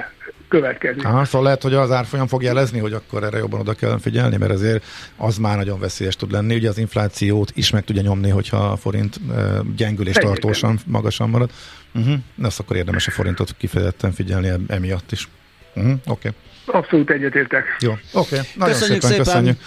következni. 0.48 1.04
Aha, 1.04 1.26
szóval 1.26 1.44
lehet, 1.44 1.62
hogy 1.62 1.74
az 1.74 1.92
árfolyam 1.92 2.28
fog 2.28 2.44
jelezni, 2.44 2.80
hogy 2.80 2.94
akkor 2.94 3.24
erre 3.24 3.38
jobban 3.38 3.60
oda 3.60 3.74
kell 3.74 4.00
figyelni, 4.00 4.38
mert 4.38 4.52
azért 4.52 4.84
az 5.18 5.38
már 5.38 5.58
nagyon 5.58 5.80
veszélyes 5.80 6.16
tud 6.16 6.32
lenni. 6.32 6.56
Ugye 6.56 6.70
az 6.70 6.78
inflációt 6.78 7.52
is 7.56 7.70
meg 7.70 7.84
tudja 7.84 8.02
nyomni, 8.02 8.30
hogyha 8.30 8.58
a 8.58 8.76
forint 8.76 9.20
gyengül 9.76 10.08
és 10.08 10.16
tartósan 10.16 10.80
magasan 10.86 11.30
marad. 11.30 11.50
Uh-huh. 11.94 12.16
Ezt 12.44 12.60
akkor 12.60 12.76
érdemes 12.76 13.08
a 13.08 13.12
forintot 13.12 13.56
kifejezetten 13.58 14.12
figyelni 14.12 14.52
emiatt 14.68 15.12
is. 15.12 15.28
Uh-huh. 15.76 15.92
Oké. 15.92 16.02
Okay. 16.06 16.32
Abszolút 16.66 17.10
egyetértek. 17.10 17.64
Jó, 17.80 17.92
oké. 17.92 18.02
Okay. 18.12 18.40
Nagyon 18.56 18.74
köszönjük 18.74 19.02
szépen, 19.02 19.24
szépen. 19.24 19.24
köszönjük. 19.24 19.58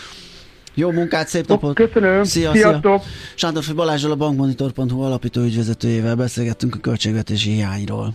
Jó 0.79 0.91
munkát, 0.91 1.29
szép 1.29 1.47
napot! 1.47 1.75
Köszönöm! 1.75 2.25
Szia, 2.25 2.53
Sziasztok! 2.53 3.03
Szia. 3.03 3.13
Sándor 3.35 3.65
Balázsral 3.75 4.13
a 4.13 4.17
bankmonitor.hu 4.17 5.01
alapító 5.01 5.43
ügyvezetőjével 5.43 6.15
beszélgettünk 6.15 6.75
a 6.75 6.79
költségvetési 6.79 7.51
hiányról. 7.51 8.15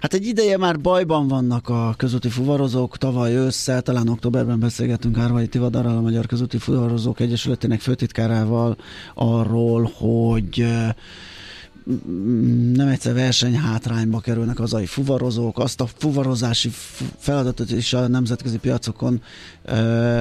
Hát 0.00 0.14
egy 0.14 0.26
ideje 0.26 0.56
már 0.56 0.80
bajban 0.80 1.28
vannak 1.28 1.68
a 1.68 1.94
közúti 1.96 2.28
fuvarozók. 2.28 2.96
Tavaly 2.96 3.34
ősszel, 3.34 3.82
talán 3.82 4.08
októberben 4.08 4.60
beszélgettünk 4.60 5.18
Árvai 5.18 5.48
Tivadarral, 5.48 5.96
a 5.96 6.00
Magyar 6.00 6.26
Közúti 6.26 6.58
Fuvarozók 6.58 7.20
Egyesületének 7.20 7.80
főtitkárával 7.80 8.76
arról, 9.14 9.90
hogy 9.94 10.66
nem 12.72 12.88
egyszer 12.88 13.14
versenyhátrányba 13.14 14.20
kerülnek 14.20 14.56
hazai 14.58 14.86
fuvarozók, 14.86 15.58
azt 15.58 15.80
a 15.80 15.86
fuvarozási 15.86 16.70
feladatot 17.16 17.70
is 17.70 17.92
a 17.92 18.08
nemzetközi 18.08 18.58
piacokon 18.58 19.22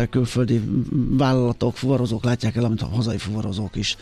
külföldi 0.10 0.62
vállalatok, 1.10 1.78
fuvarozók 1.78 2.24
látják 2.24 2.56
el, 2.56 2.64
amit 2.64 2.82
a 2.82 2.88
hazai 2.88 3.18
fuvarozók 3.18 3.76
is 3.76 3.98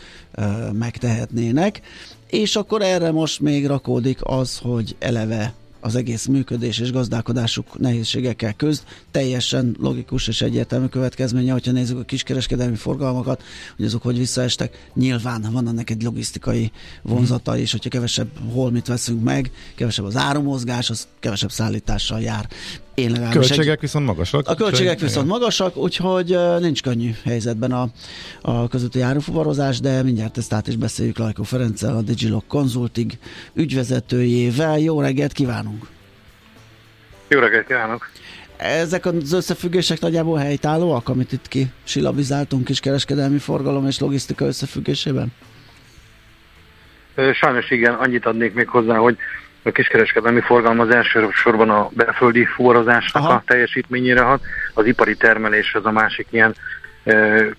megtehetnének. 0.73 1.82
És 2.30 2.55
akkor 2.55 2.82
erre 2.82 3.11
most 3.11 3.39
még 3.39 3.67
rakódik 3.67 4.19
az, 4.21 4.57
hogy 4.57 4.95
eleve 4.99 5.53
az 5.86 5.95
egész 5.95 6.25
működés 6.25 6.79
és 6.79 6.91
gazdálkodásuk 6.91 7.79
nehézségekkel 7.79 8.53
közt. 8.53 8.83
Teljesen 9.11 9.75
logikus 9.79 10.27
és 10.27 10.41
egyértelmű 10.41 10.86
következménye, 10.86 11.51
hogyha 11.51 11.71
nézzük 11.71 11.99
a 11.99 12.03
kiskereskedelmi 12.03 12.75
forgalmakat, 12.75 13.43
hogy 13.75 13.86
azok 13.86 14.01
hogy 14.01 14.17
visszaestek. 14.17 14.89
Nyilván 14.93 15.47
van 15.51 15.67
ennek 15.67 15.89
egy 15.89 16.03
logisztikai 16.03 16.71
vonzata 17.01 17.57
is, 17.57 17.71
hogyha 17.71 17.89
kevesebb 17.89 18.29
holmit 18.51 18.88
veszünk 18.88 19.23
meg, 19.23 19.51
kevesebb 19.75 20.05
az 20.05 20.15
árumozgás, 20.15 20.89
az 20.89 21.07
kevesebb 21.19 21.51
szállítással 21.51 22.21
jár. 22.21 22.47
Én 22.96 23.30
költségek 23.32 23.74
egy, 23.74 23.80
viszont 23.80 24.06
magasak. 24.06 24.48
A 24.48 24.56
költségek 24.56 25.00
viszont 25.00 25.28
magasak, 25.28 25.78
úgyhogy 25.78 26.38
nincs 26.60 26.82
könnyű 26.82 27.12
helyzetben 27.24 27.72
a, 27.72 27.88
a 28.41 28.68
közötti 28.68 29.02
árufuvarozás, 29.02 29.80
de 29.80 30.04
mindjárt 30.04 30.38
ezt 30.38 30.54
át 30.54 30.68
is 30.68 30.76
beszéljük 30.76 31.18
Lajkó 31.18 31.43
Ferenccel, 31.43 31.96
a 31.96 32.02
Digilog 32.02 32.43
Consulting 32.48 33.12
ügyvezetőjével. 33.54 34.80
Jó 34.80 35.02
reggelt 35.02 35.32
kívánunk! 35.32 35.88
Jó 37.28 37.39
reggelt 37.39 37.68
kívánok! 37.68 38.10
Ezek 38.58 39.06
az 39.06 39.34
összefüggések 39.34 40.00
nagyjából 40.00 40.38
helytállóak, 40.38 41.10
amit 41.10 41.32
itt 41.32 41.48
ki 41.48 41.68
silabizáltunk 41.84 42.70
is 42.70 42.80
kereskedelmi 42.80 43.38
forgalom 43.38 43.88
és 43.88 44.00
logisztika 44.00 44.46
összefüggésében? 44.46 45.34
Sajnos 47.34 47.72
igen, 47.72 47.93
annyit 47.93 48.26
adnék 48.26 48.54
még 48.54 48.68
hozzá, 48.68 48.96
hogy 48.96 49.18
a 49.66 49.72
kiskereskedelmi 49.72 50.41
forgalom 50.41 50.80
az 50.80 50.89
elsősorban 50.89 51.70
a 51.70 51.89
belföldi 51.93 52.45
fuvarozásnak 52.45 53.24
Aha. 53.24 53.34
a 53.34 53.43
teljesítményére 53.45 54.22
hat, 54.22 54.41
az 54.74 54.86
ipari 54.86 55.16
termelés 55.16 55.74
az 55.74 55.86
a 55.86 55.91
másik 55.91 56.28
ilyen 56.30 56.55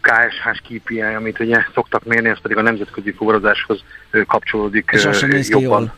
KSH-s 0.00 0.60
Kípi, 0.66 1.00
amit 1.00 1.40
ugye 1.40 1.64
szoktak 1.74 2.04
mérni, 2.04 2.28
ez 2.28 2.40
pedig 2.40 2.56
a 2.56 2.62
nemzetközi 2.62 3.12
fuvarozáshoz 3.12 3.84
kapcsolódik 4.26 4.90
És 4.92 5.04
jobban. 5.48 5.80
Jól. 5.80 5.94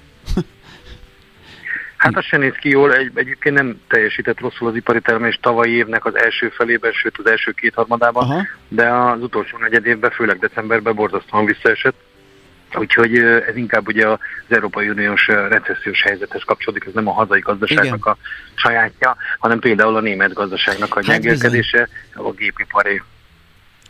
Hát 1.96 2.16
az 2.16 2.24
sem 2.24 2.40
néz 2.40 2.54
ki 2.60 2.68
jól, 2.68 2.94
egy, 2.94 3.10
egyébként 3.14 3.54
nem 3.54 3.80
teljesített 3.88 4.40
rosszul 4.40 4.68
az 4.68 4.76
ipari 4.76 5.00
termelés 5.00 5.38
tavalyi 5.42 5.72
évnek 5.72 6.04
az 6.04 6.16
első 6.16 6.48
felében, 6.48 6.92
sőt 6.92 7.18
az 7.18 7.26
első 7.26 7.52
kétharmadában, 7.52 8.22
Aha. 8.22 8.42
de 8.68 8.88
az 8.88 9.22
utolsó 9.22 9.58
negyed 9.58 9.86
évben, 9.86 10.10
főleg 10.10 10.38
decemberben 10.38 10.94
borzasztóan 10.94 11.44
visszaesett. 11.44 11.94
Úgyhogy 12.74 13.18
ez 13.18 13.56
inkább 13.56 13.86
ugye 13.86 14.08
az 14.08 14.18
Európai 14.48 14.88
Uniós 14.88 15.26
recessziós 15.26 16.02
helyzethez 16.02 16.42
kapcsolódik, 16.42 16.84
ez 16.84 16.92
nem 16.92 17.08
a 17.08 17.12
hazai 17.12 17.40
gazdaságnak 17.40 17.98
Igen. 17.98 18.00
a 18.12 18.16
sajátja, 18.54 19.16
hanem 19.38 19.58
például 19.58 19.96
a 19.96 20.00
német 20.00 20.32
gazdaságnak 20.32 20.96
a 20.96 21.00
hát 21.04 21.04
gyengélkedése, 21.04 21.88
a 22.14 22.30
gépipari 22.30 23.02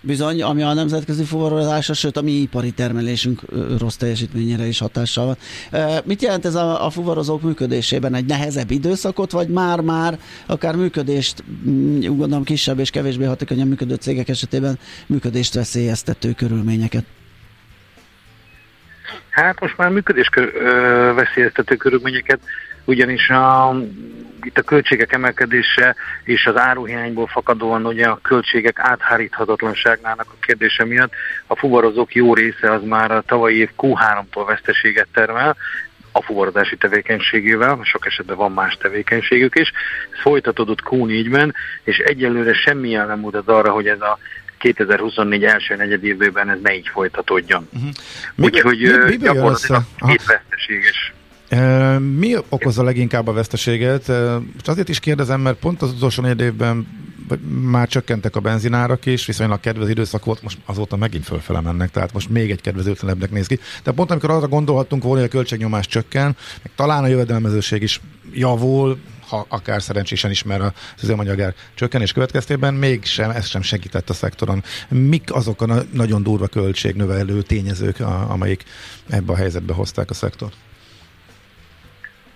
Bizony, 0.01 0.43
ami 0.43 0.63
a 0.63 0.73
nemzetközi 0.73 1.25
fuvarozása, 1.25 1.93
sőt 1.93 2.17
a 2.17 2.23
mi 2.23 2.31
ipari 2.31 2.71
termelésünk 2.71 3.41
rossz 3.79 3.97
teljesítményére 3.97 4.67
is 4.67 4.79
hatással 4.79 5.37
van. 5.71 6.03
Mit 6.05 6.23
jelent 6.23 6.45
ez 6.45 6.55
a, 6.55 6.87
a 6.87 6.91
fuvarozók 6.91 7.43
működésében? 7.43 8.15
Egy 8.15 8.25
nehezebb 8.25 8.71
időszakot, 8.71 9.31
vagy 9.31 9.49
már-már 9.49 10.19
akár 10.47 10.77
működést, 10.77 11.45
mm, 11.69 12.01
gondolom 12.01 12.45
kisebb 12.45 12.79
és 12.79 12.91
kevésbé 12.91 13.25
hatékonyan 13.25 13.69
működő 13.69 13.95
cégek 13.95 14.29
esetében 14.29 14.79
működést 15.07 15.55
veszélyeztető 15.55 16.33
körülményeket? 16.33 17.05
Hát 19.41 19.61
most 19.61 19.77
már 19.77 19.89
működés 19.91 20.29
veszélyeztető 21.15 21.77
körülményeket, 21.77 22.41
ugyanis 22.85 23.31
a, 23.31 23.77
itt 24.43 24.59
a 24.59 24.63
költségek 24.63 25.13
emelkedése 25.13 25.95
és 26.25 26.47
az 26.47 26.57
áruhiányból 26.57 27.27
fakadóan 27.27 27.87
ugye 27.87 28.07
a 28.07 28.19
költségek 28.23 28.79
átháríthatatlanságnának 28.79 30.27
a 30.31 30.45
kérdése 30.47 30.85
miatt 30.85 31.13
a 31.47 31.57
fuvarozók 31.57 32.15
jó 32.15 32.35
része 32.35 32.73
az 32.73 32.83
már 32.85 33.11
a 33.11 33.21
tavalyi 33.21 33.59
év 33.59 33.71
Q3-tól 33.77 34.45
veszteséget 34.47 35.09
termel, 35.13 35.57
a 36.13 36.23
fuvarozási 36.23 36.77
tevékenységével, 36.77 37.81
sok 37.83 38.07
esetben 38.07 38.37
van 38.37 38.53
más 38.53 38.77
tevékenységük 38.81 39.59
is. 39.59 39.73
Ez 40.13 40.21
folytatódott 40.21 40.83
Q4-ben, 40.91 41.55
és 41.85 41.99
egyelőre 41.99 42.55
semmilyen 42.55 43.07
nem 43.07 43.19
mutat 43.19 43.49
arra, 43.49 43.71
hogy 43.71 43.87
ez 43.87 44.01
a 44.01 44.19
2024 44.59 45.45
első 45.45 45.77
negyedévben 45.77 46.51
ez 46.51 46.59
ne 46.63 46.75
így 46.75 46.89
folytatódjon. 46.89 47.69
Uh-huh. 47.73 47.91
Úgyhogy 48.37 48.79
mi, 49.07 49.17
gyakorlatilag 49.17 49.83
két 50.07 50.25
veszteséges. 50.25 51.13
Mi 51.99 52.37
okozza 52.49 52.83
leginkább 52.83 53.27
a 53.27 53.33
veszteséget? 53.33 54.09
Most 54.53 54.69
azért 54.69 54.89
is 54.89 55.01
kérdezem, 55.01 55.41
mert 55.41 55.59
pont 55.59 55.83
az 55.83 55.91
utolsó 55.91 56.23
négy 56.23 56.41
évben 56.41 56.87
már 57.63 57.89
csökkentek 57.89 58.37
a 58.37 58.41
benzinárak 58.41 59.07
is, 59.07 59.27
viszonylag 59.27 59.61
kedvező 59.61 59.91
időszak 59.91 60.25
volt, 60.25 60.43
most 60.43 60.59
azóta 60.67 60.97
megint 60.97 61.25
fölfele 61.25 61.61
mennek, 61.61 61.91
tehát 61.91 62.13
most 62.13 62.29
még 62.29 62.51
egy 62.51 62.61
kedvezőtlenebbnek 62.61 63.31
néz 63.31 63.47
ki. 63.47 63.59
De 63.83 63.93
pont 63.93 64.11
amikor 64.11 64.31
arra 64.31 64.49
gondolhattunk 64.49 65.03
volna, 65.03 65.21
hogy 65.21 65.29
a 65.29 65.33
költségnyomás 65.33 65.87
csökken, 65.87 66.37
meg 66.63 66.73
talán 66.75 67.05
a 67.05 67.07
jövedelmezőség 67.07 67.83
is 67.83 68.01
javul, 68.33 68.99
ha 69.29 69.47
akár 69.49 69.83
szerencsésen 69.83 70.31
is, 70.31 70.43
mert 70.43 70.63
az 70.63 70.73
üzemanyagár 71.03 71.55
csökkenés 71.75 72.13
következtében 72.13 72.75
mégsem, 72.75 73.31
ez 73.31 73.47
sem 73.47 73.63
segített 73.63 74.09
a 74.09 74.13
szektoron. 74.13 74.63
Mik 74.89 75.35
azok 75.35 75.63
a 75.63 75.67
nagyon 75.93 76.23
durva 76.23 76.47
költségnövelő 76.47 77.43
tényezők, 77.43 78.01
amelyik 78.29 78.65
ebbe 79.11 79.33
a 79.33 79.37
helyzetbe 79.37 79.73
hozták 79.73 80.11
a 80.11 80.15
szektort? 80.15 80.55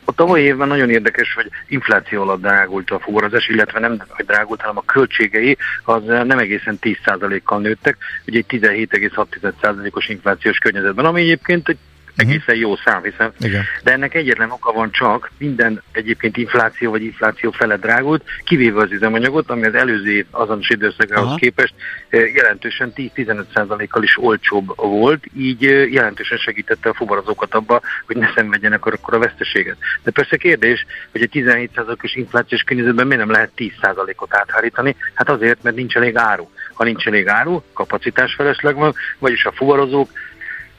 A 0.05 0.13
tavalyi 0.13 0.45
évben 0.45 0.69
nagyon 0.69 0.91
érdekes, 0.91 1.35
hogy 1.35 1.51
infláció 1.69 2.23
alatt 2.23 2.41
drágult 2.41 2.91
a 2.91 2.99
fuvarozás, 3.01 3.49
illetve 3.49 3.81
nem, 3.81 4.03
hogy 4.09 4.25
drágult, 4.25 4.61
hanem 4.61 4.79
a 4.79 4.85
költségei 4.85 5.57
az 5.85 6.03
nem 6.05 6.39
egészen 6.39 6.79
10%-kal 6.81 7.61
nőttek, 7.61 7.97
ugye 8.27 8.39
egy 8.39 8.61
17,6%-os 8.61 10.09
inflációs 10.09 10.59
környezetben, 10.59 11.05
ami 11.05 11.21
egyébként 11.21 11.69
egy 11.69 11.79
egészen 12.17 12.57
jó 12.57 12.77
szám, 12.77 13.03
hiszen. 13.03 13.33
Igen. 13.41 13.65
De 13.83 13.93
ennek 13.93 14.15
egyetlen 14.15 14.51
oka 14.51 14.73
van 14.73 14.91
csak, 14.91 15.31
minden 15.39 15.83
egyébként 15.93 16.37
infláció 16.37 16.91
vagy 16.91 17.03
infláció 17.03 17.51
felett 17.51 17.81
drágult, 17.81 18.25
kivéve 18.45 18.83
az 18.83 18.91
üzemanyagot, 18.91 19.51
ami 19.51 19.67
az 19.67 19.75
előző 19.75 20.11
év 20.11 20.27
azonos 20.31 20.69
időszakához 20.69 21.27
Aha. 21.27 21.37
képest 21.37 21.75
eh, 22.09 22.35
jelentősen 22.35 22.93
10-15%-kal 22.97 24.03
is 24.03 24.19
olcsóbb 24.19 24.77
volt, 24.77 25.25
így 25.37 25.65
eh, 25.65 25.93
jelentősen 25.93 26.39
segítette 26.39 26.89
a 26.89 26.95
fuvarozókat 26.95 27.55
abba, 27.55 27.81
hogy 28.07 28.17
ne 28.17 28.33
szenvedjenek 28.35 28.87
akkor 28.87 29.15
a 29.15 29.19
veszteséget. 29.19 29.77
De 30.03 30.11
persze 30.11 30.37
kérdés, 30.37 30.87
hogy 31.13 31.23
a 31.23 31.27
17%-os 31.27 32.15
inflációs 32.15 32.63
környezetben 32.63 33.07
miért 33.07 33.23
nem 33.23 33.31
lehet 33.31 33.51
10%-ot 33.57 34.35
áthárítani? 34.35 34.97
Hát 35.15 35.29
azért, 35.29 35.63
mert 35.63 35.77
nincs 35.77 35.97
elég 35.97 36.17
áru. 36.17 36.49
Ha 36.75 36.85
nincs 36.85 37.07
elég 37.07 37.29
áru, 37.29 37.63
kapacitás 37.73 38.35
felesleg 38.35 38.75
van, 38.75 38.95
vagyis 39.19 39.45
a 39.45 39.53
fuvarozók 39.53 40.11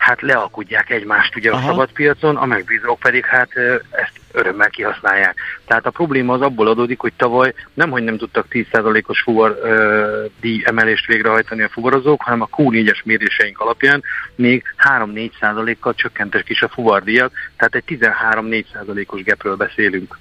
hát 0.04 0.22
lealkudják 0.22 0.90
egymást 0.90 1.36
ugye 1.36 1.52
a 1.52 1.56
Aha. 1.56 1.68
szabad 1.68 1.92
piacon, 1.92 2.36
a 2.36 2.46
megbízók 2.46 3.00
pedig 3.00 3.26
hát 3.26 3.50
ezt 3.90 4.20
örömmel 4.32 4.70
kihasználják. 4.70 5.36
Tehát 5.66 5.86
a 5.86 5.90
probléma 5.90 6.34
az 6.34 6.42
abból 6.42 6.68
adódik, 6.68 7.00
hogy 7.00 7.14
tavaly 7.18 7.54
nem, 7.74 7.90
hogy 7.90 8.04
nem 8.04 8.18
tudtak 8.18 8.46
10%-os 8.50 9.22
fuvar 9.22 9.60
ö, 9.64 10.26
díj 10.42 10.62
emelést 10.66 11.06
végrehajtani 11.06 11.64
a 11.64 11.70
fuvarozók, 11.70 12.22
hanem 12.22 12.42
a 12.42 12.50
Q4-es 12.58 13.04
méréseink 13.04 13.60
alapján 13.60 14.04
még 14.36 14.64
3-4%-kal 14.98 15.94
csökkentek 15.94 16.50
is 16.50 16.62
a 16.62 16.70
fuvardíjak, 16.70 17.32
tehát 17.58 17.76
egy 17.76 17.84
13-4%-os 17.88 19.24
gapről 19.24 19.56
beszélünk. 19.56 20.18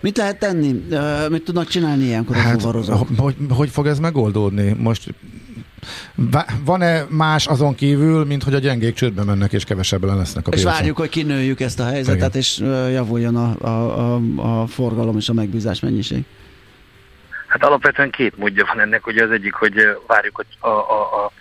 Mit 0.00 0.16
lehet 0.16 0.38
tenni? 0.38 0.84
Mit 1.30 1.42
tudnak 1.42 1.68
csinálni 1.68 2.04
ilyenkor 2.04 2.36
a 2.36 2.38
Hát, 2.38 2.60
fuvarozók? 2.60 3.08
hogy, 3.16 3.34
hogy 3.48 3.68
fog 3.68 3.86
ez 3.86 3.98
megoldódni? 3.98 4.72
Most 4.78 5.14
van-e 6.64 7.06
más 7.08 7.46
azon 7.46 7.74
kívül, 7.74 8.24
mint 8.24 8.42
hogy 8.42 8.54
a 8.54 8.58
gyengék 8.58 8.94
csődbe 8.94 9.24
mennek 9.24 9.52
és 9.52 9.64
kevesebben 9.64 10.16
lesznek 10.16 10.46
a 10.46 10.50
És 10.52 10.60
piacon? 10.60 10.78
várjuk, 10.78 10.96
hogy 10.96 11.08
kinőjük 11.08 11.60
ezt 11.60 11.80
a 11.80 11.84
helyzetet, 11.84 12.28
Igen. 12.28 12.40
és 12.40 12.58
javuljon 12.92 13.36
a, 13.36 13.66
a, 13.66 13.68
a, 13.68 14.62
a 14.62 14.66
forgalom 14.66 15.16
és 15.16 15.28
a 15.28 15.32
megbízás 15.32 15.80
mennyiség. 15.80 16.24
Hát 17.46 17.64
alapvetően 17.64 18.10
két 18.10 18.36
módja 18.36 18.64
van 18.66 18.80
ennek, 18.80 19.06
ugye 19.06 19.24
az 19.24 19.30
egyik, 19.30 19.52
hogy 19.52 19.74
várjuk 20.06 20.44
a, 20.60 20.68
a, 20.68 21.24
a 21.24 21.32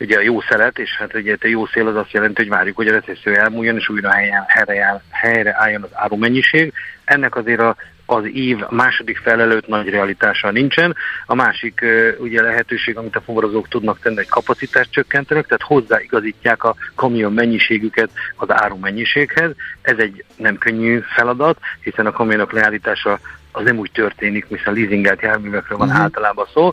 ugye 0.00 0.16
a 0.18 0.20
jó 0.22 0.40
szelet, 0.40 0.78
és 0.78 0.96
hát 0.98 1.14
ugye 1.14 1.36
a 1.40 1.46
jó 1.46 1.66
szél 1.66 1.86
az 1.86 1.96
azt 1.96 2.12
jelenti, 2.12 2.42
hogy 2.42 2.50
várjuk, 2.50 2.76
hogy 2.76 2.88
a 2.88 2.92
recesszió 2.92 3.32
elmúljon, 3.32 3.76
és 3.76 3.88
újra 3.88 4.10
helyen, 4.12 4.44
helyre, 4.48 5.02
helyre 5.10 5.56
álljon 5.58 5.82
az 5.82 5.88
árumennyiség. 5.92 6.72
Ennek 7.04 7.36
azért 7.36 7.60
a, 7.60 7.76
az 8.06 8.24
év 8.32 8.58
második 8.70 9.18
fel 9.18 9.40
előtt 9.40 9.66
nagy 9.66 9.88
realitása 9.88 10.50
nincsen. 10.50 10.96
A 11.26 11.34
másik 11.34 11.84
ugye 12.18 12.42
lehetőség, 12.42 12.96
amit 12.96 13.16
a 13.16 13.20
fuvarozók 13.20 13.68
tudnak 13.68 14.00
tenni, 14.00 14.14
hogy 14.16 14.28
kapacitást 14.28 14.92
csökkentenek, 14.92 15.46
tehát 15.46 15.62
hozzáigazítják 15.62 16.64
a 16.64 16.74
kamion 16.94 17.32
mennyiségüket 17.32 18.10
az 18.36 18.50
árumennyiséghez. 18.50 19.50
Ez 19.82 19.98
egy 19.98 20.24
nem 20.36 20.58
könnyű 20.58 21.00
feladat, 21.14 21.58
hiszen 21.80 22.06
a 22.06 22.12
kamionok 22.12 22.52
leállítása 22.52 23.18
az 23.52 23.64
nem 23.64 23.78
úgy 23.78 23.90
történik, 23.92 24.46
hiszen 24.48 24.74
leasingelt 24.74 25.22
járművekről 25.22 25.78
van 25.78 25.88
Mhm. 25.88 25.96
általában 25.96 26.46
szó, 26.52 26.72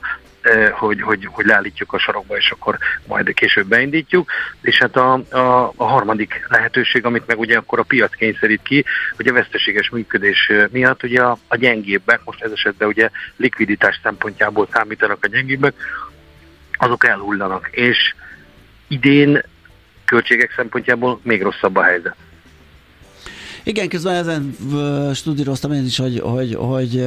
hogy, 0.72 1.02
hogy, 1.02 1.26
hogy 1.32 1.46
leállítjuk 1.46 1.94
a 1.94 2.00
sarokba, 2.00 2.38
és 2.38 2.52
akkor 2.52 2.78
majd 3.08 3.34
később 3.34 3.68
beindítjuk. 3.68 4.32
És 4.62 4.78
hát 4.78 4.96
a, 4.96 5.14
a, 5.14 5.74
a 5.76 5.84
harmadik 5.84 6.46
lehetőség, 6.48 7.06
amit 7.06 7.28
meg 7.28 7.39
ugye 7.39 7.58
akkor 7.58 7.80
a 7.80 7.84
piac 7.84 8.16
kényszerít 8.16 8.62
ki, 8.62 8.86
hogy 9.16 9.28
a 9.28 9.34
veszteséges 9.34 9.89
működés 9.89 10.52
miatt 10.72 11.04
ugye 11.04 11.22
a, 11.22 11.38
a 11.48 11.56
gyengébbek, 11.56 12.20
most 12.26 12.42
ez 12.42 12.52
esetben 12.52 12.88
ugye 12.88 13.10
likviditás 13.38 14.00
szempontjából 14.04 14.68
számítanak 14.72 15.18
a 15.22 15.28
gyengébbek, 15.28 15.74
azok 16.78 17.06
elhullanak. 17.06 17.70
És 17.72 18.14
idén 18.88 19.42
költségek 20.06 20.54
szempontjából 20.56 21.20
még 21.24 21.42
rosszabb 21.42 21.76
a 21.76 21.84
helyzet. 21.84 22.16
Igen, 23.64 23.89
közben 23.89 24.16
ezen 24.16 24.55
studíroztam 25.14 25.72
én 25.72 25.86
is, 25.86 25.97
hogy, 25.97 26.20
hogy, 26.20 26.53
hogy 26.53 26.99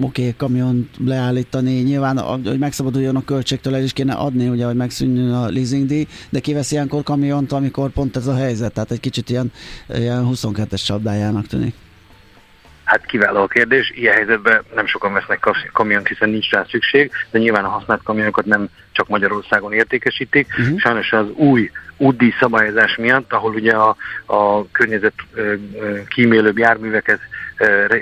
oké, 0.00 0.20
okay, 0.20 0.34
kamion 0.36 0.88
leállítani, 1.04 1.72
nyilván, 1.72 2.18
hogy 2.18 2.58
megszabaduljon 2.58 3.16
a 3.16 3.24
költségtől, 3.24 3.74
el 3.74 3.82
is 3.82 3.92
kéne 3.92 4.12
adni, 4.12 4.48
ugye, 4.48 4.66
hogy 4.66 4.76
megszűnjön 4.76 5.32
a 5.32 5.50
leasingdíj, 5.50 6.06
de 6.30 6.40
kivesz 6.40 6.72
ilyenkor 6.72 7.02
kamiont, 7.02 7.52
amikor 7.52 7.90
pont 7.90 8.16
ez 8.16 8.26
a 8.26 8.34
helyzet, 8.34 8.72
tehát 8.72 8.90
egy 8.90 9.00
kicsit 9.00 9.30
ilyen, 9.30 9.52
ilyen 9.94 10.28
22-es 10.32 10.84
csapdájának 10.84 11.46
tűnik. 11.46 11.74
Hát 12.84 13.06
kiváló 13.06 13.42
a 13.42 13.46
kérdés. 13.46 13.92
Ilyen 13.94 14.14
helyzetben 14.14 14.62
nem 14.74 14.86
sokan 14.86 15.12
vesznek 15.12 15.48
kamiont, 15.72 16.08
hiszen 16.08 16.28
nincs 16.28 16.50
rá 16.50 16.64
szükség, 16.68 17.10
de 17.30 17.38
nyilván 17.38 17.64
a 17.64 17.68
használt 17.68 18.02
kamionokat 18.02 18.44
nem 18.44 18.68
csak 18.92 19.08
Magyarországon 19.08 19.72
értékesítik. 19.72 20.46
Uh-huh. 20.58 20.78
Sajnos 20.78 21.12
az 21.12 21.26
új 21.30 21.70
útdíj 21.96 22.34
szabályozás 22.40 22.96
miatt, 22.96 23.32
ahol 23.32 23.54
ugye 23.54 23.72
a, 23.72 23.96
a 24.26 24.70
környezet 24.70 25.14
kímélőbb 26.08 26.58
járműveket 26.58 27.20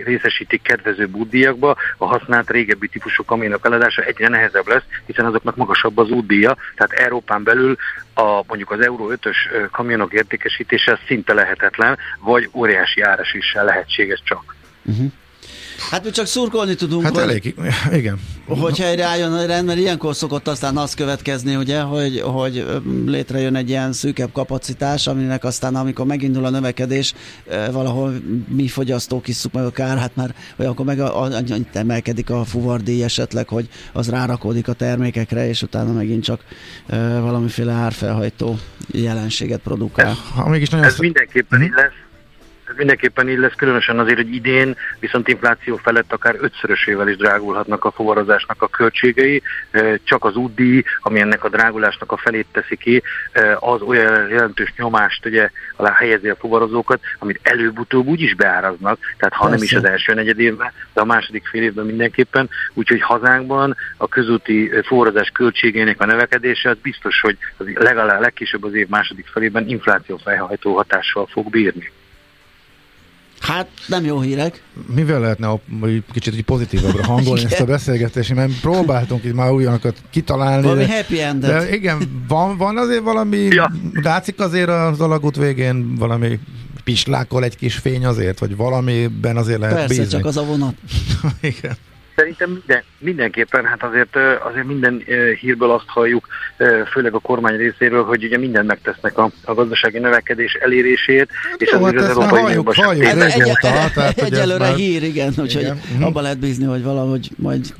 részesítik 0.04 0.62
kedvezőbb 0.62 1.14
útdíjakba, 1.14 1.76
a 1.96 2.06
használt 2.06 2.50
régebbi 2.50 2.88
típusú 2.88 3.24
kamionok 3.24 3.66
eladása 3.66 4.02
egyre 4.02 4.28
nehezebb 4.28 4.66
lesz, 4.66 4.82
hiszen 5.06 5.24
azoknak 5.24 5.56
magasabb 5.56 5.98
az 5.98 6.10
útdíja, 6.10 6.56
tehát 6.74 7.06
Európán 7.06 7.42
belül 7.42 7.76
a, 8.14 8.42
mondjuk 8.46 8.70
az 8.70 8.80
Euró 8.80 9.12
5-ös 9.12 9.36
ö, 9.52 9.64
kamionok 9.70 10.12
értékesítése 10.12 10.98
szinte 11.06 11.34
lehetetlen, 11.34 11.98
vagy 12.18 12.48
óriási 12.52 13.00
árasíssel 13.00 13.64
lehetséges 13.64 14.22
csak. 14.24 14.54
Hát 15.90 16.04
mi 16.04 16.10
csak 16.10 16.26
szurkolni 16.26 16.74
tudunk, 16.74 17.02
Hát 17.02 17.12
hogy, 17.14 17.22
elég, 17.22 17.54
igen. 17.92 18.20
hogy 18.46 18.78
helyre 18.78 19.04
álljon 19.04 19.32
a 19.32 19.46
rend, 19.46 19.66
mert 19.66 19.78
ilyenkor 19.78 20.14
szokott 20.16 20.48
aztán 20.48 20.76
az 20.76 20.94
következni, 20.94 21.56
ugye, 21.56 21.80
hogy, 21.80 22.20
hogy 22.20 22.66
létrejön 23.06 23.54
egy 23.56 23.68
ilyen 23.68 23.92
szűkebb 23.92 24.32
kapacitás, 24.32 25.06
aminek 25.06 25.44
aztán, 25.44 25.74
amikor 25.74 26.06
megindul 26.06 26.44
a 26.44 26.50
növekedés, 26.50 27.14
valahol 27.72 28.12
mi 28.48 28.68
fogyasztók 28.68 29.28
isszuk 29.28 29.52
meg 29.52 29.64
a 29.64 29.70
kár, 29.70 29.98
hát 29.98 30.16
már 30.16 30.34
olyankor 30.56 30.84
meg 30.86 31.00
a, 31.00 31.22
a, 31.22 31.28
emelkedik 31.72 32.30
a 32.30 32.44
fuvardíj 32.44 33.02
esetleg, 33.02 33.48
hogy 33.48 33.68
az 33.92 34.08
rárakódik 34.08 34.68
a 34.68 34.72
termékekre, 34.72 35.48
és 35.48 35.62
utána 35.62 35.92
megint 35.92 36.22
csak 36.24 36.40
ö, 36.88 36.96
valamiféle 37.20 37.72
árfelhajtó 37.72 38.58
jelenséget 38.90 39.60
produkál. 39.60 40.16
Ha 40.34 40.48
mégis 40.48 40.68
nagyon 40.68 40.86
Ez 40.86 40.92
sz- 40.92 41.00
mindenképpen 41.00 41.58
Mhm. 41.58 41.68
így 41.68 41.74
lesz. 41.76 41.92
Mindenképpen 42.76 43.28
így 43.28 43.38
lesz, 43.38 43.54
különösen 43.56 43.98
azért, 43.98 44.16
hogy 44.16 44.34
idén 44.34 44.76
viszont 45.00 45.28
infláció 45.28 45.76
felett 45.76 46.12
akár 46.12 46.36
ötszörösével 46.40 47.08
is 47.08 47.16
drágulhatnak 47.16 47.84
a 47.84 47.90
fuvarozásnak 47.90 48.62
a 48.62 48.68
költségei. 48.68 49.42
Csak 50.04 50.24
az 50.24 50.36
útdíj, 50.36 50.82
ami 51.00 51.20
ennek 51.20 51.44
a 51.44 51.48
drágulásnak 51.48 52.12
a 52.12 52.16
felét 52.16 52.46
teszi 52.52 52.76
ki, 52.76 53.02
az 53.58 53.80
olyan 53.80 54.28
jelentős 54.28 54.72
nyomást 54.76 55.26
ugye 55.26 55.50
alá 55.76 55.92
helyezi 55.92 56.28
a 56.28 56.36
fuvarozókat, 56.36 57.00
amit 57.18 57.40
előbb-utóbb 57.42 58.06
úgy 58.06 58.20
is 58.20 58.34
beáraznak, 58.34 58.98
tehát 59.16 59.34
ha 59.34 59.48
nem 59.48 59.62
is 59.62 59.72
az 59.72 59.84
első 59.84 60.14
negyed 60.14 60.40
évben, 60.40 60.72
de 60.92 61.00
a 61.00 61.04
második 61.04 61.46
fél 61.46 61.62
évben 61.62 61.86
mindenképpen. 61.86 62.48
Úgyhogy 62.74 63.00
hazánkban 63.00 63.76
a 63.96 64.08
közúti 64.08 64.70
fuvarozás 64.84 65.28
költségének 65.28 66.00
a 66.00 66.06
növekedése 66.06 66.70
az 66.70 66.78
biztos, 66.82 67.20
hogy 67.20 67.38
legalább 67.74 68.20
legkésőbb 68.20 68.64
az 68.64 68.74
év 68.74 68.88
második 68.88 69.26
felében 69.26 69.68
infláció 69.68 70.16
felhajtó 70.16 70.76
hatással 70.76 71.26
fog 71.26 71.50
bírni. 71.50 71.90
Hát 73.42 73.68
nem 73.86 74.04
jó 74.04 74.20
hírek. 74.20 74.62
mivel 74.94 75.20
lehetne 75.20 75.48
a, 75.48 75.60
kicsit 76.12 76.34
így 76.34 76.42
pozitívabbra 76.44 77.04
hangolni 77.04 77.44
ezt 77.44 77.60
a 77.60 77.64
beszélgetést, 77.64 78.34
mert 78.34 78.60
próbáltunk 78.60 79.24
itt 79.24 79.34
már 79.34 79.50
újanokat 79.50 79.96
kitalálni. 80.10 80.62
Valami 80.62 80.84
de- 80.84 80.94
happy 80.96 81.20
endet. 81.20 81.50
De 81.50 81.74
igen, 81.74 82.24
van, 82.28 82.56
van 82.56 82.76
azért 82.76 83.02
valami. 83.02 83.36
Ja. 83.36 83.70
látszik 83.92 84.40
azért 84.40 84.68
az 84.68 85.00
alagút 85.00 85.36
végén 85.36 85.94
valami 85.94 86.38
pislákol 86.84 87.44
egy 87.44 87.56
kis 87.56 87.74
fény 87.74 88.06
azért, 88.06 88.38
vagy 88.38 88.56
valamiben 88.56 89.36
azért 89.36 89.58
lehet 89.58 89.74
Persze, 89.76 89.88
bízni. 89.94 90.06
csak 90.18 90.24
az 90.24 90.36
a 90.36 90.44
vonat. 90.44 90.74
igen. 91.40 91.76
Szerintem 92.16 92.50
minden, 92.50 92.82
mindenképpen, 92.98 93.64
hát 93.64 93.82
azért, 93.82 94.16
azért 94.50 94.66
minden 94.66 95.02
hírből 95.40 95.70
azt 95.70 95.84
halljuk, 95.86 96.26
főleg 96.92 97.14
a 97.14 97.18
kormány 97.18 97.56
részéről, 97.56 98.04
hogy 98.04 98.24
ugye 98.24 98.38
mindent 98.38 98.66
megtesznek 98.66 99.18
a, 99.18 99.30
a 99.44 99.54
gazdasági 99.54 99.98
növekedés 99.98 100.52
elérését, 100.54 101.28
és 101.56 101.70
jó, 101.72 101.84
azért 101.84 102.00
hát 102.00 102.10
az 102.10 102.16
már 102.16 102.24
Európai 102.26 102.44
Unióban 102.44 102.74
sem 102.74 102.84
halljuk 102.84 103.04
rég- 103.12 103.34
régóta, 103.34 103.68
tehát, 103.94 104.20
hogy 104.20 104.32
ez 104.32 104.38
Egyelőre 104.38 104.64
már- 104.64 104.76
hír, 104.76 105.02
igen, 105.02 105.28
úgyhogy 105.28 105.62
Igen. 105.62 105.80
Mhm. 105.94 106.02
abban 106.02 106.22
lehet 106.22 106.38
bízni, 106.38 106.64
hogy 106.64 106.82
valahogy 106.82 107.30
majd 107.36 107.74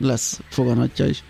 lesz 0.00 0.40
foganatja 0.48 1.04
is. 1.06 1.22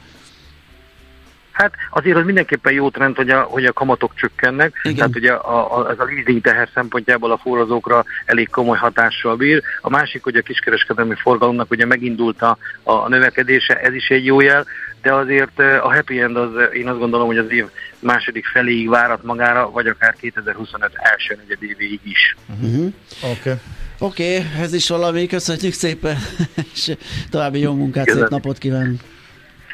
Hát 1.58 1.74
azért 1.90 2.16
az 2.16 2.24
mindenképpen 2.24 2.72
jó 2.72 2.90
trend, 2.90 3.16
hogy 3.16 3.30
a, 3.30 3.40
hogy 3.40 3.64
a 3.64 3.72
kamatok 3.72 4.14
csökkennek, 4.14 4.80
Igen. 4.82 4.96
tehát 4.96 5.16
ugye 5.16 5.32
a, 5.32 5.78
a, 5.78 5.88
az 5.88 5.98
a 5.98 6.04
leasing 6.04 6.40
teher 6.40 6.68
szempontjából 6.74 7.32
a 7.32 7.38
forrazókra 7.38 8.04
elég 8.24 8.48
komoly 8.50 8.78
hatással 8.78 9.36
bír. 9.36 9.62
A 9.80 9.90
másik, 9.90 10.22
hogy 10.22 10.36
a 10.36 10.42
kiskereskedelmi 10.42 11.14
forgalomnak 11.14 11.70
ugye 11.70 11.86
megindult 11.86 12.42
a, 12.42 12.58
a 12.82 13.08
növekedése, 13.08 13.80
ez 13.80 13.94
is 13.94 14.08
egy 14.08 14.24
jó 14.24 14.40
jel, 14.40 14.66
de 15.02 15.12
azért 15.14 15.58
a 15.58 15.94
happy 15.94 16.20
end 16.20 16.36
az, 16.36 16.50
én 16.72 16.88
azt 16.88 16.98
gondolom, 16.98 17.26
hogy 17.26 17.38
az 17.38 17.50
év 17.50 17.66
második 17.98 18.46
feléig 18.46 18.88
várat 18.88 19.24
magára, 19.24 19.70
vagy 19.70 19.86
akár 19.86 20.14
2025 20.20 20.90
első 20.94 21.36
negyedévéig 21.36 22.00
is. 22.02 22.36
Uh-huh. 22.48 22.92
Oké. 23.22 23.30
Okay. 23.30 23.54
Oké, 23.98 24.36
okay, 24.38 24.62
ez 24.62 24.72
is 24.72 24.88
valami, 24.88 25.26
köszönjük 25.26 25.72
szépen, 25.72 26.16
és 26.74 26.96
további 27.30 27.60
jó 27.60 27.74
munkát, 27.74 28.04
Köszönöm. 28.04 28.28
szép 28.28 28.36
napot 28.38 28.58
kívánunk. 28.58 29.00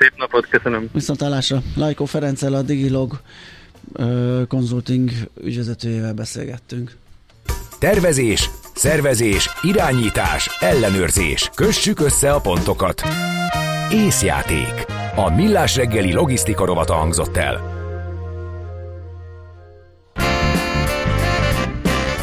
Szép 0.04 0.18
napot, 0.18 0.46
köszönöm. 0.48 0.88
Viszontlátásra. 0.92 1.62
Lajkó 1.76 2.04
Ferenccel 2.04 2.54
a 2.54 2.62
Digilog 2.62 3.20
konzulting 4.48 5.10
ügyvezetőjével 5.42 6.12
beszélgettünk. 6.12 6.96
Tervezés, 7.78 8.50
szervezés, 8.74 9.50
irányítás, 9.62 10.56
ellenőrzés. 10.60 11.50
Kössük 11.54 12.00
össze 12.00 12.32
a 12.32 12.40
pontokat. 12.40 13.02
Észjáték. 13.92 14.86
A 15.16 15.30
Millás 15.34 15.76
reggeli 15.76 16.12
logisztika 16.12 16.64
rovata 16.64 16.94
hangzott 16.94 17.36
el. 17.36 17.72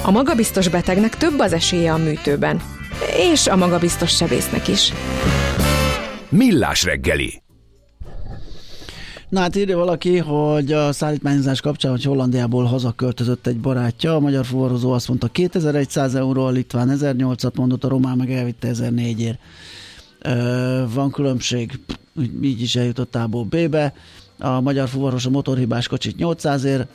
A 0.03 0.11
magabiztos 0.11 0.67
betegnek 0.67 1.15
több 1.15 1.39
az 1.39 1.53
esélye 1.53 1.93
a 1.93 1.97
műtőben. 1.97 2.61
És 3.17 3.47
a 3.47 3.55
magabiztos 3.55 4.15
sebésznek 4.15 4.67
is. 4.67 4.93
Millás 6.29 6.83
reggeli. 6.83 7.41
Na 9.31 9.39
hát 9.39 9.55
írja 9.55 9.77
valaki, 9.77 10.17
hogy 10.17 10.71
a 10.71 10.91
szállítmányozás 10.91 11.61
kapcsán, 11.61 11.91
hogy 11.91 12.03
Hollandiából 12.03 12.63
hazaköltözött 12.63 13.47
egy 13.47 13.59
barátja, 13.59 14.15
a 14.15 14.19
magyar 14.19 14.45
fuvarozó 14.45 14.91
azt 14.91 15.07
mondta 15.07 15.27
2100 15.27 16.15
euró, 16.15 16.45
a 16.45 16.49
litván 16.49 16.89
1800 16.89 17.51
mondott, 17.55 17.83
a 17.83 17.87
román 17.87 18.17
meg 18.17 18.31
elvitte 18.31 18.67
1004 18.67 19.19
ért. 19.19 19.39
van 20.93 21.11
különbség, 21.11 21.79
így 22.41 22.61
is 22.61 22.75
eljutott 22.75 23.15
A-ból 23.15 23.43
B-be. 23.43 23.93
A 24.39 24.61
magyar 24.61 24.87
fuvaros 24.87 25.25
a 25.25 25.29
motorhibás 25.29 25.87
kocsit 25.87 26.17
800 26.17 26.63
ért, 26.63 26.87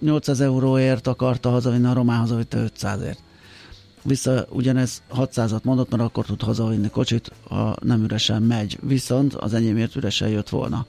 800 0.00 0.40
euróért 0.40 1.06
akarta 1.06 1.50
hazavinni, 1.50 1.86
a 1.86 1.92
román 1.92 2.18
hazavitte 2.18 2.58
500 2.58 3.02
ért. 3.02 3.22
Vissza 4.02 4.46
ugyanez 4.50 5.02
600-at 5.16 5.62
mondott, 5.62 5.90
mert 5.90 6.02
akkor 6.02 6.24
tud 6.24 6.42
hazavinni 6.42 6.90
kocsit, 6.90 7.32
ha 7.48 7.76
nem 7.82 8.02
üresen 8.02 8.42
megy. 8.42 8.78
Viszont 8.82 9.34
az 9.34 9.54
enyémért 9.54 9.96
üresen 9.96 10.28
jött 10.28 10.48
volna. 10.48 10.86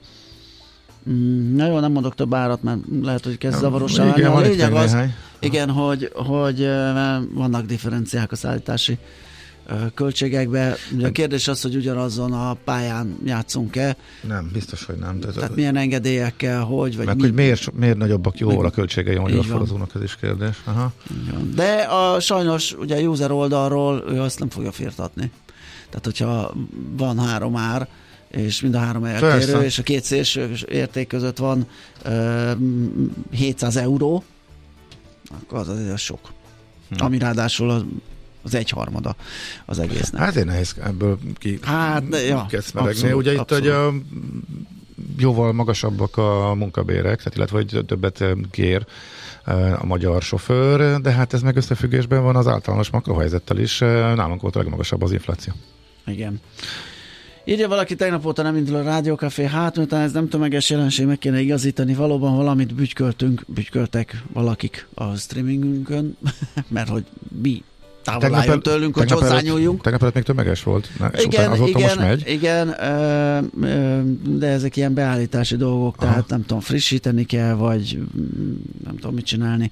Mm, 1.10 1.56
na 1.56 1.66
jó, 1.66 1.78
nem 1.78 1.92
mondok 1.92 2.14
több 2.14 2.34
árat, 2.34 2.62
mert 2.62 2.78
lehet, 3.02 3.24
hogy 3.24 3.38
kezd 3.38 3.58
zavarosan 3.58 4.06
válni. 4.06 4.22
A 4.22 4.40
lényeg 4.40 4.72
az, 4.72 4.96
igen, 5.38 5.70
hogy, 5.70 6.10
hogy 6.14 6.68
vannak 7.34 7.66
differenciák 7.66 8.32
a 8.32 8.36
szállítási 8.36 8.98
költségekbe. 9.94 10.76
Ugye 10.94 11.06
a 11.06 11.10
kérdés 11.10 11.48
az, 11.48 11.62
hogy 11.62 11.76
ugyanazon 11.76 12.32
a 12.32 12.54
pályán 12.64 13.18
játszunk-e. 13.24 13.96
Nem, 14.26 14.50
biztos, 14.52 14.84
hogy 14.84 14.96
nem. 14.96 15.20
De 15.20 15.26
Tehát 15.26 15.54
milyen 15.54 15.76
engedélyekkel, 15.76 16.62
hogy? 16.62 16.96
Vagy 16.96 17.06
Meg 17.06 17.16
mi... 17.16 17.22
hogy 17.22 17.32
miért, 17.32 17.72
miért 17.72 17.96
nagyobbak 17.96 18.38
jóval 18.38 18.66
a 18.66 18.70
költségei 18.70 19.16
a 19.16 19.20
magyar 19.20 19.62
ez 19.94 20.02
is 20.02 20.16
kérdés. 20.16 20.62
Aha. 20.64 20.92
De 21.54 21.72
a, 21.74 22.20
sajnos 22.20 22.72
ugye 22.72 22.96
a 22.96 23.00
user 23.00 23.30
oldalról 23.30 24.04
ő 24.08 24.20
azt 24.20 24.38
nem 24.38 24.50
fogja 24.50 24.72
firtatni. 24.72 25.30
Tehát, 25.88 26.04
hogyha 26.04 26.54
van 26.96 27.18
három 27.18 27.56
ár, 27.56 27.88
és 28.36 28.60
mind 28.60 28.74
a 28.74 28.78
három 28.78 29.04
eltérő, 29.04 29.30
Persze. 29.30 29.64
és 29.64 29.78
a 29.78 29.82
két 29.82 30.04
szélső 30.04 30.56
érték 30.68 31.06
között 31.06 31.36
van 31.38 31.66
uh, 32.04 32.50
700 33.30 33.76
euró, 33.76 34.24
akkor 35.40 35.58
az 35.58 35.68
azért 35.68 35.98
sok. 35.98 36.32
Hm. 36.88 37.04
Ami 37.04 37.18
ráadásul 37.18 37.70
az, 37.70 37.84
az 38.42 38.54
egyharmada 38.54 39.16
az 39.64 39.78
egésznek. 39.78 40.20
Hát 40.20 40.36
én 40.36 40.44
nehéz 40.44 40.74
ebből 40.84 41.18
ki 41.34 41.58
hát, 41.62 42.02
ja, 42.28 42.46
abszolút, 42.74 43.14
Ugye 43.14 43.32
itt 43.32 43.38
abszolút. 43.38 43.66
a 43.66 43.92
jóval 45.18 45.52
magasabbak 45.52 46.16
a 46.16 46.54
munkabérek, 46.54 47.18
tehát 47.18 47.36
illetve 47.36 47.56
hogy 47.56 47.84
többet 47.86 48.24
kér 48.50 48.86
a 49.78 49.86
magyar 49.86 50.22
sofőr, 50.22 51.00
de 51.00 51.10
hát 51.10 51.32
ez 51.32 51.42
meg 51.42 51.56
összefüggésben 51.56 52.22
van 52.22 52.36
az 52.36 52.46
általános 52.46 52.90
makrohelyzettel 52.90 53.58
is. 53.58 53.78
Nálunk 53.78 54.40
volt 54.40 54.56
a 54.56 54.58
legmagasabb 54.58 55.02
az 55.02 55.12
infláció. 55.12 55.52
Igen. 56.06 56.40
Írja 57.48 57.68
valaki, 57.68 57.94
tegnap 57.94 58.26
óta 58.26 58.42
nem 58.42 58.56
indul 58.56 58.74
a 58.74 58.82
rádiókafé, 58.82 59.44
hát 59.44 59.76
miután 59.76 60.00
ez 60.00 60.12
nem 60.12 60.28
tömeges 60.28 60.70
jelenség, 60.70 61.06
meg 61.06 61.18
kéne 61.18 61.40
igazítani, 61.40 61.94
valóban 61.94 62.36
valamit 62.36 62.74
bütyköltünk, 62.74 63.44
bütyköltek 63.46 64.22
valakik 64.32 64.86
a 64.94 65.14
streamingünkön, 65.14 66.16
mert 66.68 66.88
hogy 66.88 67.04
mi 67.42 67.62
távol 68.02 68.34
álljon 68.34 68.62
tőlünk, 68.62 68.96
hogy 68.96 69.10
hozzányúljunk. 69.10 69.82
Tegnap 69.82 70.02
előtt 70.02 70.14
még 70.14 70.22
tömeges 70.22 70.62
volt, 70.62 70.88
Na, 70.98 71.10
igen, 71.14 71.26
után, 71.26 71.50
azóta 71.50 71.68
igen, 71.68 71.82
most 71.82 71.98
megy. 71.98 72.22
Igen, 72.26 72.68
de 74.38 74.46
ezek 74.46 74.76
ilyen 74.76 74.94
beállítási 74.94 75.56
dolgok, 75.56 75.96
Aha. 75.98 76.06
tehát 76.06 76.28
nem 76.28 76.40
tudom, 76.40 76.60
frissíteni 76.60 77.24
kell, 77.24 77.54
vagy 77.54 77.98
nem 78.84 78.96
tudom 78.96 79.14
mit 79.14 79.24
csinálni, 79.24 79.70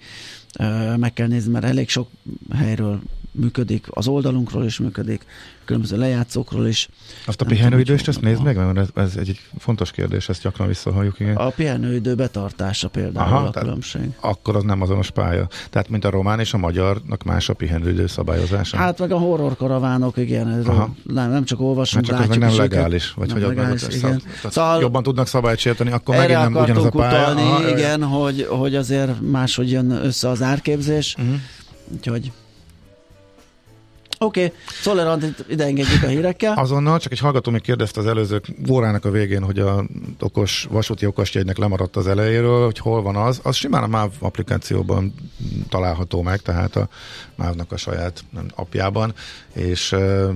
meg 0.96 1.12
kell 1.12 1.26
nézni, 1.26 1.52
mert 1.52 1.64
elég 1.64 1.88
sok 1.88 2.08
helyről 2.54 3.00
működik, 3.34 3.86
az 3.90 4.08
oldalunkról 4.08 4.64
is 4.64 4.78
működik, 4.78 5.24
különböző 5.64 5.96
lejátszókról 5.96 6.66
is. 6.66 6.88
Azt 7.26 7.40
a 7.40 7.44
pihenőidőst, 7.44 8.08
ezt 8.08 8.20
nézd 8.20 8.42
meg, 8.42 8.56
mert 8.56 8.78
ez, 8.78 8.88
ez 8.94 9.16
egy 9.16 9.40
fontos 9.58 9.90
kérdés, 9.90 10.28
ezt 10.28 10.42
gyakran 10.42 10.66
visszahalljuk. 10.66 11.20
Igen. 11.20 11.36
A 11.36 11.48
pihenőidő 11.48 12.14
betartása 12.14 12.88
például 12.88 13.26
Aha, 13.26 13.46
a 13.46 13.50
különbség. 13.50 14.10
Akkor 14.20 14.56
az 14.56 14.62
nem 14.62 14.82
azonos 14.82 15.10
pálya. 15.10 15.48
Tehát, 15.70 15.88
mint 15.88 16.04
a 16.04 16.10
román 16.10 16.40
és 16.40 16.54
a 16.54 16.58
magyarnak 16.58 17.22
más 17.22 17.48
a 17.48 17.54
pihenőidő 17.54 18.06
szabályozása. 18.06 18.76
Hát 18.76 18.98
meg 18.98 19.12
a 19.12 19.18
horror 19.18 19.56
karavánok, 19.56 20.16
igen, 20.16 20.46
nem, 21.04 21.30
nem 21.30 21.44
csak 21.44 21.60
olvasunk, 21.60 22.06
hát 22.06 22.14
csak 22.14 22.26
látjuk 22.26 22.44
nem 22.44 22.56
legális, 22.56 23.12
vagy 23.12 23.26
nem 23.26 23.36
hogy 23.36 23.46
legális, 23.46 23.82
igen. 23.90 24.22
Szab, 24.40 24.52
szóval 24.52 24.80
jobban 24.80 25.02
tudnak 25.02 25.26
szabályt 25.26 25.58
sérteni, 25.58 25.90
akkor 25.90 26.16
megint 26.16 26.38
nem 26.38 26.54
ugyanaz 26.54 26.84
a 26.84 26.90
pálya. 26.90 27.20
Utalni, 27.20 27.40
Aha, 27.40 27.68
igen, 27.68 28.02
hogy, 28.02 28.46
hogy 28.50 28.74
azért 28.74 29.20
máshogy 29.20 29.70
jön 29.70 29.90
össze 29.90 30.28
az 30.28 30.42
árképzés. 30.42 31.14
Uh-huh. 31.18 31.34
Úgyhogy 31.92 32.32
Oké, 34.24 34.44
okay. 34.44 34.56
Szolerant 34.80 35.44
ide 35.48 35.64
engedjük 35.64 36.02
a 36.02 36.06
hírekkel. 36.06 36.54
Azonnal, 36.56 36.98
csak 36.98 37.12
egy 37.12 37.18
hallgató 37.18 37.50
még 37.50 37.60
kérdezte 37.60 38.00
az 38.00 38.06
előző 38.06 38.40
órának 38.70 39.04
a 39.04 39.10
végén, 39.10 39.42
hogy 39.42 39.58
a 39.58 39.84
okos, 40.20 40.66
vasúti 40.70 41.06
okosjegynek 41.06 41.58
lemaradt 41.58 41.96
az 41.96 42.06
elejéről, 42.06 42.64
hogy 42.64 42.78
hol 42.78 43.02
van 43.02 43.16
az. 43.16 43.40
Az 43.42 43.56
simán 43.56 43.82
a 43.82 43.86
MÁV 43.86 44.10
applikációban 44.18 45.14
található 45.68 46.22
meg, 46.22 46.40
tehát 46.40 46.76
a 46.76 46.88
MÁV-nak 47.34 47.72
a 47.72 47.76
saját 47.76 48.24
apjában, 48.54 49.14
és 49.52 49.92
uh, 49.92 50.30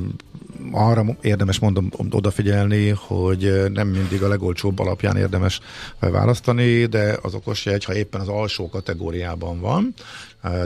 arra 0.72 1.04
érdemes 1.20 1.58
mondom 1.58 1.90
odafigyelni, 2.10 2.88
hogy 2.88 3.62
nem 3.72 3.88
mindig 3.88 4.22
a 4.22 4.28
legolcsóbb 4.28 4.78
alapján 4.78 5.16
érdemes 5.16 5.60
választani, 5.98 6.86
de 6.86 7.18
az 7.22 7.34
okosjegy, 7.34 7.84
ha 7.84 7.94
éppen 7.94 8.20
az 8.20 8.28
alsó 8.28 8.68
kategóriában 8.68 9.60
van, 9.60 9.94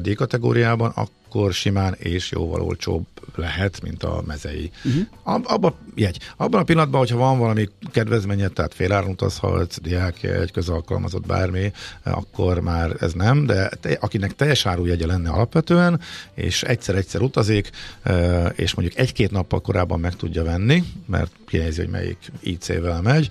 D 0.01 0.15
kategóriában, 0.15 0.93
akkor 0.95 1.53
simán 1.53 1.95
és 1.99 2.31
jóval 2.31 2.61
olcsóbb 2.61 3.07
lehet, 3.35 3.83
mint 3.83 4.03
a 4.03 4.23
mezei. 4.27 4.71
Uh-huh. 4.85 5.41
Abba, 5.45 5.75
jegy. 5.95 6.19
Abban 6.37 6.61
a 6.61 6.65
pillanatban, 6.65 7.01
hogyha 7.01 7.17
van 7.17 7.39
valami 7.39 7.69
kedvezményed, 7.93 8.53
tehát 8.53 8.75
féláron 8.75 9.11
utazhatsz, 9.11 9.81
diák, 9.81 10.23
egy 10.23 10.51
közalkalmazott 10.51 11.27
bármi, 11.27 11.73
akkor 12.03 12.61
már 12.61 12.97
ez 13.01 13.13
nem, 13.13 13.47
de 13.47 13.69
te, 13.69 13.97
akinek 14.01 14.35
teljes 14.35 14.67
árujegye 14.67 15.07
lenne 15.07 15.31
alapvetően, 15.31 16.01
és 16.35 16.63
egyszer-egyszer 16.63 17.21
utazik, 17.21 17.71
és 18.55 18.75
mondjuk 18.75 18.99
egy-két 18.99 19.31
nappal 19.31 19.61
korábban 19.61 20.01
meg 20.01 20.17
tudja 20.17 20.45
venni, 20.45 20.83
mert 21.07 21.33
kinézi, 21.47 21.81
hogy 21.81 21.91
melyik 21.91 22.33
IC-vel 22.41 23.03
megy, 23.03 23.29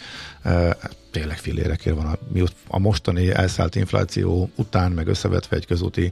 tényleg 1.12 1.38
fillérekért 1.38 1.96
van 1.96 2.06
a, 2.06 2.18
a 2.68 2.80
mostani 2.80 3.32
elszállt 3.32 3.76
infláció 3.76 4.50
után, 4.56 4.92
meg 4.92 5.08
összevetve 5.08 5.56
egy 5.56 5.66
közúti 5.66 6.12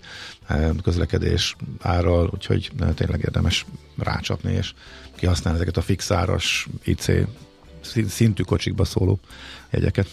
közlekedés 0.83 1.55
árral, 1.79 2.29
úgyhogy 2.33 2.71
tényleg 2.95 3.19
érdemes 3.19 3.65
rácsapni, 3.97 4.53
és 4.53 4.73
kihasználni 5.15 5.59
ezeket 5.59 5.77
a 5.77 5.81
fixáras 5.81 6.67
IC 6.83 7.05
szintű 8.07 8.43
kocsikba 8.43 8.85
szóló 8.85 9.19
jegyeket. 9.69 10.07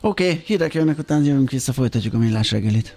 Oké, 0.00 0.28
okay, 0.30 0.42
hírek 0.44 0.74
jönnek, 0.74 0.98
után 0.98 1.24
jövünk 1.24 1.50
vissza, 1.50 1.72
folytatjuk 1.72 2.14
a 2.14 2.18
millás 2.18 2.50
reggelit. 2.50 2.94